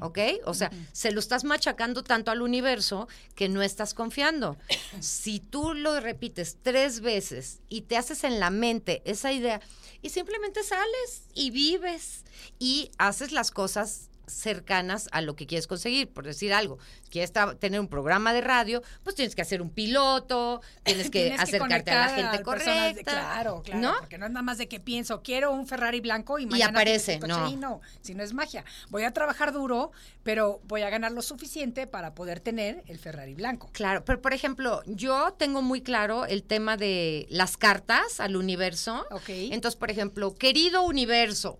¿Ok? 0.00 0.18
O 0.44 0.54
sea, 0.54 0.70
se 0.92 1.10
lo 1.12 1.20
estás 1.20 1.44
machacando 1.44 2.02
tanto 2.02 2.30
al 2.30 2.42
universo 2.42 3.08
que 3.34 3.48
no 3.48 3.62
estás 3.62 3.94
confiando. 3.94 4.56
si 5.00 5.40
tú 5.40 5.74
lo 5.74 6.00
repites 6.00 6.58
tres 6.62 7.00
veces 7.00 7.60
y 7.68 7.82
te 7.82 7.96
haces 7.96 8.24
en 8.24 8.40
la 8.40 8.50
mente 8.50 9.02
esa 9.04 9.32
idea 9.32 9.60
y 10.02 10.10
simplemente 10.10 10.62
sales 10.62 11.24
y 11.34 11.50
vives 11.50 12.24
y 12.58 12.90
haces 12.98 13.32
las 13.32 13.50
cosas 13.50 14.10
cercanas 14.26 15.08
a 15.12 15.20
lo 15.20 15.36
que 15.36 15.46
quieres 15.46 15.66
conseguir. 15.66 16.12
Por 16.12 16.24
decir 16.24 16.52
algo, 16.52 16.78
quieres 17.10 17.32
tener 17.58 17.80
un 17.80 17.88
programa 17.88 18.32
de 18.32 18.40
radio, 18.40 18.82
pues 19.02 19.16
tienes 19.16 19.34
que 19.34 19.42
hacer 19.42 19.62
un 19.62 19.70
piloto, 19.70 20.60
tienes 20.82 21.10
que 21.10 21.32
acercarte 21.34 21.90
a 21.90 22.06
la 22.06 22.08
gente 22.10 22.42
correcta. 22.42 23.02
claro, 23.02 23.62
claro. 23.62 23.80
¿no? 23.80 23.94
Porque 24.00 24.18
no 24.18 24.26
es 24.26 24.32
nada 24.32 24.42
más 24.42 24.58
de 24.58 24.68
que 24.68 24.80
pienso, 24.80 25.22
quiero 25.22 25.52
un 25.52 25.66
Ferrari 25.66 26.00
blanco 26.00 26.38
y 26.38 26.46
mañana 26.46 26.70
aparece. 26.70 27.18
No. 27.20 27.56
no, 27.56 27.80
si 28.00 28.14
no 28.14 28.22
es 28.22 28.32
magia. 28.32 28.64
Voy 28.90 29.04
a 29.04 29.12
trabajar 29.12 29.52
duro, 29.52 29.92
pero 30.22 30.60
voy 30.64 30.82
a 30.82 30.90
ganar 30.90 31.12
lo 31.12 31.22
suficiente 31.22 31.86
para 31.86 32.14
poder 32.14 32.40
tener 32.40 32.82
el 32.86 32.98
Ferrari 32.98 33.34
blanco. 33.34 33.70
Claro, 33.72 34.04
pero 34.04 34.20
por 34.20 34.34
ejemplo, 34.34 34.82
yo 34.86 35.34
tengo 35.34 35.62
muy 35.62 35.82
claro 35.82 36.26
el 36.26 36.42
tema 36.42 36.76
de 36.76 37.26
las 37.30 37.56
cartas 37.56 38.20
al 38.20 38.36
universo. 38.36 39.06
Ok. 39.10 39.28
Entonces, 39.28 39.76
por 39.76 39.90
ejemplo, 39.90 40.34
querido 40.34 40.82
universo, 40.82 41.58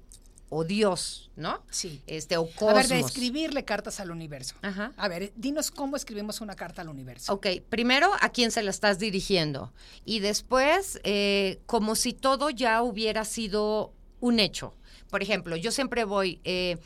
o 0.49 0.65
Dios, 0.65 1.31
¿no? 1.37 1.63
Sí. 1.71 2.01
Este, 2.07 2.37
o 2.37 2.47
cosmos. 2.47 2.71
A 2.71 2.75
ver, 2.75 2.89
de 2.89 3.01
escribirle 3.01 3.65
cartas 3.65 4.01
al 4.01 4.11
universo. 4.11 4.55
Ajá. 4.63 4.93
A 4.97 5.09
ver, 5.09 5.33
dinos 5.37 5.71
cómo 5.71 5.97
escribimos 5.97 6.41
una 6.41 6.55
carta 6.55 6.83
al 6.83 6.89
universo. 6.89 7.33
Ok, 7.33 7.47
primero 7.69 8.11
a 8.21 8.29
quién 8.29 8.51
se 8.51 8.63
la 8.63 8.71
estás 8.71 8.99
dirigiendo 8.99 9.73
y 10.05 10.21
después 10.21 11.01
eh, 11.05 11.61
como 11.67 11.97
si 11.97 12.13
todo 12.13 12.51
ya 12.51 12.83
hubiera 12.83 13.25
sido 13.25 13.93
un 14.21 14.39
hecho. 14.39 14.75
Por 15.11 15.23
ejemplo, 15.23 15.57
yo 15.57 15.71
siempre 15.71 16.05
voy, 16.05 16.41
eh, 16.45 16.79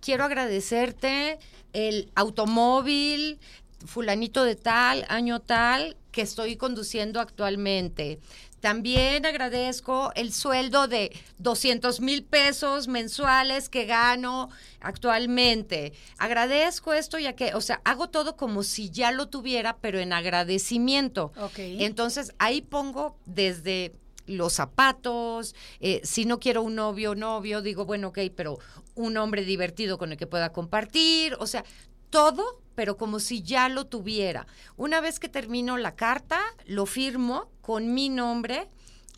quiero 0.00 0.24
agradecerte 0.24 1.38
el 1.72 2.10
automóvil 2.14 3.38
fulanito 3.86 4.44
de 4.44 4.56
tal, 4.56 5.04
año 5.08 5.40
tal, 5.40 5.96
que 6.10 6.22
estoy 6.22 6.56
conduciendo 6.56 7.20
actualmente. 7.20 8.20
También 8.62 9.26
agradezco 9.26 10.12
el 10.14 10.32
sueldo 10.32 10.86
de 10.86 11.10
200 11.38 12.00
mil 12.00 12.22
pesos 12.22 12.86
mensuales 12.86 13.68
que 13.68 13.86
gano 13.86 14.50
actualmente. 14.78 15.92
Agradezco 16.16 16.92
esto 16.92 17.18
ya 17.18 17.32
que, 17.32 17.56
o 17.56 17.60
sea, 17.60 17.80
hago 17.84 18.08
todo 18.08 18.36
como 18.36 18.62
si 18.62 18.88
ya 18.88 19.10
lo 19.10 19.28
tuviera, 19.28 19.78
pero 19.78 19.98
en 19.98 20.12
agradecimiento. 20.12 21.32
Entonces 21.58 22.34
ahí 22.38 22.62
pongo 22.62 23.16
desde 23.26 23.96
los 24.26 24.52
zapatos, 24.52 25.56
eh, 25.80 26.00
si 26.04 26.24
no 26.24 26.38
quiero 26.38 26.62
un 26.62 26.76
novio, 26.76 27.16
novio, 27.16 27.62
digo, 27.62 27.84
bueno, 27.84 28.08
ok, 28.08 28.20
pero 28.36 28.60
un 28.94 29.16
hombre 29.16 29.44
divertido 29.44 29.98
con 29.98 30.12
el 30.12 30.18
que 30.18 30.28
pueda 30.28 30.52
compartir, 30.52 31.34
o 31.40 31.48
sea, 31.48 31.64
todo, 32.10 32.61
pero 32.74 32.96
como 32.96 33.20
si 33.20 33.42
ya 33.42 33.68
lo 33.68 33.86
tuviera. 33.86 34.46
Una 34.76 35.00
vez 35.00 35.18
que 35.18 35.28
termino 35.28 35.76
la 35.76 35.94
carta, 35.94 36.40
lo 36.66 36.86
firmo 36.86 37.50
con 37.60 37.94
mi 37.94 38.08
nombre 38.08 38.68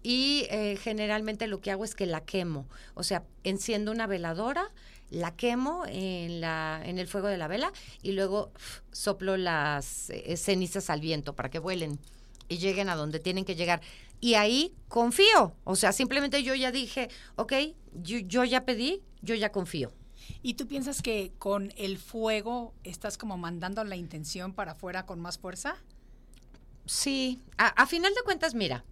y 0.03 0.47
eh, 0.51 0.77
generalmente 0.81 1.47
lo 1.47 1.61
que 1.61 1.71
hago 1.71 1.85
es 1.85 1.95
que 1.95 2.07
la 2.07 2.21
quemo. 2.21 2.67
O 2.95 3.03
sea, 3.03 3.25
enciendo 3.43 3.91
una 3.91 4.07
veladora, 4.07 4.71
la 5.11 5.35
quemo 5.35 5.85
en, 5.87 6.41
la, 6.41 6.83
en 6.85 6.99
el 6.99 7.07
fuego 7.07 7.29
de 7.29 7.39
la 7.39 7.49
vela 7.49 7.73
y 8.03 8.13
luego 8.13 8.53
soplo 8.93 9.37
las 9.37 10.11
eh, 10.11 10.37
cenizas 10.37 10.91
al 10.91 11.01
viento 11.01 11.35
para 11.35 11.51
que 11.51 11.59
vuelen. 11.59 11.99
y 12.49 12.59
lleguen 12.59 12.89
a 12.91 12.97
donde 12.97 13.21
tienen 13.21 13.45
que 13.45 13.55
llegar. 13.57 13.81
Y 14.21 14.35
ahí 14.35 14.75
confío. 14.89 15.55
O 15.65 15.77
sea, 15.77 15.93
simplemente 15.93 16.43
yo 16.43 16.55
ya 16.55 16.71
dije, 16.71 17.09
ok, 17.37 17.53
yo, 17.95 18.19
yo 18.19 18.45
ya 18.45 18.65
pedí, 18.65 19.03
yo 19.23 19.35
ya 19.35 19.51
confío. 19.53 19.93
¿Y 20.43 20.55
tú 20.55 20.67
piensas 20.67 21.03
que 21.03 21.33
con 21.39 21.73
el 21.77 21.99
fuego 21.99 22.75
estás 22.85 23.17
como 23.19 23.37
mandando 23.39 23.83
la 23.85 23.97
intención 23.97 24.53
para 24.53 24.73
afuera 24.73 25.07
con 25.07 25.21
más 25.21 25.39
fuerza? 25.39 25.77
Sí, 26.87 27.43
a, 27.57 27.69
a 27.69 27.87
final 27.87 28.13
de 28.15 28.23
cuentas, 28.23 28.55
mira, 28.55 28.85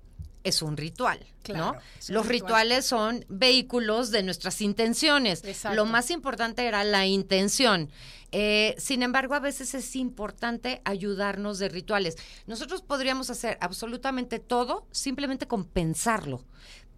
es 0.45 0.63
un 0.63 0.77
ritual, 0.77 1.25
Claro, 1.43 1.65
¿no? 1.65 1.73
un 1.73 1.79
Los 2.15 2.27
ritual. 2.27 2.63
rituales 2.63 2.87
son 2.87 3.25
vehículos 3.29 4.11
de 4.11 4.23
nuestras 4.23 4.61
intenciones. 4.61 5.45
Exacto. 5.45 5.77
Lo 5.77 5.85
más 5.87 6.11
importante 6.11 6.65
era 6.67 6.83
la 6.85 7.07
intención. 7.07 7.91
Eh, 8.33 8.75
sin 8.79 9.03
embargo, 9.03 9.35
a 9.35 9.41
veces 9.41 9.75
es 9.75 9.95
importante 9.95 10.81
ayudarnos 10.85 11.59
de 11.59 11.69
rituales. 11.69 12.17
Nosotros 12.47 12.81
podríamos 12.83 13.29
hacer 13.31 13.59
absolutamente 13.61 14.39
todo 14.39 14.87
simplemente 14.91 15.47
con 15.47 15.65
pensarlo, 15.67 16.43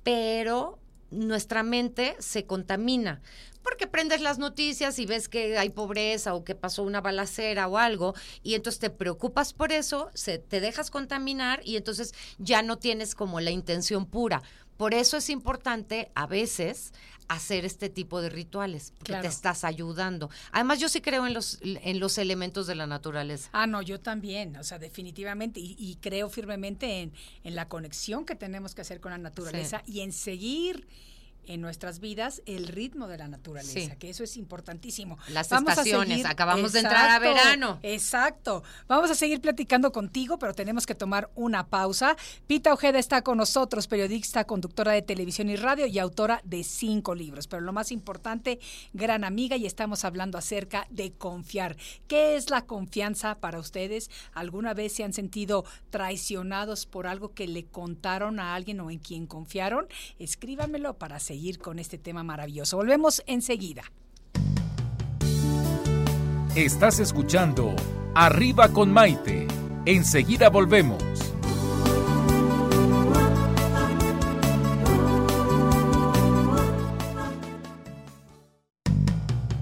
pero 0.05 0.79
nuestra 1.15 1.63
mente 1.63 2.17
se 2.19 2.45
contamina. 2.45 3.21
Porque 3.63 3.87
prendes 3.87 4.21
las 4.21 4.39
noticias 4.39 4.99
y 4.99 5.07
ves 5.07 5.29
que 5.29 5.57
hay 5.57 5.71
pobreza 5.71 6.35
o 6.35 6.45
que 6.45 6.55
pasó 6.55 6.83
una 6.83 7.01
balacera 7.01 7.67
o 7.67 7.79
algo, 7.79 8.15
y 8.43 8.55
entonces 8.55 8.79
te 8.79 8.91
preocupas 8.91 9.55
por 9.55 9.73
eso, 9.73 10.11
se, 10.13 10.39
te 10.39 10.61
dejas 10.61 10.91
contaminar 10.91 11.63
y 11.65 11.77
entonces 11.77 12.13
ya 12.39 12.61
no 12.61 12.77
tienes 12.77 13.15
como 13.15 13.41
la 13.41 13.51
intención 13.51 14.05
pura. 14.05 14.43
Por 14.77 14.95
eso 14.95 15.17
es 15.17 15.31
importante 15.31 16.11
a 16.15 16.27
veces 16.27 16.93
hacer 17.29 17.65
este 17.65 17.89
tipo 17.89 18.21
de 18.21 18.29
rituales, 18.29 18.91
porque 18.99 19.13
Claro. 19.13 19.23
te 19.23 19.29
estás 19.29 19.65
ayudando. 19.65 20.29
Además, 20.53 20.79
yo 20.79 20.89
sí 20.91 21.01
creo 21.01 21.27
en 21.27 21.33
los, 21.33 21.59
en 21.63 21.99
los 21.99 22.19
elementos 22.19 22.67
de 22.67 22.75
la 22.75 22.87
naturaleza. 22.87 23.49
Ah, 23.53 23.67
no, 23.67 23.81
yo 23.81 23.99
también, 23.99 24.57
o 24.57 24.63
sea, 24.65 24.79
definitivamente, 24.79 25.59
y, 25.59 25.75
y 25.79 25.97
creo 26.03 26.29
firmemente 26.29 27.01
en, 27.01 27.13
en 27.45 27.55
la 27.55 27.67
conexión 27.69 28.27
que 28.27 28.35
tenemos 28.35 28.75
que 28.75 28.83
hacer 28.83 29.01
con 29.01 29.11
la 29.13 29.19
naturaleza 29.19 29.83
y 29.87 30.01
en 30.01 30.13
seguir 30.13 30.87
en 31.47 31.61
nuestras 31.61 32.01
vidas 32.01 32.43
el 32.47 32.69
ritmo 32.69 33.09
de 33.09 33.19
la 33.19 33.29
naturaleza, 33.29 33.73
Sí. 33.73 33.91
que 33.99 34.11
eso 34.11 34.25
es 34.25 34.37
importantísimo. 34.37 35.19
Las 35.29 35.53
a 35.53 35.59
estaciones, 35.59 36.25
acabamos 36.25 36.73
de 36.73 36.81
entrar 36.81 37.11
a 37.11 37.19
verano. 37.19 37.79
Exacto. 37.83 38.63
Vamos 38.89 39.11
a 39.11 39.15
seguir 39.15 39.41
platicando 39.41 39.93
contigo, 39.93 40.39
pero 40.39 40.55
tenemos 40.55 40.87
que 40.87 40.95
tomar 40.95 41.31
una 41.35 41.67
pausa. 41.69 42.17
Pita 42.47 42.73
Ojeda 42.73 42.99
está 42.99 43.23
con 43.23 43.39
nosotros, 43.39 43.87
periodista, 43.89 44.45
conductora 44.45 44.93
de 44.93 45.03
televisión 45.03 45.51
y 45.51 45.57
radio 45.57 45.87
y 45.87 45.99
autora 45.99 46.41
de 46.45 46.65
cinco 46.65 47.15
libros. 47.15 47.47
Pero 47.47 47.63
lo 47.63 47.73
más 47.73 47.91
importante, 47.93 48.59
gran 48.93 49.25
amiga, 49.25 49.57
y 49.57 49.67
estamos 49.67 50.05
hablando 50.05 50.39
acerca 50.39 50.87
de 50.91 51.13
confiar. 51.13 51.77
¿Qué 52.09 52.37
es 52.37 52.51
la 52.51 52.67
confianza 52.67 53.37
para 53.41 53.59
ustedes? 53.59 54.11
¿Alguna 54.33 54.75
vez 54.75 54.93
se 54.93 55.05
han 55.05 55.13
sentido 55.13 55.65
traicionados 55.91 56.87
por 56.87 57.07
algo 57.07 57.35
que 57.35 57.47
le 57.49 57.65
contaron 57.67 58.41
a 58.41 58.55
alguien 58.55 58.81
o 58.81 58.91
en 58.91 58.99
quien 58.99 59.27
confiaron? 59.27 59.87
Escríbamelo 60.19 60.99
para 60.99 61.19
seguir 61.35 61.59
con 61.59 61.81
este 61.81 61.99
tema 61.99 62.23
maravilloso. 62.23 62.77
Volvemos 62.77 63.21
enseguida. 63.27 63.83
Estás 66.55 67.01
escuchando 67.01 67.75
Arriba 68.15 68.69
con 68.69 68.93
Maite. 68.93 69.49
Enseguida 69.85 70.49
volvemos. 70.49 71.03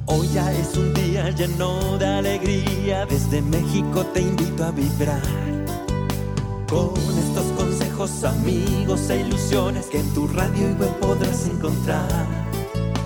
Hoy 0.05 0.29
ya 0.35 0.53
es 0.53 0.77
un 0.77 0.93
día 0.93 1.31
lleno 1.31 1.97
de 1.97 2.07
alegría, 2.07 3.07
desde 3.07 3.41
México 3.41 4.05
te 4.12 4.20
invito 4.20 4.62
a 4.62 4.73
vibrar. 4.73 5.23
Con 6.68 6.93
estos 7.18 7.47
amigos 8.03 9.11
e 9.11 9.21
ilusiones 9.21 9.87
que 9.87 10.01
en 10.01 10.13
tu 10.13 10.27
radio 10.27 10.71
y 10.71 10.73
web 10.73 10.99
podrás 10.99 11.47
encontrar. 11.47 12.27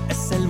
Es 0.08 0.32
el 0.32 0.48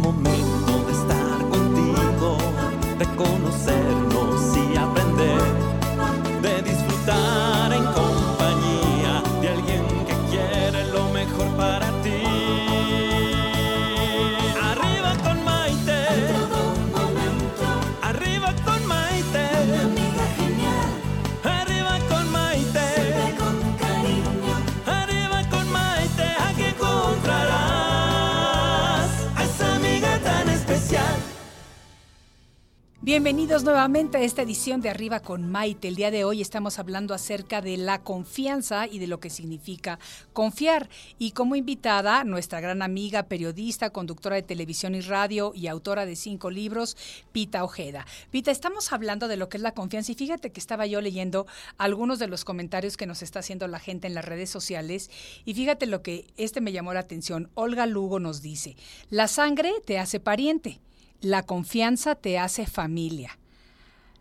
Bienvenidos 33.07 33.63
nuevamente 33.63 34.19
a 34.19 34.23
esta 34.23 34.43
edición 34.43 34.81
de 34.81 34.91
Arriba 34.91 35.21
con 35.21 35.49
Maite. 35.49 35.87
El 35.87 35.95
día 35.95 36.11
de 36.11 36.25
hoy 36.25 36.43
estamos 36.43 36.81
hablando 36.81 37.15
acerca 37.15 37.61
de 37.61 37.77
la 37.77 38.03
confianza 38.03 38.89
y 38.89 38.99
de 38.99 39.07
lo 39.07 39.21
que 39.21 39.31
significa 39.31 40.01
confiar. 40.33 40.89
Y 41.17 41.31
como 41.31 41.55
invitada, 41.55 42.25
nuestra 42.25 42.61
gran 42.61 42.83
amiga, 42.83 43.29
periodista, 43.29 43.91
conductora 43.91 44.35
de 44.35 44.43
televisión 44.43 44.97
y 44.97 45.03
radio 45.03 45.53
y 45.55 45.69
autora 45.69 46.05
de 46.05 46.17
cinco 46.17 46.51
libros, 46.51 46.97
Pita 47.31 47.63
Ojeda. 47.63 48.05
Pita, 48.33 48.51
estamos 48.51 48.93
hablando 48.93 49.29
de 49.29 49.37
lo 49.37 49.49
que 49.49 49.59
es 49.59 49.63
la 49.63 49.71
confianza 49.71 50.11
y 50.11 50.17
fíjate 50.17 50.51
que 50.51 50.59
estaba 50.59 50.85
yo 50.85 51.01
leyendo 51.01 51.47
algunos 51.79 52.19
de 52.19 52.27
los 52.27 52.45
comentarios 52.45 52.97
que 52.97 53.07
nos 53.07 53.23
está 53.23 53.39
haciendo 53.39 53.69
la 53.69 53.79
gente 53.79 54.09
en 54.09 54.15
las 54.15 54.25
redes 54.25 54.51
sociales 54.51 55.13
y 55.45 55.55
fíjate 55.55 55.87
lo 55.87 56.03
que 56.03 56.27
este 56.37 56.61
me 56.61 56.73
llamó 56.73 56.93
la 56.93 57.01
atención. 57.01 57.51
Olga 57.55 57.87
Lugo 57.87 58.19
nos 58.19 58.43
dice, 58.43 58.75
la 59.11 59.29
sangre 59.29 59.75
te 59.85 60.01
hace 60.01 60.19
pariente. 60.19 60.81
La 61.27 61.43
confianza 61.43 62.15
te 62.15 62.39
hace 62.39 62.67
familia. 62.69 63.37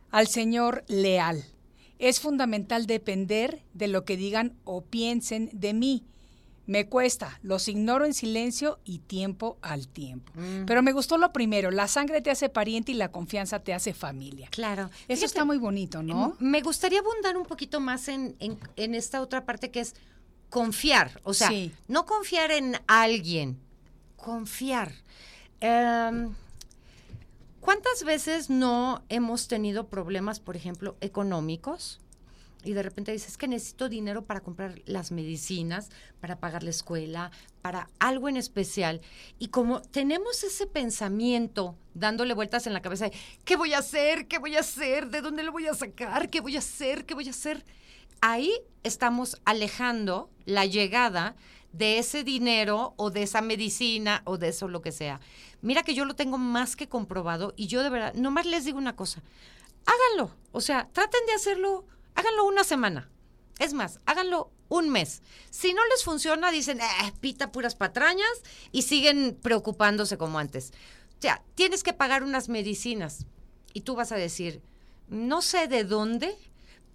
Al 0.10 0.28
Señor 0.28 0.84
leal. 0.88 1.46
Es 2.00 2.20
fundamental 2.20 2.88
depender 2.88 3.62
de 3.76 3.88
lo 3.88 4.06
que 4.06 4.18
digan 4.18 4.54
o 4.64 4.82
piensen 4.82 5.52
de 5.54 5.76
mí. 5.76 6.04
Me 6.66 6.88
cuesta, 6.88 7.40
los 7.44 7.68
ignoro 7.68 8.06
en 8.06 8.16
silencio 8.16 8.80
y 8.84 8.98
tiempo 8.98 9.60
al 9.62 9.88
tiempo. 9.88 10.34
Pero 10.66 10.82
me 10.82 10.94
gustó 10.94 11.20
lo 11.20 11.32
primero, 11.32 11.70
la 11.70 11.88
sangre 11.88 12.22
te 12.24 12.32
hace 12.32 12.50
pariente 12.50 12.92
y 12.92 12.96
la 12.96 13.12
confianza 13.12 13.60
te 13.60 13.72
hace 13.76 13.94
familia. 13.94 14.48
Claro. 14.50 14.86
Eso 14.86 15.06
Fíjate, 15.08 15.26
está 15.26 15.46
muy 15.46 15.60
bonito, 15.60 16.02
¿no? 16.02 16.36
Me 16.40 16.62
gustaría 16.62 17.02
abundar 17.02 17.38
un 17.38 17.46
poquito 17.46 17.80
más 17.80 18.08
en, 18.08 18.36
en- 18.40 18.58
en 18.78 18.96
esta 18.96 19.22
otra 19.22 19.46
parte 19.46 19.70
que 19.70 19.82
es 19.82 19.94
confiar. 20.50 21.22
O 21.24 21.36
sea, 21.36 21.50
Sí. 21.50 21.72
no 21.88 22.08
confiar 22.08 22.50
en 22.50 22.76
alguien, 22.88 23.60
confiar. 24.16 24.92
Em, 25.62 26.34
¿Cuántas 27.66 28.04
veces 28.04 28.52
no 28.52 29.04
hemos 29.10 29.48
tenido 29.48 29.88
problemas, 29.88 30.40
por 30.40 30.56
ejemplo, 30.56 30.98
económicos? 31.02 32.00
Y 32.64 32.74
de 32.74 32.84
repente 32.84 33.12
dices 33.12 33.38
que 33.38 33.48
necesito 33.48 33.90
dinero 33.90 34.24
para 34.24 34.42
comprar 34.42 34.84
las 34.86 35.12
medicinas, 35.12 35.90
para 36.22 36.40
pagar 36.40 36.62
la 36.62 36.70
escuela, 36.70 37.32
para 37.64 37.90
algo 37.98 38.30
en 38.30 38.38
especial. 38.38 39.02
Y 39.40 39.48
como 39.48 39.82
tenemos 39.82 40.44
ese 40.44 40.68
pensamiento 40.68 41.76
dándole 41.96 42.36
vueltas 42.36 42.68
en 42.68 42.74
la 42.74 42.84
cabeza, 42.84 43.06
de, 43.06 43.18
¿qué 43.46 43.56
voy 43.56 43.74
a 43.74 43.80
hacer? 43.80 44.28
¿Qué 44.28 44.38
voy 44.38 44.56
a 44.56 44.60
hacer? 44.60 45.10
¿De 45.10 45.22
dónde 45.22 45.42
lo 45.42 45.52
voy 45.52 45.66
a 45.66 45.74
sacar? 45.74 46.30
¿Qué 46.30 46.42
voy 46.42 46.58
a 46.58 46.60
hacer? 46.60 47.08
¿Qué 47.08 47.16
voy 47.16 47.26
a 47.30 47.32
hacer? 47.32 47.66
Ahí 48.22 48.54
estamos 48.84 49.42
alejando 49.44 50.30
la 50.46 50.68
llegada 50.68 51.36
de 51.78 52.00
ese 52.00 52.24
dinero 52.24 52.94
o 52.98 53.12
de 53.12 53.24
esa 53.24 53.42
medicina 53.42 54.22
o 54.26 54.38
de 54.38 54.50
eso 54.50 54.68
lo 54.68 54.82
que 54.82 54.92
sea. 54.92 55.20
Mira 55.62 55.84
que 55.84 55.94
yo 55.94 56.06
lo 56.06 56.16
tengo 56.16 56.38
más 56.38 56.76
que 56.76 56.88
comprobado 56.88 57.54
y 57.56 57.68
yo 57.68 57.84
de 57.84 57.90
verdad, 57.90 58.14
nomás 58.14 58.46
les 58.46 58.66
digo 58.66 58.78
una 58.78 58.96
cosa, 58.96 59.22
háganlo, 59.86 60.36
o 60.52 60.62
sea, 60.62 60.90
traten 60.92 61.26
de 61.28 61.34
hacerlo, 61.34 61.86
háganlo 62.16 62.46
una 62.46 62.64
semana. 62.64 63.10
Es 63.60 63.74
más, 63.74 64.00
háganlo 64.06 64.52
un 64.68 64.90
mes. 64.90 65.22
Si 65.50 65.74
no 65.74 65.82
les 65.86 66.04
funciona, 66.04 66.52
dicen, 66.52 66.82
eh, 66.82 67.14
pita 67.22 67.52
puras 67.52 67.76
patrañas 67.76 68.44
y 68.72 68.82
siguen 68.82 69.38
preocupándose 69.42 70.18
como 70.18 70.40
antes. 70.40 70.72
O 71.18 71.22
sea, 71.22 71.42
tienes 71.56 71.84
que 71.84 71.94
pagar 71.94 72.24
unas 72.24 72.50
medicinas 72.50 73.26
y 73.74 73.82
tú 73.82 73.96
vas 73.96 74.12
a 74.12 74.18
decir, 74.18 74.62
no 75.08 75.42
sé 75.42 75.68
de 75.68 75.84
dónde, 75.84 76.36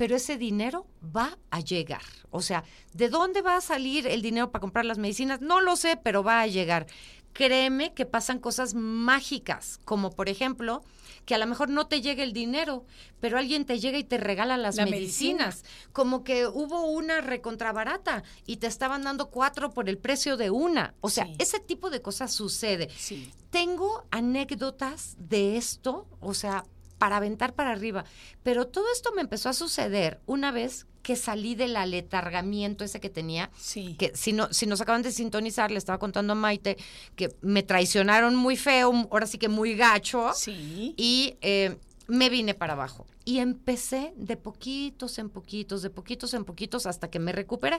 pero 0.00 0.16
ese 0.16 0.38
dinero 0.38 0.86
va 1.14 1.36
a 1.50 1.60
llegar. 1.60 2.00
O 2.30 2.40
sea, 2.40 2.64
¿de 2.94 3.10
dónde 3.10 3.42
va 3.42 3.56
a 3.56 3.60
salir 3.60 4.06
el 4.06 4.22
dinero 4.22 4.50
para 4.50 4.62
comprar 4.62 4.86
las 4.86 4.96
medicinas? 4.96 5.42
No 5.42 5.60
lo 5.60 5.76
sé, 5.76 5.98
pero 6.02 6.22
va 6.22 6.40
a 6.40 6.46
llegar. 6.46 6.86
Créeme 7.34 7.92
que 7.92 8.06
pasan 8.06 8.38
cosas 8.38 8.72
mágicas, 8.72 9.78
como 9.84 10.08
por 10.10 10.30
ejemplo, 10.30 10.82
que 11.26 11.34
a 11.34 11.38
lo 11.38 11.46
mejor 11.46 11.68
no 11.68 11.86
te 11.86 12.00
llegue 12.00 12.22
el 12.22 12.32
dinero, 12.32 12.86
pero 13.20 13.36
alguien 13.36 13.66
te 13.66 13.78
llega 13.78 13.98
y 13.98 14.04
te 14.04 14.16
regala 14.16 14.56
las 14.56 14.76
La 14.76 14.86
medicinas. 14.86 15.64
Como 15.92 16.24
que 16.24 16.46
hubo 16.46 16.84
una 16.86 17.20
recontrabarata 17.20 18.22
y 18.46 18.56
te 18.56 18.68
estaban 18.68 19.02
dando 19.02 19.28
cuatro 19.28 19.68
por 19.74 19.90
el 19.90 19.98
precio 19.98 20.38
de 20.38 20.48
una. 20.48 20.94
O 21.02 21.10
sea, 21.10 21.26
Sí. 21.26 21.34
ese 21.38 21.60
tipo 21.60 21.90
de 21.90 22.00
cosas 22.00 22.32
sucede. 22.32 22.88
Sí. 22.96 23.30
Tengo 23.50 24.06
anécdotas 24.10 25.16
de 25.18 25.58
esto, 25.58 26.06
o 26.20 26.32
sea, 26.32 26.64
para 27.00 27.16
aventar 27.16 27.54
para 27.54 27.70
arriba. 27.70 28.04
Pero 28.42 28.66
todo 28.66 28.84
esto 28.92 29.10
me 29.16 29.22
empezó 29.22 29.48
a 29.48 29.54
suceder 29.54 30.20
una 30.26 30.52
vez 30.52 30.86
que 31.02 31.16
salí 31.16 31.54
del 31.54 31.76
aletargamiento 31.76 32.84
ese 32.84 33.00
que 33.00 33.08
tenía. 33.08 33.50
Sí. 33.56 33.96
Que 33.98 34.12
si, 34.14 34.34
no, 34.34 34.52
si 34.52 34.66
nos 34.66 34.82
acaban 34.82 35.00
de 35.00 35.10
sintonizar, 35.10 35.70
le 35.70 35.78
estaba 35.78 35.98
contando 35.98 36.34
a 36.34 36.36
Maite 36.36 36.76
que 37.16 37.34
me 37.40 37.62
traicionaron 37.62 38.36
muy 38.36 38.58
feo, 38.58 38.92
ahora 39.10 39.26
sí 39.26 39.38
que 39.38 39.48
muy 39.48 39.74
gacho. 39.76 40.32
Sí. 40.34 40.92
Y 40.98 41.38
eh, 41.40 41.78
me 42.06 42.28
vine 42.28 42.52
para 42.52 42.74
abajo. 42.74 43.06
Y 43.24 43.38
empecé 43.38 44.12
de 44.16 44.36
poquitos 44.36 45.18
en 45.18 45.30
poquitos, 45.30 45.80
de 45.80 45.88
poquitos 45.88 46.34
en 46.34 46.44
poquitos, 46.44 46.84
hasta 46.84 47.08
que 47.08 47.18
me 47.18 47.32
recuperé. 47.32 47.78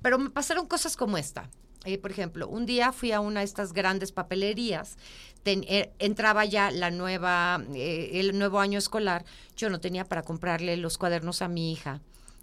Pero 0.00 0.18
me 0.18 0.30
pasaron 0.30 0.66
cosas 0.66 0.96
como 0.96 1.18
esta. 1.18 1.50
Eh, 1.84 1.98
por 1.98 2.10
ejemplo, 2.10 2.48
un 2.48 2.64
día 2.64 2.92
fui 2.92 3.12
a 3.12 3.20
una 3.20 3.40
de 3.40 3.46
estas 3.46 3.72
grandes 3.72 4.12
papelerías, 4.12 4.96
eh, 5.44 5.92
entraba 5.98 6.44
ya 6.44 6.70
la 6.70 6.90
nueva, 6.90 7.62
eh, 7.74 8.10
el 8.14 8.38
nuevo 8.38 8.60
año 8.60 8.78
escolar, 8.78 9.24
yo 9.56 9.70
no 9.70 9.80
tenía 9.80 10.04
para 10.04 10.22
comprarle 10.22 10.76
los 10.76 10.98
cuadernos 10.98 11.42
a 11.42 11.48
mi 11.48 11.72
hija, 11.72 12.00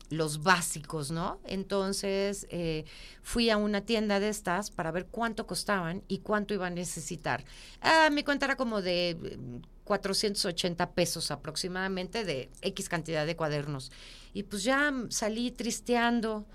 los 0.09 0.41
básicos, 0.41 1.11
¿no? 1.11 1.39
Entonces 1.45 2.47
eh, 2.49 2.85
fui 3.21 3.49
a 3.49 3.57
una 3.57 3.81
tienda 3.81 4.19
de 4.19 4.29
estas 4.29 4.71
para 4.71 4.91
ver 4.91 5.05
cuánto 5.05 5.45
costaban 5.45 6.03
y 6.07 6.19
cuánto 6.19 6.53
iba 6.53 6.67
a 6.67 6.71
necesitar. 6.71 7.43
Ah, 7.81 8.09
mi 8.11 8.23
cuenta 8.23 8.45
era 8.45 8.55
como 8.55 8.81
de 8.81 9.11
eh, 9.11 9.37
480 9.83 10.91
pesos 10.91 11.31
aproximadamente 11.31 12.23
de 12.25 12.49
X 12.61 12.89
cantidad 12.89 13.25
de 13.25 13.35
cuadernos. 13.35 13.91
Y 14.33 14.43
pues 14.43 14.63
ya 14.63 14.91
mm, 14.91 15.11
salí 15.11 15.51
tristeando 15.51 16.45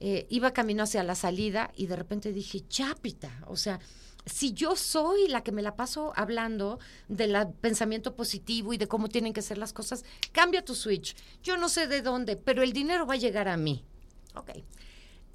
eh, 0.00 0.26
iba 0.30 0.52
camino 0.52 0.84
hacia 0.84 1.02
la 1.02 1.16
salida 1.16 1.72
y 1.74 1.86
de 1.86 1.96
repente 1.96 2.32
dije, 2.32 2.62
chápita, 2.68 3.30
o 3.48 3.56
sea, 3.56 3.80
si 4.28 4.52
yo 4.52 4.76
soy 4.76 5.28
la 5.28 5.42
que 5.42 5.52
me 5.52 5.62
la 5.62 5.76
paso 5.76 6.12
hablando 6.16 6.78
del 7.08 7.36
pensamiento 7.60 8.14
positivo 8.14 8.72
y 8.72 8.78
de 8.78 8.88
cómo 8.88 9.08
tienen 9.08 9.32
que 9.32 9.42
ser 9.42 9.58
las 9.58 9.72
cosas, 9.72 10.04
cambia 10.32 10.64
tu 10.64 10.74
switch. 10.74 11.16
Yo 11.42 11.56
no 11.56 11.68
sé 11.68 11.86
de 11.86 12.02
dónde, 12.02 12.36
pero 12.36 12.62
el 12.62 12.72
dinero 12.72 13.06
va 13.06 13.14
a 13.14 13.18
llegar 13.18 13.48
a 13.48 13.56
mí. 13.56 13.84
Ok. 14.34 14.50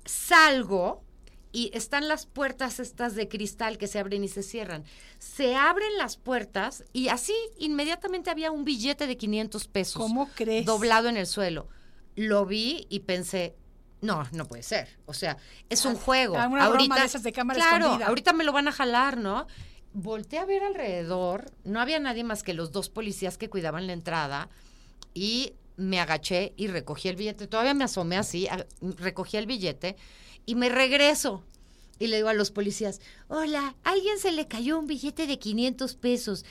Salgo 0.06 1.04
y 1.52 1.70
están 1.74 2.08
las 2.08 2.26
puertas 2.26 2.80
estas 2.80 3.16
de 3.16 3.28
cristal 3.28 3.78
que 3.78 3.88
se 3.88 4.00
abren 4.00 4.24
y 4.24 4.28
se 4.28 4.44
cierran. 4.44 4.84
Se 5.20 5.56
abren 5.56 5.98
las 5.98 6.18
puertas 6.18 6.84
y 6.94 7.10
así 7.10 7.34
inmediatamente 7.60 8.32
había 8.32 8.52
un 8.52 8.66
billete 8.66 9.08
de 9.08 9.18
500 9.18 9.68
pesos. 9.68 10.02
¿Cómo 10.02 10.30
crees? 10.36 10.66
Doblado 10.66 11.10
en 11.10 11.18
el 11.18 11.28
suelo. 11.28 11.70
Lo 12.16 12.46
vi 12.46 12.88
y 12.90 13.02
pensé, 13.02 13.56
no, 14.04 14.28
no 14.34 14.46
puede 14.46 14.64
ser. 14.64 14.90
O 15.06 15.14
sea, 15.14 15.38
es 15.70 15.86
un 15.86 15.96
juego. 15.96 16.38
alguna 16.38 16.68
broma 16.70 17.00
de 17.00 17.06
esas 17.06 17.24
de 17.24 17.32
cámara 17.32 17.58
claro, 17.58 17.86
escondida. 17.86 18.08
ahorita 18.08 18.34
me 18.34 18.44
lo 18.44 18.52
van 18.52 18.68
a 18.68 18.72
jalar, 18.72 19.18
¿no? 19.18 19.48
Volté 19.94 20.40
a 20.40 20.46
ver 20.46 20.64
alrededor, 20.64 21.52
no 21.64 21.80
había 21.80 22.00
nadie 22.00 22.24
más 22.24 22.44
que 22.44 22.54
los 22.54 22.72
dos 22.72 22.90
policías 22.90 23.38
que 23.38 23.50
cuidaban 23.50 23.88
la 23.88 23.94
entrada 23.94 24.50
y 25.14 25.54
me 25.78 26.00
agaché 26.00 26.54
y 26.58 26.68
recogí 26.68 27.08
el 27.08 27.16
billete. 27.16 27.48
Todavía 27.48 27.74
me 27.74 27.86
asomé 27.86 28.18
así, 28.18 28.48
recogí 28.82 29.38
el 29.38 29.46
billete 29.46 29.96
y 30.46 30.56
me 30.56 30.70
regreso. 30.70 31.44
Y 32.00 32.08
le 32.08 32.18
digo 32.18 32.28
a 32.28 32.34
los 32.34 32.52
policías, 32.52 33.00
hola, 33.30 33.76
a 33.84 33.90
alguien 33.92 34.20
se 34.20 34.32
le 34.32 34.48
cayó 34.48 34.80
un 34.80 34.88
billete 34.88 35.28
de 35.28 35.40
500 35.40 35.96
pesos. 35.96 36.44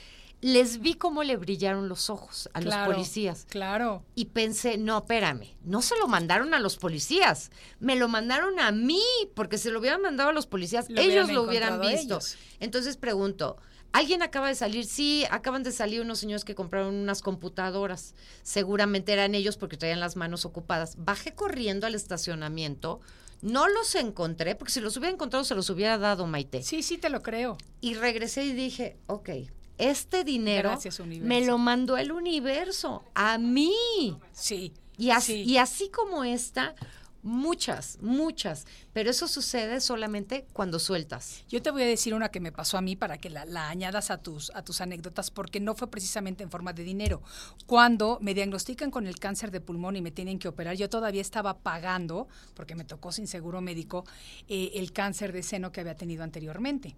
Les 0.43 0.81
vi 0.81 0.95
cómo 0.95 1.23
le 1.23 1.37
brillaron 1.37 1.87
los 1.87 2.09
ojos 2.09 2.49
a 2.53 2.59
Claro, 2.59 2.87
los 2.89 2.95
policías. 2.95 3.45
Claro. 3.49 4.03
Y 4.13 4.25
pensé, 4.25 4.77
no, 4.77 4.97
espérame, 4.97 5.47
no 5.63 5.81
se 5.81 5.97
lo 5.97 6.09
mandaron 6.09 6.53
a 6.53 6.59
los 6.59 6.75
policías, 6.75 7.49
me 7.79 7.95
lo 7.95 8.09
mandaron 8.09 8.59
a 8.59 8.71
mí, 8.73 9.01
porque 9.35 9.57
se 9.57 9.71
lo 9.71 9.79
hubieran 9.79 10.01
mandado 10.01 10.31
a 10.31 10.33
los 10.33 10.45
policías, 10.45 10.89
Lo 10.89 10.99
ellos 10.99 11.25
hubieran 11.27 11.33
lo 11.35 11.43
hubieran 11.43 11.79
visto. 11.79 12.15
ellos. 12.15 12.35
Entonces 12.59 12.97
pregunto, 12.97 13.55
¿alguien 13.93 14.21
acaba 14.21 14.49
de 14.49 14.55
salir? 14.55 14.83
Sí, 14.85 15.23
acaban 15.31 15.63
de 15.63 15.71
salir 15.71 16.01
unos 16.01 16.19
señores 16.19 16.43
que 16.43 16.55
compraron 16.55 16.93
unas 16.93 17.21
computadoras. 17.21 18.13
Seguramente 18.41 19.13
eran 19.13 19.35
ellos 19.35 19.55
porque 19.55 19.77
traían 19.77 20.01
las 20.01 20.17
manos 20.17 20.43
ocupadas. 20.43 20.95
Bajé 20.97 21.33
corriendo 21.35 21.87
al 21.87 21.95
estacionamiento, 21.95 22.99
no 23.41 23.69
los 23.69 23.95
encontré, 23.95 24.55
porque 24.55 24.73
si 24.73 24.81
los 24.81 24.97
hubiera 24.97 25.13
encontrado 25.13 25.45
se 25.45 25.55
los 25.55 25.69
hubiera 25.69 25.97
dado 25.97 26.27
Maite. 26.27 26.63
Sí, 26.63 26.83
sí 26.83 26.97
te 26.97 27.09
lo 27.09 27.21
creo. 27.21 27.57
Y 27.79 27.93
regresé 27.93 28.43
y 28.43 28.51
dije, 28.51 28.97
ok, 29.07 29.29
este 29.77 30.23
dinero 30.23 30.69
Gracias, 30.69 30.99
me 30.99 31.45
lo 31.45 31.57
mandó 31.57 31.97
el 31.97 32.11
universo 32.11 33.03
a 33.15 33.37
mí. 33.37 34.17
Sí. 34.31 34.73
Y 34.97 35.09
así, 35.09 35.43
sí. 35.43 35.51
y 35.51 35.57
así 35.57 35.89
como 35.89 36.23
esta, 36.23 36.75
muchas, 37.23 37.97
muchas. 38.01 38.65
Pero 38.93 39.09
eso 39.09 39.27
sucede 39.27 39.81
solamente 39.81 40.45
cuando 40.53 40.77
sueltas. 40.79 41.43
Yo 41.49 41.61
te 41.61 41.71
voy 41.71 41.81
a 41.81 41.85
decir 41.87 42.13
una 42.13 42.29
que 42.29 42.39
me 42.39 42.51
pasó 42.51 42.77
a 42.77 42.81
mí 42.81 42.95
para 42.95 43.17
que 43.17 43.29
la, 43.29 43.43
añadas 43.69 44.11
a 44.11 44.19
tus, 44.19 44.51
a 44.55 44.63
tus 44.63 44.81
anécdotas, 44.81 45.31
porque 45.31 45.59
no 45.59 45.73
fue 45.75 45.89
precisamente 45.89 46.43
en 46.43 46.51
forma 46.51 46.73
de 46.73 46.83
dinero. 46.83 47.21
Cuando 47.65 48.19
me 48.21 48.33
diagnostican 48.33 48.91
con 48.91 49.07
el 49.07 49.19
cáncer 49.19 49.49
de 49.51 49.61
pulmón 49.61 49.95
y 49.95 50.01
me 50.01 50.11
tienen 50.11 50.37
que 50.37 50.47
operar, 50.47 50.75
yo 50.75 50.89
todavía 50.89 51.21
estaba 51.21 51.57
pagando, 51.59 52.27
porque 52.53 52.75
me 52.75 52.83
tocó 52.83 53.11
sin 53.11 53.27
seguro 53.27 53.61
médico, 53.61 54.05
eh, 54.47 54.71
el 54.75 54.91
cáncer 54.93 55.33
de 55.33 55.41
seno 55.43 55.71
que 55.71 55.81
había 55.81 55.95
tenido 55.95 56.23
anteriormente. 56.23 56.95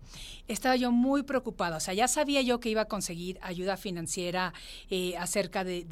Estaba 0.48 0.76
yo 0.76 0.92
muy 0.92 1.24
preocupada, 1.24 1.78
o 1.78 1.80
sea, 1.80 1.94
ya 1.94 2.08
sabía 2.08 2.42
yo 2.42 2.60
que 2.60 2.70
iba 2.70 2.82
a 2.82 2.86
conseguir 2.86 3.40
ayuda 3.42 3.78
financiera 3.78 4.54
eh, 4.90 5.16
acerca 5.18 5.64
de- 5.64 5.86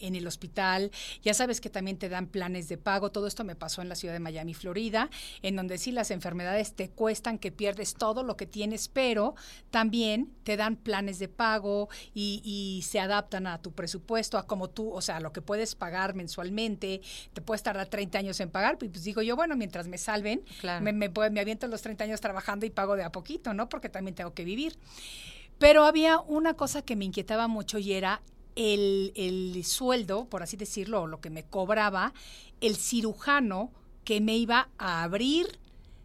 en 0.00 0.14
el 0.14 0.26
hospital. 0.26 0.90
Ya 1.22 1.34
sabes 1.34 1.60
que 1.60 1.68
también 1.70 1.98
te 1.98 2.08
dan 2.08 2.26
planes 2.26 2.68
de 2.68 2.78
pago. 2.78 3.10
Todo 3.10 3.26
esto 3.26 3.44
me 3.44 3.54
pasó 3.54 3.82
en 3.82 3.88
la 3.88 3.94
ciudad 3.94 4.14
de 4.14 4.20
Miami, 4.20 4.54
Florida, 4.54 5.10
en 5.42 5.56
donde 5.56 5.78
sí 5.78 5.92
las 5.92 6.10
enfermedades 6.10 6.74
te 6.74 6.90
cuestan, 6.90 7.38
que 7.38 7.52
pierdes 7.52 7.94
todo 7.94 8.22
lo 8.22 8.36
que 8.36 8.46
tienes, 8.46 8.88
pero 8.88 9.34
también 9.70 10.32
te 10.44 10.56
dan 10.56 10.76
planes 10.76 11.18
de 11.18 11.28
pago 11.28 11.88
y, 12.14 12.40
y 12.44 12.82
se 12.82 13.00
adaptan 13.00 13.46
a 13.46 13.60
tu 13.60 13.72
presupuesto, 13.72 14.38
a 14.38 14.46
como 14.46 14.70
tú, 14.70 14.90
o 14.92 15.00
sea, 15.00 15.16
a 15.16 15.20
lo 15.20 15.32
que 15.32 15.42
puedes 15.42 15.74
pagar 15.74 16.14
mensualmente. 16.14 17.00
Te 17.32 17.40
puedes 17.42 17.62
tardar 17.62 17.88
30 17.88 18.18
años 18.18 18.40
en 18.40 18.50
pagar, 18.50 18.78
y 18.80 18.88
pues 18.88 19.04
digo 19.04 19.22
yo, 19.22 19.36
bueno, 19.36 19.56
mientras 19.56 19.88
me 19.88 19.98
salven, 19.98 20.42
Claro. 20.60 20.84
me, 20.84 20.92
me, 20.92 21.08
me 21.30 21.40
aviento 21.40 21.66
los 21.66 21.82
30 21.82 22.04
años 22.04 22.20
trabajando 22.20 22.66
y 22.66 22.70
pago 22.70 22.96
de 22.96 23.02
a 23.04 23.12
poquito, 23.12 23.54
¿no? 23.54 23.68
Porque 23.68 23.88
también 23.88 24.14
tengo 24.14 24.34
que 24.34 24.44
vivir. 24.44 24.76
Pero 25.58 25.84
había 25.84 26.18
una 26.20 26.54
cosa 26.54 26.82
que 26.82 26.96
me 26.96 27.04
inquietaba 27.06 27.48
mucho 27.48 27.78
y 27.78 27.92
era 27.94 28.20
el, 28.56 29.12
el 29.16 29.64
sueldo, 29.64 30.26
por 30.26 30.42
así 30.42 30.56
decirlo, 30.56 31.02
o 31.02 31.06
lo 31.06 31.20
que 31.20 31.30
me 31.30 31.44
cobraba 31.44 32.12
el 32.60 32.76
cirujano 32.76 33.70
que 34.06 34.20
me 34.20 34.36
iba 34.36 34.70
a 34.78 35.02
abrir 35.02 35.58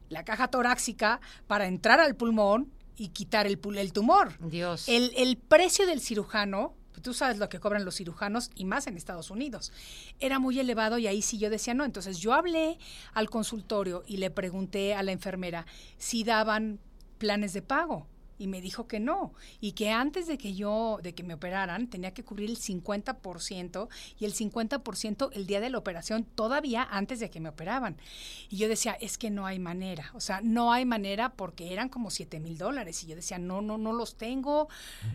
la 0.10 0.26
caja 0.26 0.50
torácica 0.50 1.22
para 1.46 1.68
entrar 1.68 2.00
al 2.00 2.16
pulmón 2.16 2.72
y 2.98 3.10
quitar 3.10 3.46
el, 3.46 3.60
el 3.78 3.94
tumor. 3.94 4.34
Dios. 4.40 4.90
El, 4.90 5.14
el 5.16 5.38
precio 5.38 5.86
del 5.86 6.02
cirujano, 6.02 6.74
tú 7.04 7.14
sabes 7.14 7.38
lo 7.38 7.48
que 7.48 7.60
cobran 7.60 7.86
los 7.86 7.96
cirujanos 7.96 8.50
y 8.56 8.66
más 8.66 8.88
en 8.88 8.98
Estados 8.98 9.30
Unidos, 9.30 9.72
era 10.20 10.40
muy 10.40 10.60
elevado 10.60 10.98
y 10.98 11.06
ahí 11.06 11.22
sí 11.22 11.38
yo 11.38 11.52
decía 11.52 11.76
no. 11.76 11.86
Entonces 11.86 12.18
yo 12.18 12.34
hablé 12.34 12.80
al 13.14 13.30
consultorio 13.30 14.04
y 14.08 14.18
le 14.18 14.32
pregunté 14.32 14.96
a 14.96 15.04
la 15.04 15.12
enfermera 15.12 15.68
si 15.98 16.24
daban 16.24 16.80
planes 17.20 17.54
de 17.54 17.62
pago. 17.62 18.08
Y 18.42 18.48
me 18.48 18.60
dijo 18.60 18.88
que 18.88 19.00
no, 19.00 19.34
y 19.60 19.74
que 19.74 19.92
antes 19.92 20.26
de 20.26 20.40
que 20.40 20.56
yo, 20.56 20.98
de 21.04 21.14
que 21.14 21.22
me 21.22 21.36
operaran, 21.36 21.88
tenía 21.88 22.12
que 22.12 22.24
cubrir 22.24 22.50
el 22.50 22.58
50% 22.58 23.88
y 24.20 24.26
el 24.26 24.34
50% 24.34 25.30
el 25.34 25.46
día 25.46 25.62
de 25.62 25.70
la 25.70 25.78
operación, 25.78 26.24
todavía 26.24 26.88
antes 26.90 27.20
de 27.20 27.30
que 27.30 27.40
me 27.40 27.50
operaban. 27.50 27.98
Y 28.50 28.58
yo 28.58 28.68
decía, 28.68 28.94
es 29.00 29.20
que 29.20 29.30
no 29.30 29.46
hay 29.46 29.60
manera, 29.60 30.10
o 30.16 30.20
sea, 30.20 30.42
no 30.42 30.74
hay 30.74 30.86
manera 30.86 31.34
porque 31.34 31.72
eran 31.72 31.88
como 31.88 32.10
7 32.10 32.40
mil 32.40 32.58
dólares. 32.58 33.04
Y 33.04 33.08
yo 33.08 33.16
decía, 33.16 33.38
no, 33.38 33.62
no, 33.62 33.78
no 33.78 33.94
los 33.94 34.16
tengo, 34.16 34.70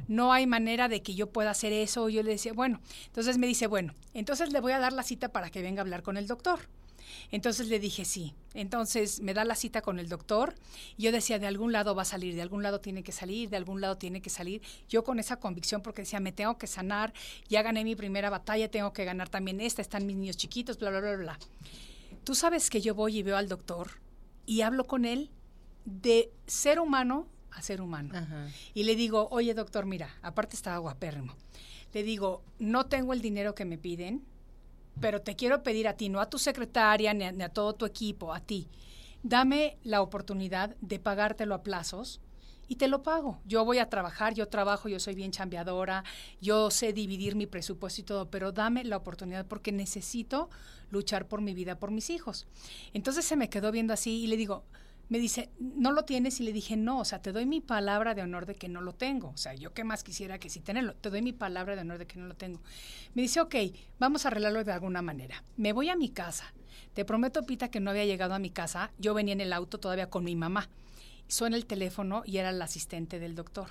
no 0.07 0.33
hay 0.33 0.47
manera 0.47 0.89
de 0.89 1.03
que 1.03 1.17
yo 1.17 1.29
pueda 1.31 1.51
hacer 1.51 1.73
eso. 1.73 2.09
Yo 2.09 2.23
le 2.23 2.31
decía, 2.31 2.53
bueno, 2.53 2.81
entonces 3.07 3.39
me 3.39 3.49
dice, 3.49 3.67
bueno, 3.67 3.93
entonces 4.15 4.53
le 4.53 4.61
voy 4.61 4.71
a 4.71 4.79
dar 4.79 4.93
la 4.93 5.03
cita 5.03 5.31
para 5.31 5.51
que 5.51 5.63
venga 5.63 5.81
a 5.81 5.83
hablar 5.83 6.05
con 6.05 6.17
el 6.17 6.29
doctor. 6.29 6.61
Entonces 7.31 7.69
le 7.69 7.79
dije 7.79 8.05
sí. 8.05 8.35
Entonces 8.55 9.21
me 9.21 9.35
da 9.35 9.45
la 9.45 9.55
cita 9.55 9.83
con 9.83 9.99
el 9.99 10.09
doctor. 10.09 10.55
Y 10.97 11.05
yo 11.05 11.13
decía, 11.13 11.39
de 11.39 11.47
algún 11.47 11.73
lado 11.73 11.95
va 11.95 12.03
a 12.03 12.07
salir, 12.07 12.35
de 12.35 12.43
algún 12.43 12.63
lado 12.63 12.81
tiene 12.81 13.03
que 13.03 13.13
salir, 13.13 13.51
de 13.51 13.57
algún 13.57 13.81
lado 13.81 13.99
tiene 13.99 14.23
que 14.23 14.31
salir. 14.31 14.63
Yo 14.89 15.05
con 15.05 15.19
esa 15.19 15.39
convicción 15.39 15.83
porque 15.83 16.03
decía, 16.03 16.21
me 16.21 16.33
tengo 16.33 16.59
que 16.59 16.67
sanar, 16.67 17.13
ya 17.49 17.63
gané 17.63 17.85
mi 17.85 17.97
primera 17.97 18.31
batalla, 18.31 18.71
tengo 18.71 18.93
que 18.93 19.05
ganar 19.05 19.29
también 19.29 19.61
esta, 19.61 19.83
están 19.83 20.07
mis 20.07 20.17
niños 20.17 20.37
chiquitos, 20.37 20.79
bla, 20.79 20.91
bla, 20.91 21.01
bla, 21.01 21.17
bla. 21.17 21.39
Tú 22.25 22.35
sabes 22.35 22.71
que 22.71 22.81
yo 22.81 22.95
voy 22.95 23.19
y 23.19 23.23
veo 23.23 23.37
al 23.37 23.49
doctor 23.49 23.91
y 24.47 24.63
hablo 24.63 24.85
con 24.85 25.05
él 25.05 25.31
de 25.85 26.33
ser 26.47 26.81
humano 26.81 27.29
a 27.53 27.63
ser 27.63 27.81
humano. 27.81 28.17
Ajá. 28.17 28.49
Y 28.75 28.85
le 28.85 28.97
digo, 28.97 29.29
oye 29.31 29.55
doctor, 29.55 29.87
mira, 29.87 30.15
aparte 30.23 30.57
estaba 30.57 30.79
guapérrimo. 30.79 31.35
Le 31.93 32.03
digo, 32.03 32.43
no 32.59 32.87
tengo 32.87 33.13
el 33.13 33.23
dinero 33.23 33.55
que 33.55 33.65
me 33.65 33.79
piden, 33.79 34.23
pero 35.01 35.21
te 35.23 35.37
quiero 35.37 35.63
pedir 35.63 35.89
a 35.89 35.95
ti, 35.95 36.09
no 36.09 36.21
a 36.21 36.31
tu 36.31 36.39
secretaria 36.39 37.13
ni 37.15 37.25
a, 37.25 37.33
ni 37.33 37.43
a 37.43 37.49
todo 37.49 37.75
tu 37.75 37.85
equipo, 37.85 38.33
a 38.33 38.41
ti. 38.41 38.69
Dame 39.23 39.79
la 39.83 40.03
oportunidad 40.03 40.77
de 40.81 40.99
pagártelo 40.99 41.55
a 41.55 41.63
plazos 41.63 42.21
y 42.69 42.77
te 42.77 42.89
lo 42.89 43.03
pago. 43.03 43.39
Yo 43.45 43.65
voy 43.65 43.79
a 43.79 43.89
trabajar, 43.89 44.35
yo 44.35 44.49
trabajo, 44.49 44.89
yo 44.89 44.99
soy 44.99 45.15
bien 45.15 45.31
chambeadora, 45.31 46.05
yo 46.41 46.71
sé 46.71 46.93
dividir 46.93 47.37
mi 47.37 47.47
presupuesto 47.47 48.01
y 48.01 48.05
todo, 48.05 48.31
pero 48.31 48.53
dame 48.53 48.85
la 48.85 48.97
oportunidad 48.97 49.47
porque 49.47 49.73
necesito 49.73 50.51
luchar 50.91 51.27
por 51.29 51.41
mi 51.41 51.55
vida, 51.55 51.79
por 51.79 51.91
mis 51.91 52.11
hijos. 52.11 52.47
Entonces 52.93 53.25
se 53.25 53.37
me 53.37 53.49
quedó 53.49 53.73
viendo 53.73 53.93
así 53.93 54.25
y 54.25 54.27
le 54.27 54.37
digo, 54.37 54.65
me 55.09 55.19
dice, 55.19 55.51
¿no 55.59 55.93
lo 55.93 56.05
tienes? 56.05 56.41
Y 56.41 56.45
le 56.45 56.53
dije, 56.53 56.77
no, 56.77 56.99
o 57.01 57.05
sea, 57.05 57.23
te 57.23 57.33
doy 57.33 57.47
mi 57.47 57.61
palabra 57.61 58.15
de 58.15 58.23
honor 58.23 58.47
de 58.47 58.55
que 58.57 58.69
no 58.69 58.81
lo 58.81 58.93
tengo. 58.93 59.29
O 59.29 59.37
sea, 59.37 59.55
yo 59.55 59.73
qué 59.73 59.85
más 59.85 60.03
quisiera 60.03 60.39
que 60.39 60.51
sí 60.51 60.61
tenerlo. 60.61 60.95
Te 60.95 61.11
doy 61.11 61.23
mi 61.23 61.33
palabra 61.33 61.77
de 61.77 61.83
honor 61.83 61.99
de 61.99 62.07
que 62.07 62.19
no 62.19 62.27
lo 62.27 62.35
tengo. 62.35 62.61
Me 63.15 63.23
dice, 63.23 63.41
ok, 63.41 63.55
vamos 63.99 64.25
a 64.25 64.29
arreglarlo 64.29 64.65
de 64.65 64.73
alguna 64.73 65.03
manera. 65.03 65.45
Me 65.57 65.73
voy 65.73 65.89
a 65.91 65.97
mi 65.97 66.09
casa. 66.11 66.53
Te 66.93 67.05
prometo, 67.05 67.45
Pita, 67.47 67.71
que 67.71 67.79
no 67.81 67.91
había 67.91 68.05
llegado 68.05 68.35
a 68.35 68.39
mi 68.39 68.51
casa. 68.51 68.91
Yo 68.99 69.15
venía 69.15 69.33
en 69.33 69.41
el 69.41 69.53
auto 69.53 69.79
todavía 69.79 70.11
con 70.11 70.25
mi 70.25 70.35
mamá. 70.35 70.69
Suena 71.29 71.57
el 71.57 71.67
teléfono 71.67 72.23
y 72.25 72.39
era 72.39 72.51
el 72.51 72.61
asistente 72.63 73.19
del 73.19 73.35
doctor. 73.35 73.69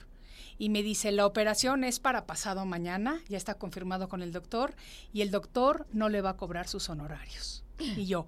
Y 0.58 0.70
me 0.70 0.84
dice, 0.84 1.12
la 1.12 1.26
operación 1.26 1.84
es 1.84 2.00
para 2.00 2.26
pasado 2.26 2.66
mañana, 2.66 3.20
ya 3.28 3.38
está 3.38 3.56
confirmado 3.56 4.08
con 4.08 4.22
el 4.22 4.32
doctor, 4.32 4.74
y 5.12 5.22
el 5.22 5.32
doctor 5.32 5.86
no 5.92 6.08
le 6.08 6.22
va 6.22 6.32
a 6.32 6.38
cobrar 6.38 6.68
sus 6.68 6.90
honorarios. 6.90 7.66
Y 7.80 8.06
yo, 8.06 8.28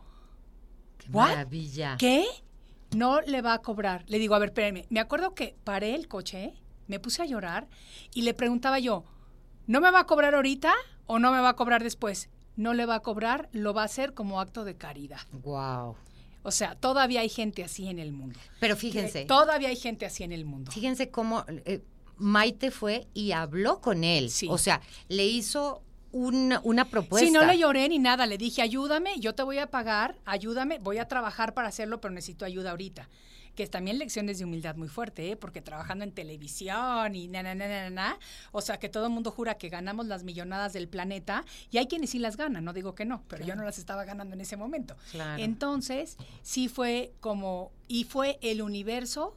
Qué 0.97 1.10
¿What? 1.12 1.30
maravilla. 1.30 1.95
¿Qué? 1.97 2.26
No 2.95 3.21
le 3.21 3.41
va 3.41 3.53
a 3.53 3.61
cobrar. 3.61 4.03
Le 4.07 4.19
digo, 4.19 4.35
a 4.35 4.39
ver, 4.39 4.49
espérame. 4.49 4.85
Me 4.89 4.99
acuerdo 4.99 5.33
que 5.35 5.55
paré 5.63 5.95
el 5.95 6.07
coche, 6.07 6.53
me 6.88 6.99
puse 6.99 7.21
a 7.21 7.25
llorar 7.25 7.67
y 8.13 8.21
le 8.21 8.33
preguntaba 8.33 8.79
yo, 8.79 9.03
¿no 9.65 9.81
me 9.81 9.91
va 9.91 9.99
a 10.01 10.05
cobrar 10.05 10.35
ahorita 10.35 10.73
o 11.05 11.19
no 11.19 11.31
me 11.31 11.39
va 11.41 11.49
a 11.49 11.55
cobrar 11.55 11.83
después? 11.83 12.29
No 12.55 12.73
le 12.73 12.85
va 12.85 12.95
a 12.95 12.99
cobrar, 13.01 13.49
lo 13.51 13.73
va 13.73 13.83
a 13.83 13.85
hacer 13.85 14.13
como 14.13 14.39
acto 14.39 14.63
de 14.63 14.75
caridad. 14.75 15.19
Wow. 15.31 15.95
O 16.43 16.51
sea, 16.51 16.75
todavía 16.75 17.21
hay 17.21 17.29
gente 17.29 17.63
así 17.63 17.88
en 17.88 17.99
el 17.99 18.13
mundo. 18.13 18.39
Pero 18.59 18.75
fíjense, 18.77 19.25
Todavía 19.25 19.67
hay 19.69 19.75
gente 19.75 20.05
así 20.05 20.23
en 20.23 20.31
el 20.31 20.45
mundo. 20.45 20.71
fíjense 20.71 21.11
cómo 21.11 21.43
eh, 21.47 21.83
Maite 22.15 22.71
fue 22.71 23.07
y 23.13 23.33
habló 23.33 23.81
con 23.81 24.03
él. 24.03 24.29
Sí. 24.31 24.47
O 24.49 24.57
sea, 24.57 24.81
le 25.09 25.25
hizo 25.25 25.83
una, 26.12 26.62
una 26.64 26.86
propuesta. 26.86 27.26
Sí, 27.26 27.32
no 27.32 27.45
le 27.45 27.58
lloré 27.58 27.88
ni 27.89 27.99
nada. 27.99 28.26
Le 28.26 28.38
dije, 28.38 28.62
ayúdame, 28.62 29.20
yo 29.20 29.36
te 29.36 29.43
voy 29.43 29.60
a 29.60 29.68
pagar, 29.68 30.18
ayúdame, 30.26 30.80
voy 30.80 30.97
a 30.97 31.08
trabajar 31.08 31.53
para 31.53 31.68
hacerlo, 31.68 32.01
pero 32.01 32.14
necesito 32.14 32.45
ayuda 32.45 32.72
ahorita. 32.72 33.10
Que 33.55 33.64
es 33.64 33.72
también 33.72 33.97
lecciones 33.97 34.38
de 34.38 34.45
humildad 34.45 34.76
muy 34.76 34.88
fuerte, 34.88 35.32
¿eh? 35.32 35.36
porque 35.36 35.64
trabajando 35.64 36.03
en 36.03 36.12
televisión 36.12 37.16
y 37.16 37.28
na, 37.28 37.41
na, 37.41 37.55
na, 37.55 37.68
na, 37.68 37.89
na, 37.89 38.20
o 38.51 38.62
sea, 38.62 38.78
que 38.78 38.88
todo 38.88 39.08
el 39.08 39.12
mundo 39.12 39.32
jura 39.32 39.55
que 39.55 39.70
ganamos 39.70 40.05
las 40.05 40.24
millonadas 40.24 40.74
del 40.74 40.88
planeta 40.88 41.43
y 41.72 41.80
hay 41.80 41.88
quienes 41.88 42.12
sí 42.12 42.20
las 42.20 42.38
ganan, 42.38 42.64
no 42.64 42.72
digo 42.72 42.93
que 42.93 43.03
no, 43.03 43.24
pero 43.28 43.43
yo 43.43 43.55
no 43.55 43.64
las 43.64 43.80
estaba 43.80 44.05
ganando 44.05 44.36
en 44.36 44.41
ese 44.41 44.58
momento. 44.58 44.95
Claro. 45.10 45.41
Entonces, 45.41 46.18
sí 46.43 46.70
fue 46.70 47.14
como, 47.20 47.72
y 47.88 48.03
fue 48.03 48.38
el 48.43 48.62
universo 48.62 49.36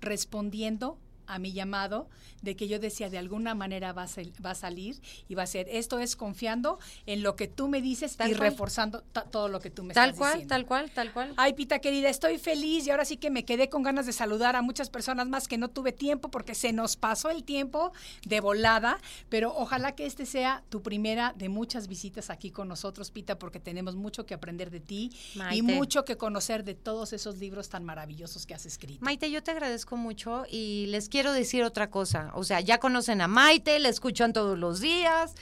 respondiendo 0.00 0.98
a 1.28 1.38
mi 1.38 1.52
llamado 1.52 2.08
de 2.42 2.56
que 2.56 2.68
yo 2.68 2.78
decía 2.78 3.10
de 3.10 3.18
alguna 3.18 3.54
manera 3.54 3.92
va 3.92 4.04
a, 4.04 4.08
va 4.44 4.50
a 4.50 4.54
salir 4.54 5.00
y 5.28 5.34
va 5.34 5.42
a 5.42 5.46
ser 5.46 5.66
esto 5.70 5.98
es 5.98 6.16
confiando 6.16 6.78
en 7.06 7.22
lo 7.22 7.36
que 7.36 7.48
tú 7.48 7.68
me 7.68 7.80
dices 7.82 8.16
Tal 8.16 8.30
y 8.30 8.34
cual. 8.34 8.50
reforzando 8.50 9.02
todo 9.30 9.48
lo 9.48 9.60
que 9.60 9.70
tú 9.70 9.82
me 9.84 9.94
Tal 9.94 10.10
estás 10.10 10.18
cual, 10.18 10.32
diciendo. 10.34 10.54
tal 10.54 10.66
cual, 10.66 10.90
tal 10.92 11.12
cual. 11.12 11.34
Ay, 11.36 11.54
Pita 11.54 11.80
querida, 11.80 12.08
estoy 12.08 12.38
feliz 12.38 12.86
y 12.86 12.90
ahora 12.90 13.04
sí 13.04 13.16
que 13.16 13.30
me 13.30 13.44
quedé 13.44 13.68
con 13.68 13.82
ganas 13.82 14.06
de 14.06 14.12
saludar 14.12 14.54
a 14.56 14.62
muchas 14.62 14.88
personas 14.88 15.26
más 15.28 15.48
que 15.48 15.58
no 15.58 15.68
tuve 15.68 15.92
tiempo 15.92 16.30
porque 16.30 16.54
se 16.54 16.72
nos 16.72 16.96
pasó 16.96 17.30
el 17.30 17.42
tiempo 17.44 17.92
de 18.24 18.40
volada, 18.40 18.98
pero 19.28 19.52
ojalá 19.56 19.92
que 19.96 20.06
este 20.06 20.24
sea 20.26 20.62
tu 20.68 20.80
primera 20.82 21.34
de 21.36 21.48
muchas 21.48 21.88
visitas 21.88 22.30
aquí 22.30 22.50
con 22.52 22.68
nosotros, 22.68 23.10
Pita, 23.10 23.38
porque 23.38 23.58
tenemos 23.58 23.96
mucho 23.96 24.24
que 24.26 24.34
aprender 24.34 24.70
de 24.70 24.80
ti 24.80 25.10
y 25.34 25.38
Maite. 25.38 25.62
mucho 25.62 26.04
que 26.04 26.16
conocer 26.16 26.62
de 26.64 26.74
todos 26.74 27.12
esos 27.12 27.38
libros 27.38 27.68
tan 27.68 27.84
maravillosos 27.84 28.46
que 28.46 28.54
has 28.54 28.64
escrito. 28.64 29.04
Maite, 29.04 29.28
yo 29.30 29.42
te 29.42 29.50
agradezco 29.50 29.96
mucho 29.96 30.44
y 30.48 30.86
les 30.90 31.08
quiero 31.08 31.17
decir 31.26 31.64
otra 31.64 31.90
cosa. 31.90 32.30
O 32.34 32.44
sea, 32.44 32.60
ya 32.60 32.78
conocen 32.78 33.20
a 33.20 33.28
Maite, 33.28 33.78
la 33.78 33.88
escuchan 33.88 34.32
todos 34.32 34.58
los 34.58 34.80
días. 34.80 35.34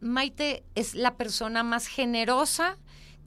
Maite 0.00 0.64
es 0.74 0.94
la 0.94 1.16
persona 1.16 1.62
más 1.62 1.86
generosa 1.86 2.76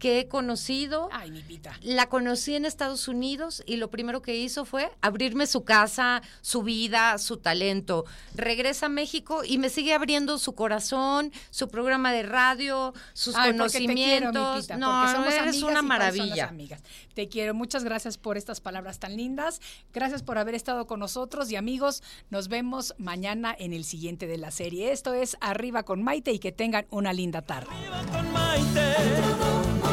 que 0.02 0.20
he 0.20 0.28
conocido. 0.28 1.10
Ay, 1.12 1.30
mi 1.30 1.42
Pita. 1.44 1.78
La 1.84 2.10
conocí 2.10 2.56
en 2.56 2.66
Estados 2.66 3.08
Unidos 3.08 3.62
y 3.68 3.76
lo 3.78 3.92
primero 3.92 4.24
que 4.24 4.36
hizo 4.36 4.66
fue 4.66 4.92
abrirme 5.00 5.46
su 5.46 5.64
casa, 5.64 6.24
su 6.42 6.64
vida, 6.64 7.20
su 7.20 7.38
talento. 7.38 8.06
Regresa 8.34 8.88
a 8.88 8.90
México 8.90 9.44
y 9.46 9.60
me 9.60 9.70
sigue 9.70 9.94
abriendo 9.94 10.40
su 10.40 10.56
corazón, 10.56 11.32
su 11.52 11.68
programa 11.68 12.12
de 12.12 12.24
radio, 12.24 12.96
sus 13.14 13.36
Ay, 13.36 13.54
porque 13.54 13.78
te 13.78 13.94
quiero, 13.94 14.30
mi 14.30 14.34
conocimientos. 14.34 14.62
Pita, 14.62 14.78
no, 14.78 14.90
porque 14.90 15.12
somos 15.12 15.34
eres 15.36 15.62
una 15.62 15.84
maravilla. 15.84 16.48
amigas. 16.48 16.82
Te 17.14 17.30
quiero, 17.30 17.54
muchas 17.54 17.84
gracias 17.84 18.18
por 18.18 18.38
estas 18.38 18.60
palabras 18.60 18.98
tan 18.98 19.16
lindas. 19.16 19.62
Gracias 19.94 20.24
por 20.24 20.40
haber 20.40 20.56
estado 20.56 20.88
con 20.88 21.00
nosotros 21.00 21.52
y 21.52 21.58
amigos, 21.58 22.02
nos 22.32 22.48
vemos 22.48 22.96
mañana 22.98 23.56
en 23.56 23.74
el 23.74 23.84
siguiente 23.84 24.26
de 24.26 24.40
la 24.40 24.50
serie. 24.50 24.92
Esto 24.92 25.14
es 25.14 25.38
Arriba 25.42 25.84
con 25.84 26.02
Maite 26.02 26.32
y 26.32 26.40
que 26.40 26.52
tengan 26.52 26.88
una 26.90 27.14
linda 27.14 27.44
tarde. 27.44 27.70
con 28.12 28.34
Maite. 28.34 29.91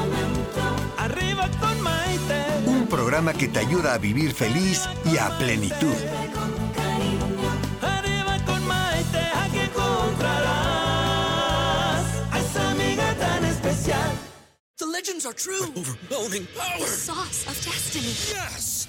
Arriba 0.98 1.48
con 1.60 1.80
Maite. 1.80 2.44
Un 2.66 2.88
programa 2.88 3.32
que 3.32 3.46
te 3.46 3.60
ayuda 3.60 3.94
a 3.94 3.98
vivir 3.98 4.34
feliz 4.34 4.88
y 5.04 5.16
a 5.16 5.30
plenitud. 5.38 5.94
Arriba 7.80 8.36
con 8.44 8.66
Maite, 8.66 9.20
aquí 9.42 9.58
encontrarás 9.60 10.44
a 12.32 12.38
esa 12.40 12.70
amiga 12.72 13.14
tan 13.14 13.44
especial. 13.44 14.10
The 14.78 14.86
legends 14.86 15.24
are 15.24 15.34
true. 15.34 15.72
overwhelming 15.76 16.48
power! 16.56 16.86
sauce 16.86 17.46
of 17.46 17.54
destiny. 17.64 18.14
Yes! 18.34 18.88